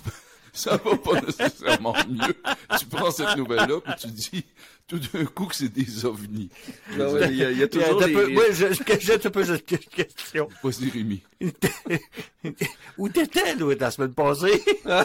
ça 0.54 0.78
va 0.78 0.96
pas 0.98 1.20
nécessairement 1.22 1.96
mieux. 2.08 2.36
Tu 2.80 2.86
prends 2.86 3.12
cette 3.12 3.36
nouvelle-là, 3.36 3.80
puis 3.82 3.94
tu 4.00 4.08
dis 4.08 4.46
tout 4.88 5.00
d'un 5.00 5.26
coup 5.26 5.46
que 5.48 5.56
c'est 5.56 5.70
des 5.70 6.06
ovnis. 6.06 6.50
Ben 6.98 7.08
ouais, 7.14 7.28
il 7.30 7.38
y 7.38 7.44
a- 7.46 7.52
y 7.52 7.64
a 7.64 7.68
toujours 7.68 8.00
des- 8.06 8.14
peu, 8.14 8.28
Moi, 8.28 8.44
je, 8.52 8.68
je, 8.74 8.84
je 9.00 9.14
te 9.14 9.28
pose 9.30 9.50
une 9.50 9.60
question. 9.60 10.48
Vas-y, 10.64 10.90
Rémi. 10.90 11.24
Où 12.98 13.10
t'étais, 13.10 13.56
Louis, 13.56 13.76
la 13.80 13.90
semaine 13.92 14.14
passée? 14.14 14.62
Ouais. 14.86 15.04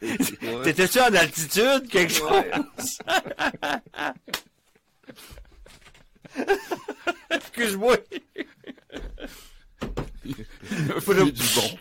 T'étais-tu 0.64 1.00
en 1.00 1.12
altitude, 1.14 1.88
quelque 1.90 2.12
chose? 2.14 2.98
Excuse-moi. 7.30 7.96
Il 10.24 10.92
a 10.96 11.00
fait 11.00 11.24
du 11.32 11.42
bon. 11.54 11.78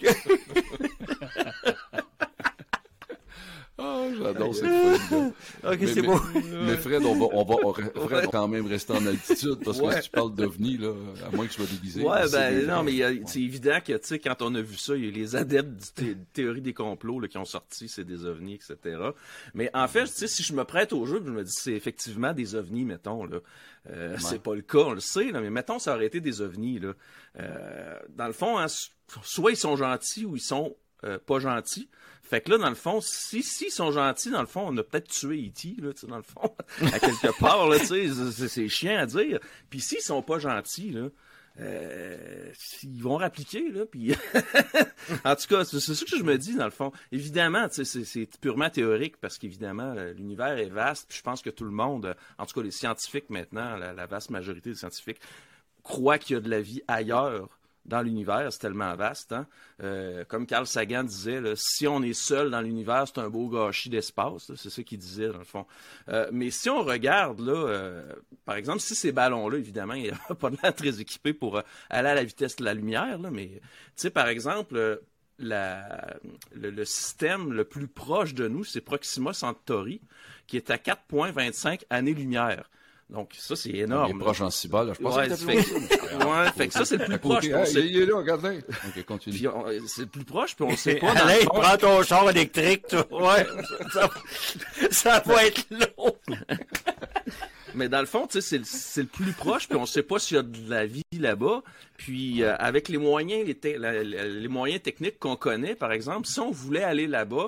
Ah, 3.82 4.08
j'adore 4.18 4.54
cette 4.56 4.66
folie 4.66 5.32
Ok, 5.80 5.88
mais, 5.88 5.94
c'est 5.94 6.02
mais- 6.02 6.08
bon. 6.08 6.20
Mais 6.66 6.78
Fred, 6.78 7.04
on 7.04 7.16
va, 7.18 7.26
on 7.34 7.44
va, 7.44 7.56
on- 7.64 7.74
Fred, 8.08 8.30
quand 8.32 8.48
même 8.48 8.66
rester 8.68 8.94
en 8.94 9.06
altitude 9.06 9.60
parce 9.64 9.80
que 9.80 9.86
Ouais. 9.86 9.96
si 10.02 10.10
tu 10.10 10.10
parles 10.12 10.34
d'OVNI, 10.36 10.78
là, 10.78 10.94
à 11.26 11.36
moins 11.36 11.46
que 11.48 11.52
tu 11.54 11.58
sois 11.62 11.66
déguisé. 11.72 12.04
Ouais, 12.04 12.30
ben 12.32 12.68
non, 12.68 12.84
mais 12.84 13.00
c'est 13.26 13.42
évident 13.42 13.80
que, 13.86 13.94
tu 13.94 14.00
sais, 14.08 14.20
quand 14.20 14.42
on 14.42 14.54
a 14.56 14.62
vu 14.62 14.76
ça, 14.78 14.96
il 14.96 15.06
y 15.06 15.08
a 15.08 15.12
les 15.12 15.36
adeptes 15.36 15.94
thé- 15.96 16.18
théorie 16.34 16.62
des 16.62 16.74
complots 16.74 17.20
là, 17.20 17.28
qui 17.28 17.38
ont 17.38 17.46
sorti, 17.46 17.88
c'est 17.88 18.04
des 18.04 18.26
ovnis, 18.26 18.56
etc. 18.56 18.98
Mais 19.54 19.70
en 19.74 19.88
fait, 19.88 20.06
tu 20.06 20.12
sais, 20.14 20.28
si 20.28 20.44
je 20.44 20.54
me 20.54 20.64
prête 20.66 20.94
au 20.94 21.06
jeu, 21.06 21.22
je 21.26 21.32
me 21.32 21.44
dis, 21.44 21.54
c'est 21.54 21.74
effectivement 21.74 22.34
des 22.34 22.56
ovnis, 22.56 22.86
mettons, 22.86 23.26
là. 23.26 23.40
Euh, 23.90 24.16
C'est 24.20 24.42
pas 24.44 24.56
le 24.56 24.62
cas, 24.62 24.80
on 24.80 24.92
le 24.94 25.00
sait, 25.00 25.32
là, 25.32 25.40
mais 25.42 25.50
mettons, 25.50 25.80
ça 25.80 25.96
aurait 25.96 26.06
été 26.08 26.20
des 26.20 26.42
ovnis, 26.42 26.80
là. 26.80 26.94
Euh, 27.40 27.96
dans 28.10 28.28
le 28.28 28.34
fond, 28.34 28.58
hein, 28.60 28.66
soit 29.24 29.52
ils 29.52 29.58
sont 29.58 29.76
gentils 29.78 30.26
ou 30.26 30.36
ils 30.36 30.42
sont 30.42 30.76
euh, 31.04 31.18
pas 31.18 31.40
gentils. 31.40 31.90
Fait 32.24 32.42
que 32.42 32.52
là, 32.52 32.58
dans 32.58 32.70
le 32.70 32.76
fond, 32.76 33.00
si 33.02 33.42
s'ils 33.42 33.72
sont 33.72 33.92
gentils, 33.92 34.30
dans 34.30 34.42
le 34.42 34.48
fond, 34.48 34.66
on 34.68 34.78
a 34.78 34.84
peut-être 34.84 35.08
tué 35.08 35.48
E.T., 35.48 35.82
là, 35.82 35.94
tu 35.94 36.02
sais, 36.02 36.08
dans 36.08 36.18
le 36.18 36.24
fond, 36.24 36.56
à 36.94 37.00
quelque 37.00 37.40
part, 37.40 37.68
là, 37.68 37.80
tu 37.80 37.86
sais, 37.88 38.48
c'est- 38.48 38.68
chiant 38.68 39.00
à 39.00 39.06
dire. 39.06 39.40
Puis 39.70 39.80
s'ils 39.80 40.02
sont 40.02 40.22
pas 40.22 40.38
gentils, 40.38 40.92
là, 40.92 41.08
euh, 41.62 42.52
ils 42.84 43.02
vont 43.02 43.18
rappliquer, 43.18 43.72
là, 43.72 43.86
puis... 43.86 44.14
en 45.26 45.36
tout 45.36 45.48
cas, 45.48 45.66
c'est 45.66 45.80
ça 45.80 46.06
que 46.06 46.18
je 46.18 46.24
me 46.24 46.38
dis, 46.38 46.56
dans 46.56 46.66
le 46.66 46.72
fond. 46.72 46.92
Évidemment, 47.12 47.68
c'est 47.72 48.40
purement 48.40 48.70
théorique, 48.70 49.18
parce 49.18 49.38
qu'évidemment, 49.38 49.94
euh, 49.98 50.14
l'univers 50.14 50.58
est 50.58 50.70
vaste, 50.70 51.08
puis 51.10 51.18
je 51.18 51.24
pense 51.24 51.42
que 51.42 51.50
tout 51.50 51.66
le 51.66 51.72
monde, 51.72 52.16
en 52.38 52.46
tout 52.46 52.60
cas 52.60 52.64
les 52.64 52.72
scientifiques 52.72 53.30
maintenant, 53.30 53.76
la, 53.76 53.92
la 53.94 54.06
vaste 54.06 54.30
majorité 54.30 54.70
des 54.70 54.76
scientifiques, 54.76 55.20
croient 55.84 56.18
qu'il 56.20 56.36
y 56.36 56.38
a 56.38 56.42
de 56.42 56.50
la 56.50 56.62
vie 56.62 56.82
ailleurs 56.88 57.50
dans 57.90 58.02
l'univers, 58.02 58.54
c'est 58.54 58.60
tellement 58.60 58.96
vaste. 58.96 59.34
Hein? 59.34 59.48
Euh, 59.84 60.24
comme 60.26 60.46
Carl 60.46 60.66
Sagan 60.66 61.04
disait, 61.04 61.42
si 61.56 61.88
on 61.88 62.02
est 62.02 62.14
seul 62.14 62.52
dans 62.52 62.62
l'univers, 62.62 63.06
c'est 63.08 63.20
un 63.20 63.30
beau 63.30 63.50
gâchis 63.50 63.90
d'espace. 63.90 64.52
C'est 64.56 64.70
ça 64.70 64.84
qu'il 64.84 65.00
disait, 65.00 65.28
dans 65.28 65.40
le 65.40 65.44
fond. 65.44 65.66
Euh, 66.08 66.30
mais 66.32 66.52
si 66.52 66.70
on 66.70 66.84
regarde, 66.84 67.42
là, 67.42 67.54
euh, 67.54 68.14
par 68.46 68.56
exemple, 68.56 68.80
si 68.80 68.96
ces 68.96 69.12
ballons-là, 69.12 69.58
évidemment, 69.58 69.96
ils 69.96 70.14
n'ont 70.30 70.36
pas 70.36 70.50
l'air 70.50 70.74
très 70.74 71.02
équipés 71.02 71.34
pour 71.34 71.58
aller 71.90 72.10
à 72.10 72.16
la 72.16 72.24
vitesse 72.24 72.56
de 72.56 72.64
la 72.64 72.74
lumière, 72.74 73.20
mais, 73.20 73.48
tu 73.48 73.62
sais, 73.96 74.10
par 74.12 74.28
exemple, 74.28 75.02
le, 75.40 75.92
le 76.54 76.86
système 76.86 77.52
le 77.52 77.66
plus 77.66 77.88
proche 77.88 78.34
de 78.34 78.48
nous, 78.48 78.64
c'est 78.64 78.82
Proxima 78.82 79.34
Centauri, 79.34 80.02
qui 80.48 80.58
est 80.58 80.70
à 80.70 80.78
4,25 80.78 81.82
années-lumière. 81.90 82.70
Donc, 83.10 83.32
ça, 83.38 83.56
c'est 83.56 83.70
Il 83.70 83.78
énorme. 83.78 84.12
est 84.12 84.14
là. 84.14 84.20
proche 84.20 84.42
en 84.42 84.52
ciba, 84.52 84.84
là. 84.84 84.94
Je 84.96 85.02
pense 85.04 85.16
Ouais, 85.16 85.28
que 85.28 85.36
fait, 85.36 85.56
que- 85.56 86.26
ouais, 86.26 86.52
fait 86.56 86.68
que 86.68 86.74
ça, 86.76 86.86
c'est 86.86 86.98
le 86.98 87.06
plus 87.06 87.18
proche. 87.18 87.36
côté, 87.38 87.48
puis 87.48 87.56
on 87.56 87.64
hey, 87.64 87.74
sait- 87.74 87.88
il 87.88 87.98
est 88.02 88.06
là, 88.06 88.18
regardez. 88.18 88.60
Ok, 88.88 89.04
continue. 89.06 89.36
puis 89.36 89.48
on- 89.48 89.66
c'est 89.88 90.02
le 90.02 90.08
plus 90.08 90.24
proche, 90.24 90.56
puis 90.56 90.66
on 90.70 90.76
sait 90.78 90.96
pas. 91.02 91.16
dans 91.16 91.28
fond- 91.28 91.46
prends 91.52 91.78
ton 91.78 92.04
char 92.04 92.30
électrique, 92.30 92.86
toi. 92.88 93.08
Ouais. 93.12 93.48
Ça, 93.92 94.10
ça 94.92 95.24
va 95.26 95.46
être 95.48 95.66
long. 95.72 96.16
Mais 97.76 97.88
dans 97.88 98.00
le 98.00 98.06
fond, 98.08 98.26
tu 98.28 98.42
sais, 98.42 98.62
c'est 98.64 99.02
le- 99.02 99.08
plus 99.08 99.32
proche, 99.32 99.68
puis 99.68 99.78
on 99.78 99.86
sait 99.86 100.04
pas 100.04 100.18
s'il 100.20 100.38
y 100.38 100.40
a 100.40 100.44
de 100.44 100.70
la 100.70 100.86
vie 100.86 101.04
là-bas. 101.20 101.62
Puis 101.98 102.44
euh, 102.44 102.56
avec 102.58 102.90
les 102.90 102.98
moyens, 102.98 103.46
les, 103.46 103.56
te- 103.56 103.68
la- 103.78 104.04
la- 104.04 104.26
les 104.28 104.48
moyens 104.48 104.82
techniques 104.82 105.20
qu'on 105.20 105.36
connaît, 105.36 105.76
par 105.76 105.92
exemple, 105.92 106.28
si 106.28 106.40
on 106.40 106.52
voulait 106.52 106.84
aller 106.84 107.06
là-bas, 107.08 107.48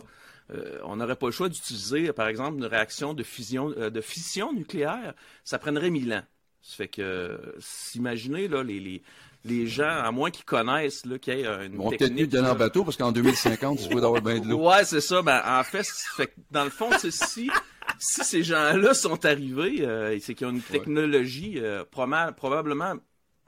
euh, 0.54 0.80
on 0.84 0.98
n'aurait 0.98 1.16
pas 1.16 1.28
le 1.28 1.32
choix 1.32 1.50
d'utiliser, 1.50 2.12
par 2.14 2.28
exemple, 2.28 2.58
une 2.58 2.66
réaction 2.66 3.14
de 3.14 3.24
fusion, 3.24 3.74
euh, 3.78 3.90
de 3.90 4.02
fission 4.02 4.54
nucléaire. 4.54 5.14
Ça 5.44 5.60
prendrait 5.60 5.90
mille 5.90 6.12
ans. 6.14 6.24
Ça 6.62 6.76
fait 6.76 6.88
que, 6.88 7.40
s'imaginez, 7.60 8.48
là, 8.48 8.64
les, 8.64 8.80
les, 8.80 9.02
les 9.46 9.66
gens, 9.68 9.90
à 9.90 10.12
moins 10.12 10.30
qu'ils 10.30 10.46
connaissent, 10.46 11.06
là, 11.06 11.18
qu'il 11.18 11.34
y 11.40 11.42
ait 11.42 11.46
une 11.66 11.80
On 11.80 11.86
va 11.86 11.90
peut-être 11.90 12.10
technique... 12.10 12.34
mieux 12.34 12.40
en 12.40 12.44
là, 12.44 12.54
bateau 12.54 12.84
parce 12.84 12.98
qu'en 12.98 13.12
2050, 13.12 13.80
tu 13.80 13.90
peux 13.90 14.04
avoir 14.04 14.22
bien 14.22 14.40
de 14.40 14.48
l'eau. 14.48 14.70
Ouais, 14.70 14.86
c'est 14.86 15.02
ça. 15.02 15.22
Ben, 15.24 15.42
en 15.46 15.64
fait, 15.64 15.84
c'est- 15.84 16.16
fait 16.16 16.28
que 16.28 16.34
dans 16.52 16.64
le 16.64 16.70
fond, 16.70 16.90
c'est 17.00 17.12
si, 17.12 17.50
si 17.98 18.24
ces 18.24 18.44
gens-là 18.44 18.94
sont 18.94 19.26
arrivés, 19.26 19.78
euh, 19.86 20.18
c'est 20.22 20.36
qu'ils 20.36 20.46
ont 20.48 20.52
une 20.52 20.62
technologie 20.62 21.56
euh, 21.58 21.84
proba- 21.92 22.32
probablement 22.34 22.94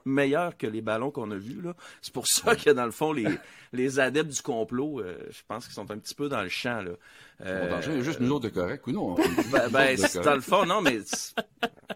meilleure 0.04 0.56
que 0.56 0.66
les 0.66 0.80
ballons 0.82 1.10
qu'on 1.10 1.30
a 1.30 1.36
vus. 1.36 1.60
là. 1.62 1.74
C'est 2.02 2.12
pour 2.12 2.26
ça 2.26 2.54
que, 2.56 2.70
dans 2.70 2.84
le 2.84 2.90
fond, 2.90 3.12
les, 3.12 3.26
les 3.72 3.98
adeptes 4.00 4.30
du 4.32 4.42
complot, 4.42 5.00
euh, 5.00 5.16
je 5.30 5.40
pense 5.48 5.64
qu'ils 5.64 5.74
sont 5.74 5.90
un 5.90 5.98
petit 5.98 6.14
peu 6.14 6.28
dans 6.28 6.42
le 6.42 6.48
champ. 6.48 6.82
Là. 6.82 6.90
Euh, 7.44 7.68
Bon, 7.68 7.76
danger, 7.76 8.02
juste 8.02 8.20
nous 8.20 8.30
autres 8.32 8.44
de 8.48 8.54
correct 8.54 8.86
ou 8.86 8.92
non? 8.92 9.14
ben, 9.52 9.68
ben, 9.70 9.96
c'est- 9.96 10.20
dans 10.22 10.34
le 10.34 10.40
fond, 10.40 10.64
non, 10.66 10.80
mais... 10.80 11.00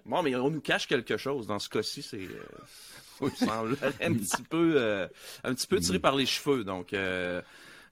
Bon, 0.06 0.22
mais 0.22 0.34
on 0.36 0.50
nous 0.50 0.60
cache 0.60 0.86
quelque 0.86 1.16
chose. 1.16 1.46
Dans 1.46 1.58
ce 1.58 1.68
cas-ci, 1.68 2.02
c'est... 2.02 2.18
Euh, 2.18 3.20
un 4.00 4.12
petit 4.14 4.42
peu, 4.48 4.74
euh, 4.76 5.06
un 5.44 5.52
petit 5.54 5.66
peu 5.66 5.80
tiré 5.80 5.98
par 5.98 6.14
les 6.14 6.24
cheveux. 6.26 6.62
Donc, 6.64 6.92
euh, 6.92 7.42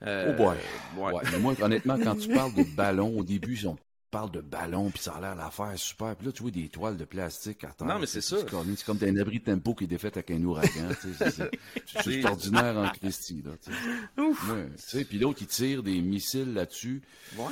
euh, 0.05 0.33
Oh 0.33 0.37
boy. 0.37 0.57
ouais. 1.15 1.39
Moi, 1.41 1.55
honnêtement, 1.61 1.99
quand 1.99 2.15
tu 2.17 2.29
parles 2.29 2.55
de 2.55 2.63
ballon, 2.77 3.19
au 3.19 3.25
début, 3.25 3.59
on 3.67 3.77
parle 4.17 4.31
de 4.31 4.41
ballon, 4.41 4.89
puis 4.91 5.03
ça 5.03 5.13
a 5.17 5.21
l'air 5.21 5.35
l'affaire 5.35 5.73
super. 5.77 6.17
Puis 6.17 6.27
là, 6.27 6.33
tu 6.33 6.43
vois 6.43 6.51
des 6.51 6.69
toiles 6.71 6.97
de 6.97 7.05
plastique 7.05 7.63
à 7.65 7.69
terre. 7.69 7.87
Non, 7.87 7.99
mais 7.99 8.07
c'est 8.07 8.23
ça. 8.23 8.39
C'est 8.39 8.49
comme- 8.51 8.75
un 9.09 9.17
abri 9.19 9.41
de 9.41 9.45
tempo 9.45 9.75
qui 9.75 9.85
est 9.85 9.87
défait 9.87 10.07
avec 10.13 10.31
un 10.31 10.43
ouragan. 10.43 10.89
c'est- 11.01 11.31
C'est- 11.31 11.51
extraordinaire 12.15 12.77
en 12.79 12.89
Christie. 12.91 13.43
Là, 13.45 13.53
tu 13.63 13.71
sais. 13.73 13.79
Ouais, 14.53 15.05
puis 15.05 15.19
l'autre, 15.19 15.41
il 15.43 15.49
tire 15.49 15.83
des 15.83 16.01
missiles 16.01 16.55
là-dessus. 16.55 17.03
Ouais. 17.37 17.45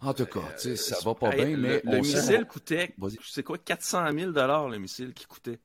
En 0.00 0.14
tout 0.14 0.26
cas, 0.26 0.40
sais, 0.58 0.76
ça 0.76 0.96
va 1.04 1.14
pas 1.16 1.30
Hey, 1.30 1.36
bien, 1.44 1.56
le, 1.56 1.62
mais 1.62 1.82
le 1.84 1.98
missile 1.98 2.46
coûtait, 2.48 2.94
c'est 3.28 3.42
quoi, 3.42 3.58
400 3.58 4.12
000 4.12 4.30
le 4.68 4.78
missile 4.78 5.12
qui 5.14 5.26
coûtait 5.26 5.58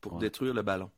pour 0.00 0.14
Ouais. 0.14 0.20
détruire 0.20 0.54
le 0.54 0.62
ballon. 0.62 0.90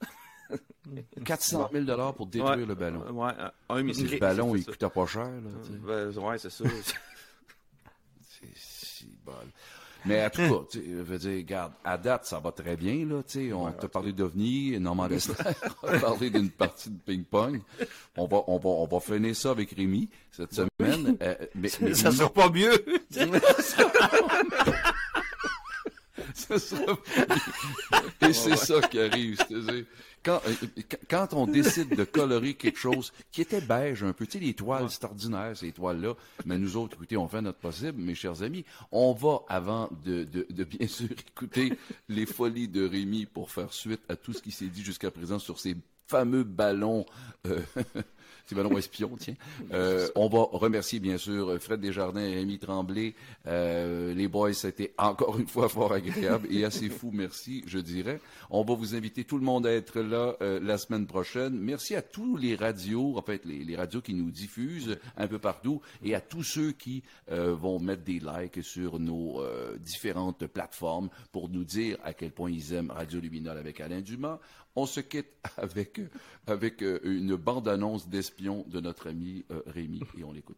400 1.24 1.68
000 1.72 2.12
pour 2.12 2.26
détruire 2.26 2.56
Ouais. 2.58 2.64
le 2.66 2.74
ballon. 2.74 3.10
Ouais, 3.10 3.32
un 3.70 3.82
missile. 3.82 4.10
Le 4.10 4.18
ballon, 4.18 4.54
il 4.54 4.64
coûtait 4.64 4.88
pas 4.88 5.06
cher. 5.06 5.24
Là. 5.24 5.50
Ben, 5.84 6.16
ouais, 6.18 6.38
c'est 6.38 6.50
ça. 6.50 6.64
Bol. 9.32 9.48
Mais 10.04 10.24
en 10.24 10.30
tout 10.30 10.40
cas, 10.40 10.66
tu 10.72 10.80
veux 10.80 11.16
dire, 11.18 11.36
regarde, 11.36 11.72
à 11.84 11.96
date, 11.96 12.24
ça 12.24 12.40
va 12.40 12.50
très 12.50 12.74
bien, 12.76 13.06
là, 13.06 13.22
tu 13.22 13.48
sais. 13.48 13.52
On 13.52 13.70
t'a 13.70 13.86
parlé 13.86 14.12
d'OVNI, 14.12 14.80
Normand 14.80 15.06
Dessler 15.06 15.34
a 15.86 15.98
parlé 16.00 16.28
d'une 16.28 16.50
partie 16.50 16.90
de 16.90 16.98
ping-pong. 17.06 17.60
On 18.16 18.26
va, 18.26 18.42
on 18.48 18.58
va, 18.58 18.68
on 18.68 18.86
va 18.88 18.98
finir 18.98 19.36
ça 19.36 19.50
avec 19.52 19.70
Rémi 19.70 20.08
cette 20.32 20.52
semaine. 20.54 21.16
Euh, 21.22 21.34
mais, 21.54 21.68
mais- 21.80 21.94
Ça 21.94 22.10
sera 22.10 22.32
pas 22.32 22.50
mieux. 22.50 22.72
Ça 26.58 26.76
sera 26.76 26.96
pas- 26.96 28.28
Et 28.28 28.32
c'est 28.32 28.56
ça 28.56 28.80
qui 28.82 28.98
arrive. 29.00 29.36
c'est-à-dire, 29.36 29.84
Quand, 30.24 30.40
euh, 30.46 30.82
quand 31.10 31.32
on 31.34 31.46
décide 31.48 31.96
de 31.96 32.04
colorer 32.04 32.54
quelque 32.54 32.78
chose 32.78 33.12
qui 33.32 33.40
était 33.42 33.60
beige 33.60 34.04
un 34.04 34.12
peu, 34.12 34.24
tu 34.26 34.38
sais, 34.38 34.44
les 34.44 34.54
toiles, 34.54 34.86
c'est 34.88 35.02
ordinaire, 35.04 35.56
ces 35.56 35.72
toiles-là, 35.72 36.14
mais 36.46 36.58
nous 36.58 36.76
autres, 36.76 36.94
écoutez, 36.94 37.16
on 37.16 37.26
fait 37.26 37.40
notre 37.42 37.58
possible, 37.58 38.00
mes 38.00 38.14
chers 38.14 38.42
amis. 38.42 38.64
On 38.92 39.12
va, 39.14 39.40
avant 39.48 39.90
de, 40.04 40.22
de, 40.24 40.46
de 40.48 40.64
bien 40.64 40.86
sûr 40.86 41.08
écouter 41.10 41.72
les 42.08 42.26
folies 42.26 42.68
de 42.68 42.86
Rémi 42.88 43.26
pour 43.26 43.50
faire 43.50 43.72
suite 43.72 44.00
à 44.08 44.14
tout 44.14 44.32
ce 44.32 44.40
qui 44.42 44.52
s'est 44.52 44.66
dit 44.68 44.84
jusqu'à 44.84 45.10
présent 45.10 45.40
sur 45.40 45.58
ces 45.58 45.74
fameux 46.06 46.44
ballons, 46.44 47.04
euh, 47.48 47.60
ces 48.46 48.54
ballons 48.54 48.76
espions, 48.76 49.16
tiens. 49.18 49.34
Euh, 49.72 50.08
on 50.14 50.28
va 50.28 50.46
remercier 50.52 51.00
bien 51.00 51.18
sûr 51.18 51.60
Fred 51.60 51.80
Desjardins 51.80 52.24
et 52.24 52.34
Rémi 52.34 52.58
Tremblay. 52.58 53.14
Euh, 53.46 54.14
les 54.14 54.28
boys, 54.28 54.52
c'était 54.52 54.92
encore 54.98 55.38
une 55.38 55.46
fois 55.46 55.68
fort 55.68 55.92
agréable 55.92 56.48
et 56.50 56.64
assez 56.64 56.88
fou, 56.88 57.10
merci, 57.12 57.62
je 57.66 57.78
dirais. 57.78 58.20
On 58.50 58.64
va 58.64 58.74
vous 58.74 58.94
inviter 58.94 59.24
tout 59.24 59.38
le 59.38 59.44
monde 59.44 59.66
à 59.66 59.72
être 59.72 60.00
là 60.00 60.36
euh, 60.42 60.60
la 60.62 60.78
semaine 60.78 61.06
prochaine. 61.06 61.58
Merci 61.58 61.94
à 61.94 62.02
tous 62.02 62.36
les 62.36 62.56
radios, 62.56 63.16
en 63.16 63.22
fait, 63.22 63.44
les, 63.44 63.76
radios 63.76 64.00
qui 64.00 64.14
nous 64.14 64.30
diffusent 64.30 64.98
un 65.16 65.26
peu 65.26 65.38
partout 65.38 65.80
et 66.02 66.14
à 66.14 66.20
tous 66.20 66.42
ceux 66.42 66.72
qui 66.72 67.02
vont 67.28 67.78
mettre 67.78 68.02
des 68.02 68.20
likes 68.20 68.62
sur 68.62 68.98
nos 68.98 69.42
différentes 69.78 70.46
plateformes 70.46 71.08
pour 71.32 71.48
nous 71.48 71.64
dire 71.64 71.96
à 72.04 72.12
quel 72.12 72.30
point 72.30 72.50
ils 72.50 72.74
aiment 72.74 72.90
Radio 72.90 73.20
Luminol 73.20 73.56
avec 73.56 73.80
Alain 73.80 74.00
Dumas. 74.00 74.38
On 74.74 74.86
se 74.86 75.00
quitte 75.00 75.34
avec, 75.56 76.00
avec 76.46 76.82
euh, 76.82 77.00
une 77.04 77.36
bande-annonce 77.36 78.08
d'espion 78.08 78.64
de 78.68 78.80
notre 78.80 79.08
ami 79.08 79.44
euh, 79.50 79.60
Rémi 79.66 80.02
et 80.18 80.24
on 80.24 80.32
l'écoute. 80.32 80.56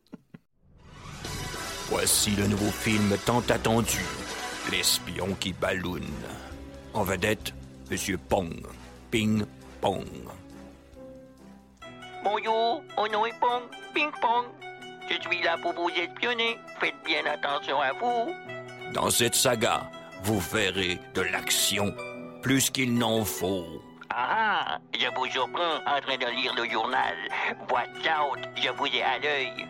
Voici 1.89 2.31
le 2.31 2.47
nouveau 2.47 2.71
film 2.71 3.17
tant 3.27 3.43
attendu, 3.51 4.01
L'espion 4.71 5.35
qui 5.39 5.53
balloune. 5.53 6.03
En 6.95 7.03
vedette, 7.03 7.53
Monsieur 7.91 8.17
Pong. 8.17 8.63
Ping 9.11 9.45
Pong. 9.83 10.07
Bonjour, 12.25 12.83
mon 12.97 13.07
nom 13.13 13.27
est 13.27 13.39
Pong, 13.39 13.63
Ping 13.95 14.11
Pong. 14.23 14.47
Je 15.11 15.21
suis 15.21 15.43
là 15.43 15.59
pour 15.59 15.75
vous 15.75 15.91
espionner. 15.91 16.57
Faites 16.81 16.95
bien 17.05 17.27
attention 17.27 17.79
à 17.81 17.93
vous. 17.93 18.33
Dans 18.95 19.11
cette 19.11 19.35
saga, 19.35 19.91
vous 20.23 20.41
verrez 20.41 20.99
de 21.15 21.21
l'action 21.21 21.95
plus 22.41 22.71
qu'il 22.71 22.95
n'en 22.95 23.25
faut. 23.25 23.84
Je 24.93 25.07
vous 25.15 25.27
surprends 25.27 25.77
en 25.87 26.01
train 26.01 26.17
de 26.17 26.27
lire 26.27 26.55
le 26.55 26.69
journal. 26.69 27.15
Watch 27.71 28.07
out, 28.09 28.39
je 28.57 28.71
vous 28.71 28.87
ai 28.87 29.03
à 29.03 29.19
l'œil. 29.19 29.67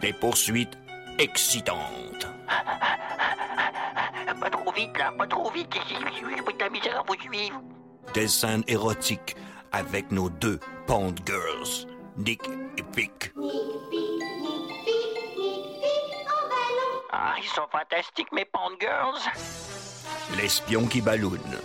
Des 0.00 0.12
poursuites 0.12 0.76
excitantes. 1.18 2.26
Pas 4.40 4.50
trop 4.50 4.72
vite, 4.72 4.96
là, 4.98 5.12
pas 5.16 5.26
trop 5.26 5.50
vite. 5.50 5.74
J'ai 5.88 5.94
de 5.94 6.60
la 6.60 6.68
misère 6.68 7.00
à 7.00 7.02
vous 7.02 7.20
suivre. 7.20 7.60
Des 8.12 8.28
scènes 8.28 8.62
érotiques 8.68 9.34
avec 9.72 10.10
nos 10.12 10.28
deux 10.28 10.60
Pond 10.86 11.14
Girls, 11.24 11.86
Nick 12.16 12.42
et 12.76 12.84
Vic. 12.94 13.32
Ah, 17.12 17.34
ils 17.38 17.48
sont 17.48 17.66
fantastiques, 17.72 18.30
mes 18.32 18.44
Pond 18.44 18.76
Girls. 18.78 19.20
L'espion 20.36 20.86
qui 20.86 21.00
balloune. 21.00 21.58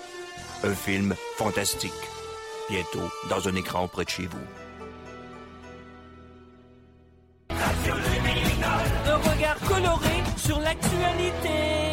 Un 0.64 0.74
film 0.74 1.16
fantastique. 1.36 1.92
Bientôt 2.72 3.12
dans 3.30 3.50
un 3.50 3.56
écran 3.56 3.86
près 3.90 4.06
de 4.06 4.10
chez 4.10 4.28
vous. 4.28 4.40
Un 7.50 9.18
regard 9.18 9.60
coloré 9.68 10.24
sur 10.38 10.58
l'actualité. 10.58 11.91